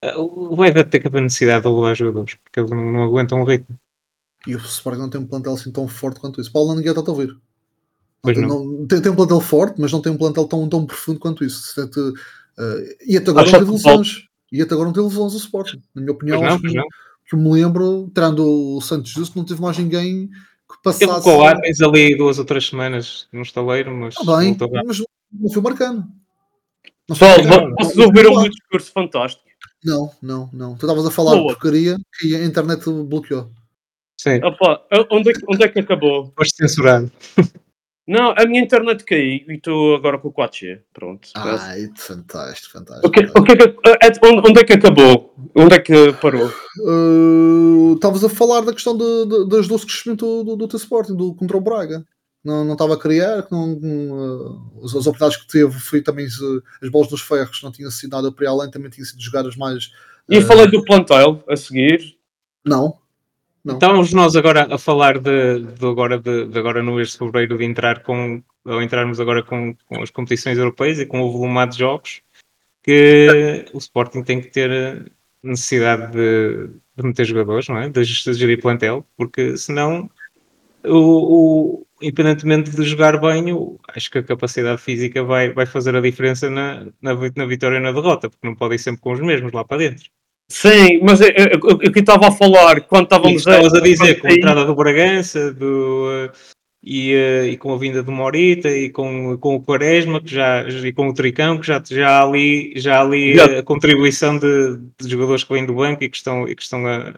[0.04, 3.42] eh, o Eva ter que a necessidade de alugar jogadores, porque eles não, não aguentam
[3.42, 3.78] o ritmo.
[4.48, 6.52] E o Sporting não tem um plantel assim tão forte quanto isso.
[6.52, 7.28] Paulo, não ninguém está a ouvir.
[7.28, 7.40] Não
[8.24, 8.64] Pois tem, não.
[8.66, 11.46] não- tem, tem um plantel forte, mas não tem um plantel tão, tão profundo quanto
[11.46, 11.74] isso.
[11.76, 12.14] Portanto,
[12.60, 14.26] eh, e até agora Acho não teve lesões.
[14.52, 15.82] E até agora não teve lesões o Sporting.
[15.96, 16.88] Na minha opinião, Pois não, acho pois que, não.
[17.32, 21.06] Que me lembro, tirando o Santos Justo, não teve mais ninguém que passasse.
[21.06, 25.02] o Coates tens ali duas ou três semanas no estaleiro, mas Está bem, a- mas
[25.32, 26.04] não foi marcando.
[27.08, 27.46] Não vocês
[27.96, 29.44] Não, ouviram o discurso fantástico?
[29.84, 30.76] Não, não, não.
[30.76, 31.54] Tu estavas a falar de Boa.
[31.54, 33.50] porcaria que a internet bloqueou.
[34.20, 36.32] Sim, Opa, onde é, que- onde é que acabou?
[36.38, 37.10] foste censurado.
[38.08, 40.82] Não, a minha internet caiu e estou agora com o 4G.
[40.94, 41.30] Pronto.
[41.36, 43.08] Ai, fantástico, fantástico.
[43.08, 45.31] O que, o que é onde é que acabou?
[45.56, 46.52] Onde é que parou?
[46.80, 51.16] Uh, Estavas a falar da questão de, de- das 12 crescimento do, do, do Sporting,
[51.16, 52.06] do, contra o Braga.
[52.44, 56.26] Não não estava a criar, que não, uh, as, as oportunidades que teve foi também
[56.26, 59.22] uh, as bolas dos ferros, não tinha sido nada para ir além, também tinham sido
[59.22, 59.92] jogadas mais.
[60.28, 62.18] E uh, falei do plantel a seguir.
[62.66, 62.98] Não,
[63.64, 63.76] Não.
[63.76, 67.58] Estávamos nós agora a falar de, de agora, de, de agora no mês de fevereiro
[67.58, 71.74] de entrar com, ou entrarmos agora com, com as competições europeias e com o volumado
[71.74, 72.22] de jogos
[72.84, 75.12] que o Sporting tem que ter
[75.44, 77.90] necessidade de, de meter jogadores, não é?
[77.90, 80.10] De, gerir plantel, porque senão
[80.86, 85.96] o, o- independentemente de jogar bem, o- acho que a capacidade física vai, vai fazer
[85.96, 89.14] a diferença na, na, na vitória e na derrota, porque não podem ir sempre com
[89.14, 90.10] os mesmos lá para dentro.
[90.50, 94.66] Sim, mas eu, que estava a falar quando estávamos estavas a dizer com a entrada
[94.66, 96.30] do Bragança do,
[96.84, 100.68] e, eh, e com a vinda do Morita e com, com o Quaresma que já,
[100.68, 105.10] e com o Tricão, que já, já ali, já ali eh, a contribuição de, de
[105.10, 107.14] jogadores que vêm do banco e que estão, e que estão a,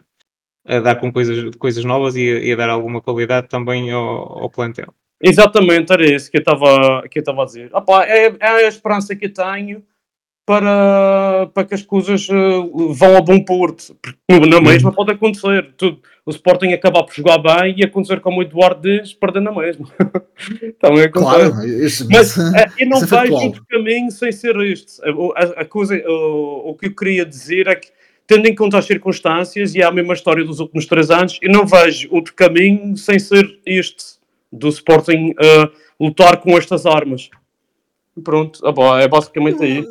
[0.66, 4.42] a dar com coisas, coisas novas e a, e a dar alguma qualidade também ao,
[4.42, 4.92] ao plantel.
[5.22, 7.74] Exatamente, era isso que eu estava a dizer.
[7.74, 9.82] Opá, é, é a esperança que eu tenho
[10.46, 12.34] para, para que as coisas eh,
[12.90, 13.96] vão a bom porto.
[14.02, 15.72] Porque na mesma pode acontecer.
[15.76, 19.52] Tudo, o Sporting acabar por jogar bem e acontecer como o Eduardo diz, perder na
[19.52, 19.86] mesma.
[20.80, 21.50] Também acontece.
[21.50, 21.66] claro.
[21.66, 25.02] Isso, Mas eh, eu não é vejo outro caminho sem ser este.
[25.02, 27.88] A, a- a coisa, o, o que eu queria dizer é que,
[28.26, 31.52] tendo em conta as circunstâncias e é a mesma história dos últimos três anos, eu
[31.52, 34.04] não vejo outro caminho sem ser este,
[34.50, 35.70] do Sporting eh,
[36.00, 37.28] lutar com estas armas.
[38.22, 39.84] Pronto, ah, é basicamente aí.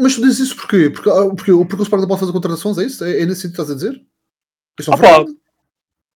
[0.00, 0.90] Mas tu dizes isso porquê?
[0.90, 3.02] Porque, ah, porque, porque o Sporting pode fazer contratações, é isso?
[3.04, 4.00] É, é nesse sentido que estás a dizer?
[4.78, 5.24] É Ah, pá?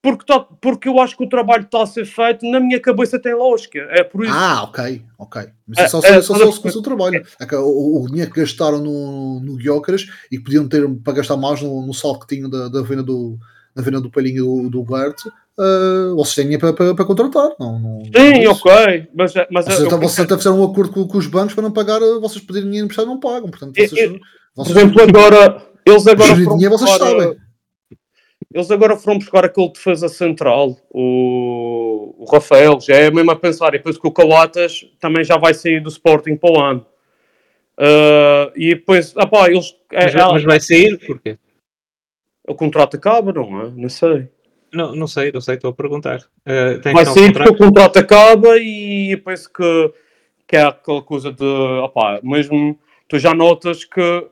[0.04, 0.24] Porque,
[0.60, 3.78] porque eu acho que o trabalho está a ser feito, na minha cabeça tem lógica.
[3.90, 4.34] É por isso.
[4.36, 5.42] Ah, ok, ok.
[5.66, 7.24] Mas É, é só, é, só, só, todas- só com o seu trabalho.
[7.40, 11.38] É o, o dinheiro que gastaram no, no Guiocas e que podiam ter para gastar
[11.38, 13.38] mais no, no saldo que tinham da, da venda do,
[13.74, 15.26] da venda do Palhinho do, do Garte,
[15.58, 17.50] ah, vocês têm dinheiro para, para, para contratar.
[17.58, 18.50] Não, não, não é Sim, isso.
[18.50, 19.08] ok.
[19.14, 21.54] Mas, é- mas Vocês, eu- então, vocês até fizeram um acordo com, com os bancos
[21.54, 23.48] para não pagar, vocês pedirem dinheiro emprestado não pagam.
[23.48, 24.18] Portanto, Eu- vocês, eu-
[24.54, 27.36] por vocês exemplo, agora eles agora dinheiro, vocês buscar, sabem.
[28.54, 33.36] Uh, Eles agora foram buscar aquele defesa central, o, o Rafael, já é mesmo a
[33.36, 33.68] pensar.
[33.74, 36.86] E depois que o Coatas também já vai sair do Sporting para o ano.
[37.78, 39.74] Uh, e depois, ah pá, eles.
[39.92, 40.98] É, Mas, é- mas vai sair?
[41.06, 41.38] Porquê?
[42.46, 43.70] o contrato acaba, não é?
[43.70, 44.28] Não sei.
[44.72, 46.20] Não, não sei, não sei, estou a perguntar.
[46.82, 49.94] Tem Vai sair porque o contrato acaba e eu penso que,
[50.46, 51.44] que é aquela coisa de.
[51.44, 52.78] Opá, mesmo
[53.08, 54.26] tu já notas que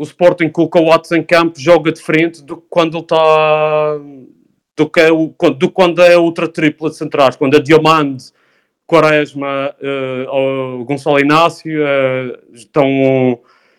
[0.00, 3.98] o Sporting com o Coates em campo joga de frente do que quando ele está.
[4.76, 5.26] do que é o,
[5.58, 8.32] do quando é outra tripla de centrais, quando é Diamante,
[8.86, 9.74] Quaresma,
[10.32, 12.88] o Gonçalo Inácio, eh, estão.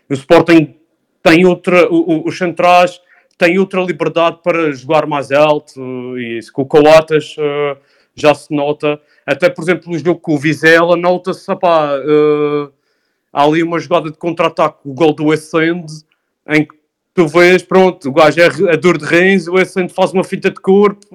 [0.09, 0.75] O Sporting
[1.23, 1.87] tem outra.
[1.91, 3.01] o- os centrais
[3.37, 7.77] têm outra liberdade para jogar mais alto e isso com o Coates eh,
[8.13, 9.01] já se nota.
[9.25, 12.69] Até, por exemplo, o jogo com o Vizela, nota-se, eh,
[13.33, 15.87] há ali uma jogada de contra-ataque, o gol do Essend,
[16.47, 16.73] em que
[17.13, 20.49] tu vês, pronto, o gajo é, é dor de rins, o Essend faz uma fita
[20.49, 21.05] de corpo,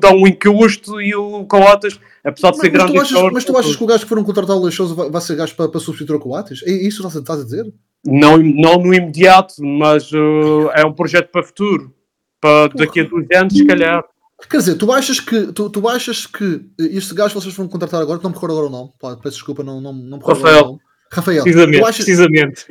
[0.00, 3.44] dá um encosto e o Coates, apesar de ser Mas, mas, grande tu achas, mas
[3.44, 5.68] tu achas que o gajo que foram contratar o Leixoso vai, vai ser gajo para,
[5.68, 6.62] para substituir o Coates?
[6.64, 7.72] É isso que estás a- a dizer?
[8.06, 11.92] não, não no imediato, mas eh, é um projeto para futuro.
[12.40, 14.02] Para daqui a dois anos, se calhar.
[14.48, 18.00] Quer dizer, tu achas que, tu, tu achas que este gajo que vocês foram contratar
[18.00, 20.12] agora, que não me recordo agora o nome, pá, peço desculpa, não, não, não me
[20.14, 20.64] recordo agora Rafael.
[20.64, 20.80] o nome.
[21.12, 22.66] Rafael, Precisamente, tu achas, precisamente.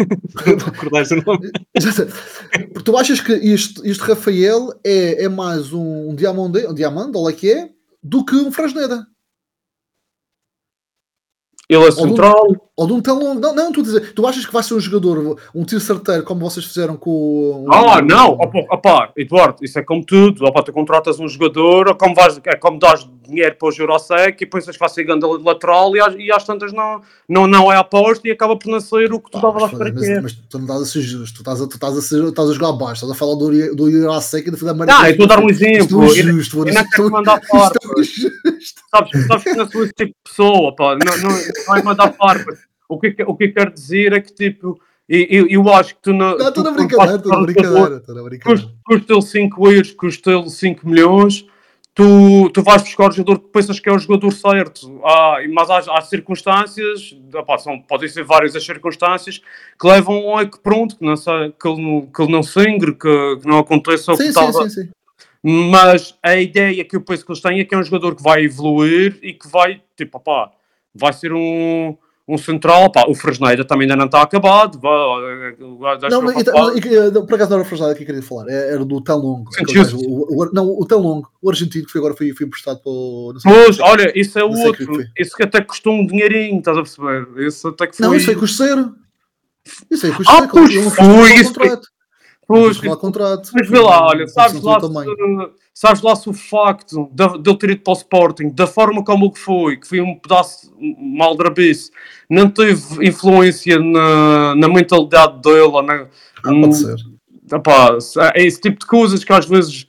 [0.66, 1.52] Recordaste o nome?
[2.86, 7.36] tu achas que este, este Rafael é, é mais um, um diamante, um diamante, olha
[7.36, 7.70] que é,
[8.02, 9.06] do que um Frasneda?
[11.68, 12.69] Ele é um- central.
[12.80, 13.42] Ou de um longo.
[13.42, 16.24] Não, não, tu, a dizer, tu achas que vai ser um jogador, um tiro certeiro,
[16.24, 17.68] como vocês fizeram com o.
[17.74, 20.46] Ah, não, opa, opa, Eduardo, isso é como tudo.
[20.46, 24.42] Opa, tu contratas um jogador, ou como vais, é como dás dinheiro para o Eurosec
[24.42, 27.72] e pensas que vai ser grande lateral e às, e às tantas não, não, não
[27.72, 29.92] é aposta e acaba por não ser o que tu Pá, davas à mas, espera
[29.92, 30.22] que mas, é.
[30.22, 32.50] mas tu não estás a ser justo, tu estás a, tu estás a, ser, estás
[32.50, 35.26] a jogar baixo, estás a falar do, do Irasek e da Fida Não, eu estou
[35.26, 36.04] a dar um Isto não exemplo.
[36.04, 37.82] é Eu- justo, eu Boris, não isto quero mandar farpas.
[38.00, 38.82] é justo.
[38.90, 40.96] Sabes, sabes que não sou esse tipo de pessoa, pá.
[40.98, 41.38] Não, não,
[41.68, 42.69] não é mandar farpas.
[42.90, 46.02] O que, que- o que eu quero dizer é que, tipo, eu, eu, acho que
[46.02, 46.36] tu não.
[46.38, 48.62] Não, estou na brincadeira, estou na brincadeira, estou na brincadeira.
[48.64, 51.46] custa- Custa-lhe 5 euros, custa-lhe 5 milhões,
[51.94, 55.00] tu, tu vais buscar o jogador que pensas que é o jogador certo.
[55.06, 59.38] Ah, mas há, há circunstâncias, opá, são, podem ser várias as circunstâncias,
[59.80, 62.94] que levam a que pronto, que, não, sa- que, ele, não- que ele não sangre,
[62.94, 64.54] que, que não aconteça o que Sim, estava.
[64.64, 64.90] sim, sim, sim.
[65.44, 68.24] Mas a ideia que eu penso que eles têm é que é um jogador que
[68.24, 70.52] vai evoluir e que vai, tipo, opá,
[70.94, 71.96] vai ser um,
[72.30, 72.86] um central.
[72.86, 74.80] Opá, o Fresneira também ainda não está acabado.
[74.80, 76.38] Vai, vai, Não, mas,
[76.78, 78.86] e que, eh, por acaso não era a frase que eu queria falar, é- era
[78.86, 79.50] do Tão Longo.
[79.96, 82.92] O- o- Não, o Tão Longo, o argentino que foi agora foi, foi emprestado para
[82.92, 83.34] o.
[83.44, 85.04] Pois, olha, isso é o outro.
[85.18, 87.28] Isso que até custou um dinheirinho, estás a perceber?
[87.48, 88.06] Isso até que foi.
[88.06, 88.94] Não, isso foi custeiro.
[89.92, 90.48] Isso aí Ah, custeiro.
[90.52, 91.88] pois ele não foi, isso foi- contrato.
[92.48, 93.52] Pois, contrato.
[93.54, 95.12] Mas vê lá, olha, sabes lá, tamanho.
[95.80, 99.28] Sabes lá se o facto de, ele ter ido para o Sporting, da forma como
[99.28, 101.90] ele foi, que foi um pedaço mal drabice,
[102.30, 105.94] não teve influência na, na mentalidade dele, ou na,
[106.44, 106.96] Ah, pode ser.
[107.52, 107.98] Epá,
[108.36, 109.88] é esse tipo de coisas que às vezes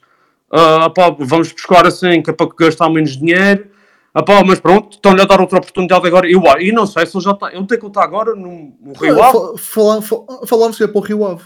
[0.85, 3.67] epá, vamos buscar assim, que é para gastar menos dinheiro.
[4.15, 6.29] Epá, mas pronto, estão-lhe a dar outra oportunidade agora.
[6.29, 7.53] Eu, ah, e não sei se ele já está.
[7.53, 9.37] Ele tem que estar agora no, no Rio Ave.
[9.37, 11.43] fa- fala- fa- Falávamos que era para o Rio Ave.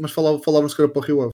[0.00, 1.30] Mas falávamos que era para o Rio Ave.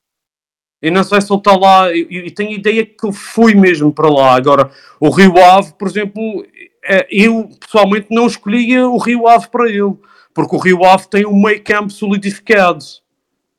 [0.84, 1.90] E não sei se ele está lá.
[1.96, 4.36] E, tenho ideia que ele foi mesmo para lá.
[4.36, 4.70] Agora,
[5.00, 6.44] o Rio Ave, por exemplo,
[6.84, 9.94] é, eu pessoalmente não escolhia o Rio Ave para ele.
[10.34, 12.84] Porque o Rio Ave tem um meio campo solidificado.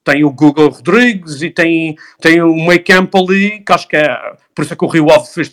[0.03, 4.07] Tem o Google Rodrigues e tem, tem um meio campo ali que acho que é.
[4.53, 5.49] Por isso é que o Rio Ave fez,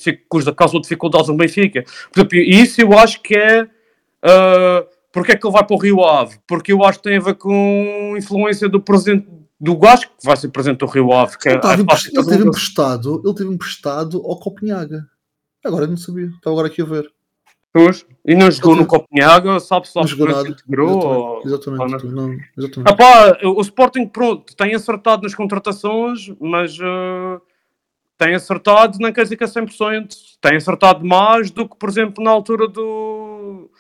[0.55, 1.85] causou dificuldades no Benfica.
[2.13, 3.67] Por exemplo, isso eu acho que é.
[4.23, 6.37] ah, porque é que ele vai para o Rio Ave?
[6.47, 9.27] Porque eu acho que tem a ver com influência do presidente
[9.63, 11.39] do gajo que vai ser presidente do Rio Ave.
[11.39, 11.61] Que é, Ele,
[12.27, 15.07] teve emprestado, ele teve emprestado ao Copenhaga.
[15.65, 17.09] Agora não sabia, estava agora aqui a ver.
[17.73, 18.05] Pois.
[18.27, 21.07] E não jogou no Copenhaga, sabe-se lá se integrou.
[21.07, 22.15] ou- Exatamente, ou exatamente.
[22.15, 22.39] não.
[22.59, 22.91] exatamente.
[22.93, 27.41] Ah pá, o Sporting, pronto, tem acertado nas contratações, mas eh,
[28.19, 30.09] tem acertado, não quer dizer que é 100%.
[30.41, 33.71] Tem acertado mais do que, por exemplo, na altura do.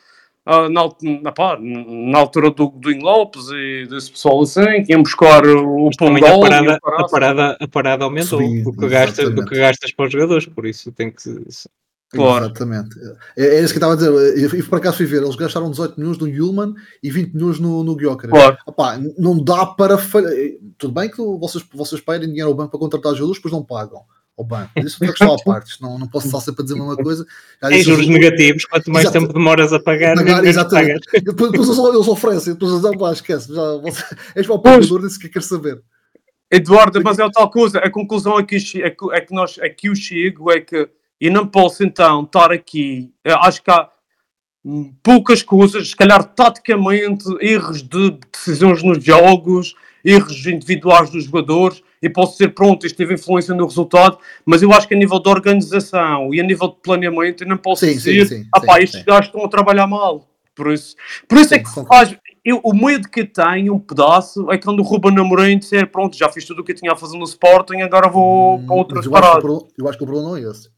[0.44, 0.89] Ah, na,
[1.23, 5.47] na, pá, na altura do, do In Lopes e desse pessoal assim, que iam buscar
[5.47, 9.28] o a Pondol e parada, o a parada, a parada aumentou Sim, do, que gastas,
[9.28, 11.47] que gastas para os jogadores, por isso tem que.
[12.10, 12.47] Claro.
[12.47, 12.98] Exatamente.
[13.39, 14.10] É, é isso que eu estava a dizer.
[14.10, 17.60] Eu, eu por acaso fui ver, eles gastaram 18 milhões no Yulman e 20 milhões
[17.60, 18.31] no, no Gyökeres.
[18.31, 19.14] Claro.
[19.16, 20.31] Não dá para falhar.
[20.77, 24.02] Tudo bem que vocês, vocês pedem dinheiro ao banco para contratar jogadores, depois não pagam
[24.38, 24.70] ao banco.
[24.76, 25.80] Mas Isso é uma questão à parte.
[25.82, 27.26] Não, não posso estar sempre a dizer a mesma coisa.
[27.60, 29.18] Tem disse- juros negativos, quanto mais Exato.
[29.20, 31.00] tempo demoras a pagar, Pagar, exatamente.
[31.06, 31.22] pagas.
[31.24, 33.54] Depois, depois eles, eles oferecem, depois eles dão, pá, esquece.
[33.54, 34.04] Já, você,
[34.34, 35.82] és para o pagador, disse que quer saber.
[36.50, 37.78] Eduardo, mas é tal coisa.
[37.78, 40.88] A conclusão aqui é que, é que nós aqui o chego é que
[41.20, 43.10] eu não posso então estar aqui.
[43.24, 43.88] Eu acho que há
[45.02, 52.11] poucas coisas, se calhar taticamente, erros de decisões nos jogos, erros individuais dos jogadores, e
[52.11, 55.29] posso dizer, pronto, isto teve influência no resultado, mas eu acho que a nível de
[55.29, 59.03] organização e a nível de planeamento, eu não posso Sim, dizer, sim, ah pá, estes
[59.03, 60.29] gajos estão a trabalhar mal.
[60.55, 60.97] Por isso,
[61.29, 62.15] por isso é que faz,
[62.45, 66.16] eu, o medo que eu tenho, um pedaço, é quando o Ruben Amorim disser, pronto,
[66.16, 69.07] já fiz tudo o que eu tinha a fazer no Sporting, agora vou para outras
[69.07, 69.73] Hum, Mas eu, acho que o paradas.
[69.79, 70.69] eu acho que o problema não é esse.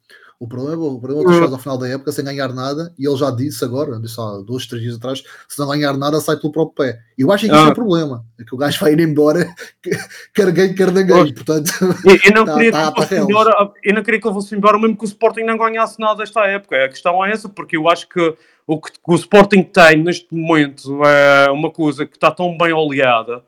[0.44, 2.92] O problema, o problema é que tu chegas ao final da época sem ganhar nada
[2.98, 6.20] e ele já disse agora, disse há dois, três dias atrás, se não ganhar nada
[6.20, 7.00] sai pelo próprio pé.
[7.16, 7.70] E eu acho que isso é Ah.
[7.70, 8.26] o problema.
[8.38, 9.48] É que o gajo vai ir embora,
[9.82, 9.90] que-
[10.34, 11.32] quer ganhe, quer não ganhe.
[11.32, 11.72] Portanto,
[12.04, 14.54] Eu, eu não Tá- queria tá- que tá embora, eu não queria que ele fosse
[14.54, 16.76] embora, mesmo que o Sporting não ganhasse nada esta época.
[16.84, 18.34] A questão é essa, porque eu acho que
[18.66, 23.42] o que o Sporting tem neste momento é uma coisa que está tão bem oleada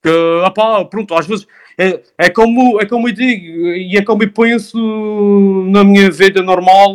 [0.00, 0.10] que,
[0.44, 1.44] ah pá, pronto, às vezes
[1.78, 4.78] é, é, como, é como eu digo e é como eu penso
[5.68, 6.94] na minha vida normal,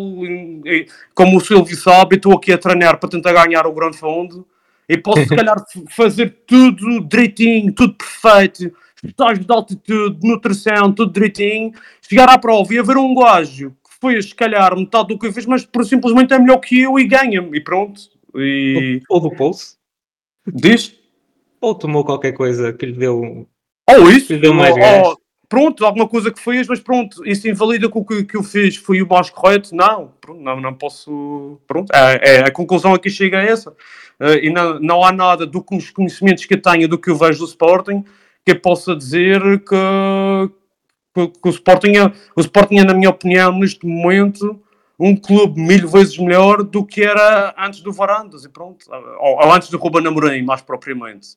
[1.13, 4.47] como o Silvio sabe, estou aqui a treinar para tentar ganhar o grande fundo
[4.87, 5.57] e posso se calhar
[5.95, 8.71] fazer tudo direitinho, tudo perfeito,
[9.03, 14.29] estágio de altitude, nutrição, tudo direitinho, chegar à prova e haver um gajo que fez
[14.29, 17.05] se calhar metade do que eu fiz, mas por simplesmente é melhor que eu e
[17.05, 18.01] ganha-me e pronto.
[18.35, 19.77] E Ou do pulso,
[20.47, 20.99] diz
[21.61, 23.47] ou tomou qualquer coisa que lhe deu.
[23.97, 27.47] Ou isso, Lhe deu mais ou- ou- pronto, alguma coisa que fez, mas pronto, isso
[27.47, 29.75] invalida que o que, que eu fiz foi o mais correto?
[29.75, 31.59] Não, pronto, não, não posso.
[31.67, 33.73] Pronto, é, é, a conclusão aqui chega a essa.
[34.19, 37.09] Eh, e não, não há nada do que os conhecimentos que eu tenho do que
[37.09, 38.03] eu vejo do Sporting
[38.45, 40.49] que eu possa dizer que,
[41.13, 42.05] que, que o, Sporting é,
[42.35, 44.61] o Sporting é, na minha opinião, neste momento,
[44.99, 48.85] um clube mil vezes melhor do que era antes do Varandas e pronto,
[49.19, 51.29] ou, ou antes do Ruben Amorim, mais propriamente.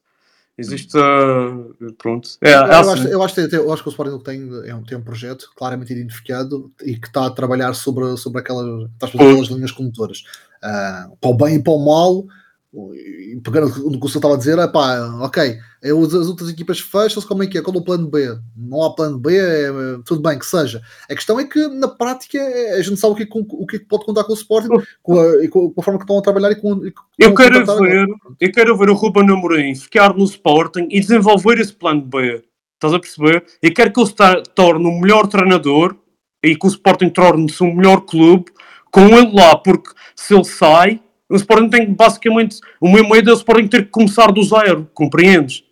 [0.57, 2.29] Existe, uh, pronto.
[2.41, 2.91] É, eu, é assim.
[2.91, 5.93] acho, eu, acho, eu acho que o Sporting tem, é um, tem um projeto claramente
[5.93, 10.23] identificado e que está a trabalhar sobre, sobre aquelas, aquelas linhas condutoras.
[10.63, 12.27] Ah, para o bem e para o mal,
[12.75, 16.27] e pegando no que o senhor estava a dizer, é pá, ok, é, os- as
[16.27, 17.63] outras equipas fecham-se, como é que é?
[17.63, 18.35] Qual é o plano B?
[18.57, 19.71] Não há plano B, é, é,
[20.07, 20.81] tudo bem que seja.
[21.11, 23.77] A questão é que na prática é- a gente sabe o que, é o que
[23.77, 24.69] é pode contar com o Sporting
[25.03, 27.35] com a, e com, a forma que estão a trabalhar e com, e com Eu
[27.35, 27.59] quero
[27.91, 28.09] ver,
[28.41, 32.43] eu quero ver o Ruben Amorim ficar no Sporting e desenvolver esse plano B.
[32.75, 33.45] Estás a perceber?
[33.63, 34.15] Eu quero que ele se
[34.55, 35.95] torne o melhor treinador
[36.43, 38.47] e que o Sporting torne-se um melhor clube
[38.91, 41.01] com ele lá, porque se ele sai,
[41.33, 44.43] o Sporting tem que basicamente, o meu medo é o Sporting ter que começar do
[44.43, 45.65] zero, compreendes?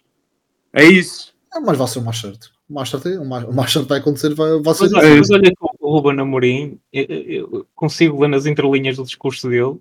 [0.73, 1.35] É isso.
[1.55, 2.51] É, mas vai ser o mais certo.
[2.69, 4.93] O mais certo, é- o mais, o mais certo vai acontecer, vai, vai ser Mas,
[4.93, 4.97] isso.
[4.99, 9.49] olha- mas olha que o Ruben Amorim, eu, eu consigo ler nas entrelinhas do discurso
[9.49, 9.77] dele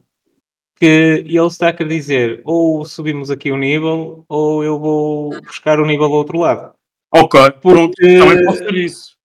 [0.79, 0.85] que
[1.25, 5.85] ele está a querer dizer ou subimos aqui o nível ou eu vou buscar o
[5.85, 6.73] nível do outro lado.
[7.13, 9.17] Ok, pronto, Porque, também posso ser isso.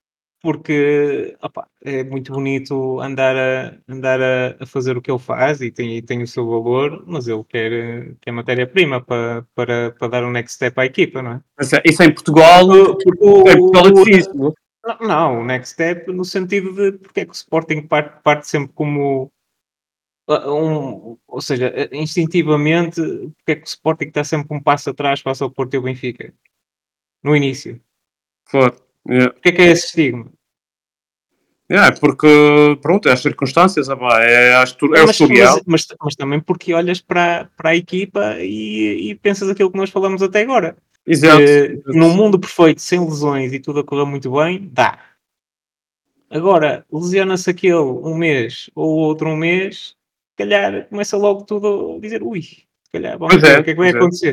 [0.43, 5.61] porque opá, é muito bonito andar, a, andar a, a fazer o que ele faz
[5.61, 10.09] e tem, e tem o seu valor, mas ele quer, quer matéria-prima para, para, para
[10.09, 11.40] dar um next step à equipa, não é?
[11.61, 14.55] É- Isso é em Portugal, Porque o- em Portugal é o- difícil.
[14.86, 18.47] Não, não, o next step no sentido de porque é que o Sporting parte, parte
[18.48, 19.31] sempre como
[20.28, 23.01] uh, um, ou seja, uh, instintivamente,
[23.36, 25.82] porque é que o Sporting está sempre um passo atrás face ao Porto e ao
[25.82, 26.32] Benfica
[27.23, 27.81] no início.
[28.51, 28.77] Claro.
[29.09, 29.32] Yeah.
[29.35, 30.31] Porque é que é esse estigma?
[31.70, 32.26] Yeah, porque,
[32.82, 35.54] pronto, é as circunstâncias, é, histo- é o mas, historial.
[35.66, 39.78] mas, mas- mas também porque olhas para, para a equipa e, e pensas aquilo que
[39.78, 40.76] nós falamos até agora.
[41.06, 41.38] Exato.
[41.38, 44.98] que num mundo perfeito, sem lesões e tudo a correr muito bem, dá.
[46.30, 49.88] Agora, lesiona-se aquele um mês ou outro um mês,
[50.30, 52.42] se calhar começa logo tudo a dizer ui,
[52.94, 54.32] calhar vamos ver é, o que é que vai é, acontecer.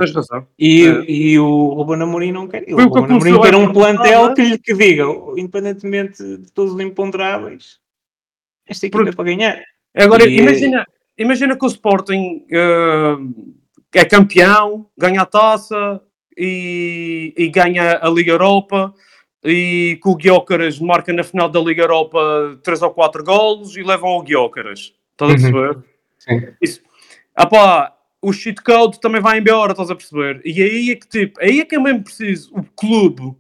[0.58, 1.06] E, É.
[1.12, 2.64] e o Ruben Amorim não quer.
[2.66, 5.04] Foi o Ruben Amorim quer um plantel que lhe que diga,
[5.38, 7.80] independentemente de todos os imponderáveis,
[8.68, 9.62] esta equipa é para ganhar.
[9.96, 10.86] Agora, E- imagina,
[11.18, 13.18] imagina que o Sporting eh,
[13.96, 16.02] é campeão, ganha a taça
[16.38, 18.94] e, e ganha a Liga Europa
[19.44, 23.84] e que o Guiócaras marca na final da Liga Europa 3 ou 4 golos e
[23.84, 24.94] levam ao Guiócaras.
[25.12, 25.52] Estás a Uhum.
[25.52, 25.78] perceber?
[26.20, 26.54] Sim.
[26.62, 26.82] Isso.
[27.36, 30.42] Ah pá, o cheat code também vai embora, estás a perceber?
[30.46, 33.36] E aí é que tipo, aí é que é mesmo preciso o clube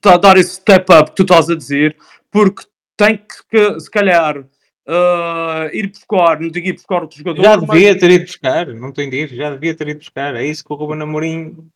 [0.00, 1.96] tá dar esse step up que tu estás a dizer,
[2.30, 2.64] porque
[2.96, 3.18] tem
[3.50, 4.44] que, se calhar
[4.88, 8.66] ah, ir buscar, não digo ir buscar outro jogador, Já mas- devia ter ido buscar,
[8.68, 10.34] não de ir, já devia ter ido buscar.
[10.36, 11.68] É isso que o Ruben Amorim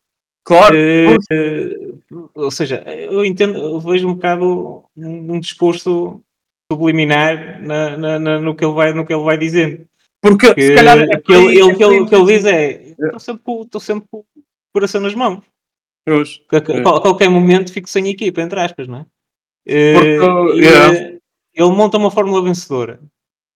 [0.43, 1.17] claro, eh,
[2.33, 6.21] ou seja, eu entendo, eu vejo um bocado um, um discurso
[6.71, 9.85] subliminar na, na- na- no, que ele vai, no que ele vai dizendo.
[10.21, 13.19] Porque Que, se calhar é que ele, ele- é que ele- ele diz é: estou
[13.19, 14.25] sempre, com- estou sempre com o
[14.73, 15.43] coração nas mãos.
[16.05, 16.41] Pois.
[16.51, 16.81] A, É.
[16.81, 19.05] qual- a qualquer momento fico sem equipa, entre aspas, não é?
[19.65, 20.93] Eh, Porque, e, yeah.
[20.95, 21.19] eh,
[21.53, 22.99] ele monta uma fórmula vencedora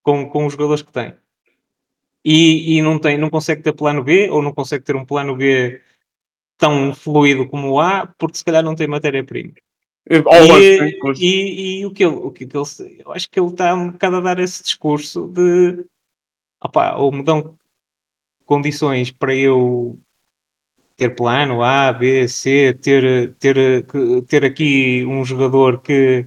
[0.03, 1.13] com, com os jogadores que tem.
[2.23, 5.35] E, e não, tem, não consegue ter plano B, ou não consegue ter um plano
[5.35, 5.81] B
[6.57, 9.53] tão fluido como o A, porque se calhar não tem matéria-prima.
[10.25, 13.49] Ou E, e, e o que ele, o que que ele, eu acho que ele
[13.49, 15.83] está um bocado a dar esse discurso de
[16.63, 17.57] opá, ou me dão
[18.45, 19.99] condições para eu
[20.95, 23.85] ter plano A, B, C, ter, ter,
[24.27, 26.25] ter aqui um jogador que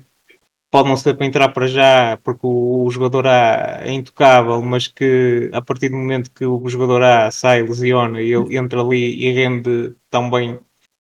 [0.71, 4.87] pode não ser para entrar para já, porque o, o jogador A é intocável, mas
[4.89, 9.27] que a partir do momento que o jogador A sai, lesiona e ele entra ali
[9.27, 10.59] e rende tão bem,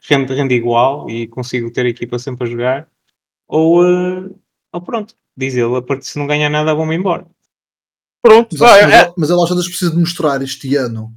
[0.08, 2.88] rende, rende igual e consigo ter a equipa sempre a jogar,
[3.46, 4.30] ou, eh,
[4.72, 7.26] ou pronto, diz ele, a partir se não ganhar nada, vão-me embora.
[8.22, 11.12] Pronto, Mas, ah, é- mas, mas ele às vezes precisa de mostrar este ano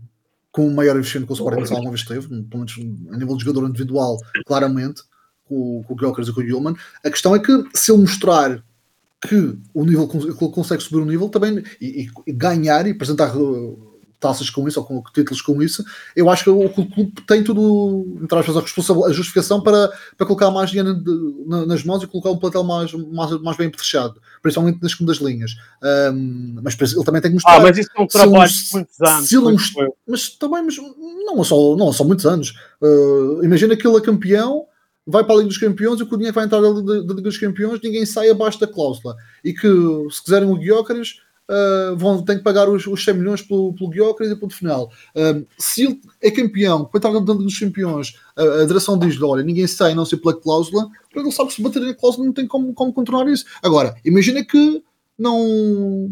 [0.51, 2.75] com o maior investimento que o Sporting alguma vez teve, pelo menos
[3.11, 5.01] a nível de jogador individual, claramente,
[5.45, 6.75] com, com o Gyökeres e com o Yulman.
[7.03, 8.61] A questão é que se ele mostrar
[9.21, 13.35] que o nível que ele consegue subir o nível também e, e ganhar e apresentar
[13.37, 13.90] uh,
[14.21, 15.83] taças com isso ou com títulos com isso,
[16.15, 20.51] eu acho que o clube tem tudo, entre aspas, a, a justificação para, para colocar
[20.51, 20.95] mais dinheiro
[21.67, 25.57] nas mãos e colocar um plantel mais, mais, mais bem fechado, principalmente nas segundas linhas.
[26.13, 27.55] Um, mas ele também tem que mostrar.
[27.55, 29.27] ah, mas isso é um trabalho de muitos anos.
[29.27, 30.77] se ele mas também mas
[31.25, 32.53] não só, não só muitos anos.
[32.81, 34.67] Uh, imagina que ele é campeão
[35.05, 37.81] vai para a Liga dos Campeões e o dinheiro vai entrar da, Liga dos Campeões,
[37.83, 39.15] ninguém sai abaixo da cláusula.
[39.43, 39.67] E que
[40.11, 41.15] se quiserem o Guiócaras,
[41.51, 44.89] uh, vão ter que pagar os, os 100 milhões pelo, pelo Guiócaras e ponto final.
[45.15, 49.23] Um, se ele é campeão, vai estar da Liga dos Campeões, a, a direção diz-lhe:
[49.23, 52.25] olha, ninguém sai a não ser pela cláusula, ele sabe que se bater na cláusula
[52.25, 53.45] não tem como, como contornar isso.
[53.61, 54.83] Agora, imagina que
[55.17, 56.09] não.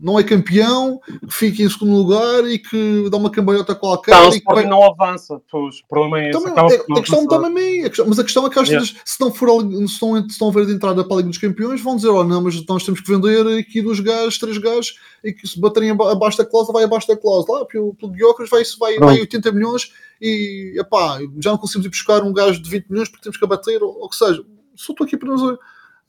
[0.00, 4.12] Não é campeão, que fica em segundo lugar e que dá uma cambalhota qualquer.
[4.12, 5.40] Então, o que vai- Sporting não avança.
[5.50, 6.38] Pois, o problema é esse.
[6.38, 8.68] também, acaba é- a questão também é, a questão- mas a questão é que às
[8.68, 8.86] Yeah.
[8.86, 11.16] vezes, se não for a se estão, se estão a ver de entrada para a
[11.16, 14.38] Liga dos Campeões, vão dizer: oh não, mas nós temos que vender aqui dois gajos,
[14.38, 14.94] três gajos,
[15.24, 17.62] e que se baterem aba- abaixo da cláusula, vai abaixo da cláusula.
[17.62, 19.20] Ah, pelo, pelo vai, vai, vai Pronto.
[19.20, 19.92] 80 milhões
[20.22, 23.44] e epá, já não conseguimos ir buscar um gajo de 20 milhões porque temos que
[23.44, 24.44] abater, ou o que seja.
[24.76, 25.58] Só estou aqui para nos.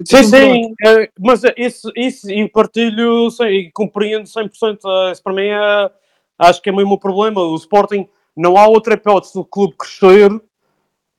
[0.05, 4.88] Sim, sim, é, mas é isso, isso e partilho sem- e compreendo 100%.
[4.88, 5.91] é, Isso para mim é,
[6.38, 7.41] acho que é mesmo o problema.
[7.41, 10.30] O Sporting não há outra hipótese do clube crescer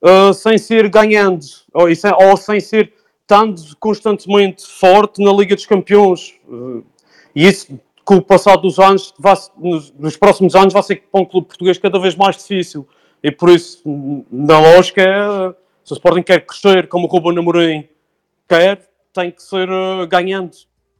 [0.02, 1.44] ah, sem ser ganhando
[1.74, 6.34] ou, sem, ou sem ser estando constantemente forte na Liga dos Campeões.
[6.50, 6.80] Ah,
[7.34, 11.20] e isso, com o passar dos anos, vai, nos, nos próximos anos, vai ser para
[11.20, 12.88] um clube português cada vez mais difícil.
[13.22, 13.82] E por isso,
[14.32, 15.54] na lógica, é,
[15.84, 17.86] se o Sporting quer crescer como o Ruben Amorim
[18.50, 20.50] quer, tem que ser eh, ganhando.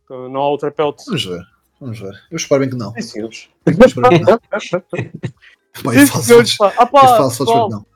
[0.08, 1.06] Não há outra hipótese.
[1.08, 1.42] Vamos ver,
[1.80, 2.14] vamos ver.
[2.30, 2.92] Eu espero bem que não.
[2.94, 3.48] Sim, senhores.
[3.66, 4.38] Eu espero bem que não.
[5.84, 6.82] Pá, eu Sim, faço senhores, todos- pá.
[6.82, 7.86] Ah, pá, eu faço todos pessoal, que não.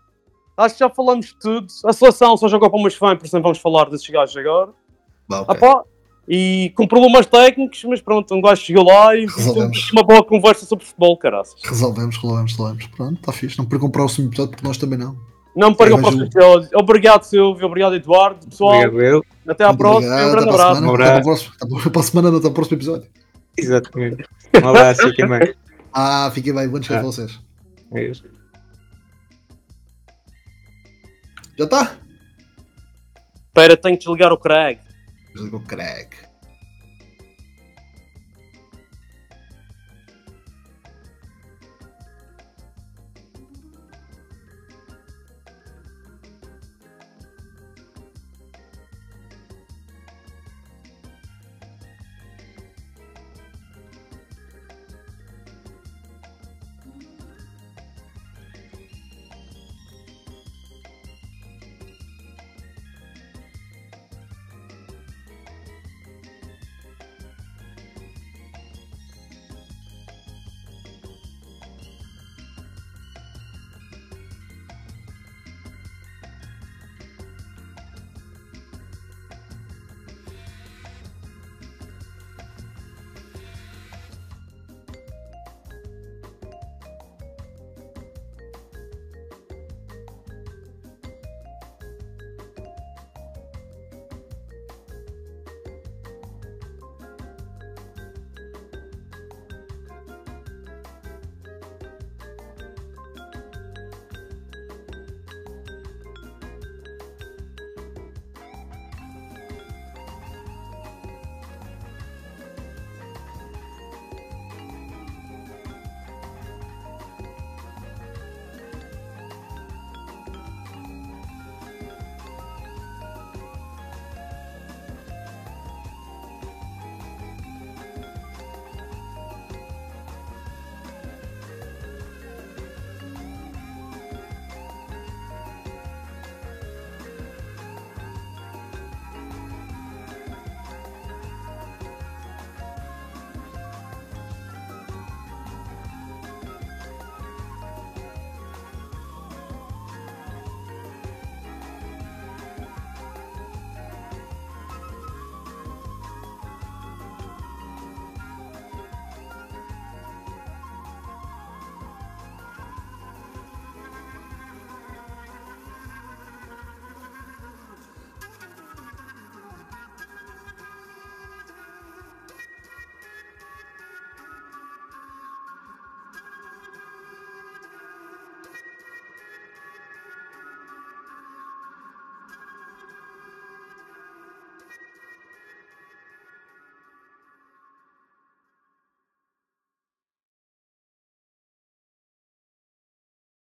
[0.58, 1.66] acho que já falamos de tudo.
[1.84, 4.70] A seleção só jogou para umas fãs, por isso não vamos falar desses gajos agora.
[5.28, 5.56] Bah, Ah, ok.
[5.58, 5.82] pá,
[6.28, 9.90] e com problemas técnicos, mas pronto, um gajo chegou lá e Resolvemos.
[9.92, 11.60] uma boa conversa sobre futebol, caraças.
[11.64, 12.86] Resolvemos, resolvemos, resolvemos.
[12.86, 13.58] Pronto, está fixe.
[13.58, 15.18] Não percam o próximo episódio porque nós também não.
[15.56, 16.68] Não me percam para mas o episódio.
[16.74, 17.66] Obrigado, Silvio.
[17.66, 18.46] Obrigado, Eduardo.
[18.46, 19.24] Pessoal, Obrigado, eu.
[19.46, 20.12] até à próxima.
[20.14, 20.74] Obrigado, Um grande abraço.
[20.74, 20.86] semana.
[20.92, 21.52] Um abraço.
[21.62, 23.08] até para a semana, até o próximo episódio.
[23.56, 24.24] Exatamente.
[24.62, 25.54] Um abraço, fiquem bem.
[25.92, 27.08] Ah, fiquem bem, bom descanso Ah.
[27.08, 27.40] a vocês.
[27.94, 28.24] É isso.
[31.56, 31.96] Já está?
[33.46, 34.80] Espera, tenho que desligar o Craig.
[35.34, 36.16] Desligou o crack.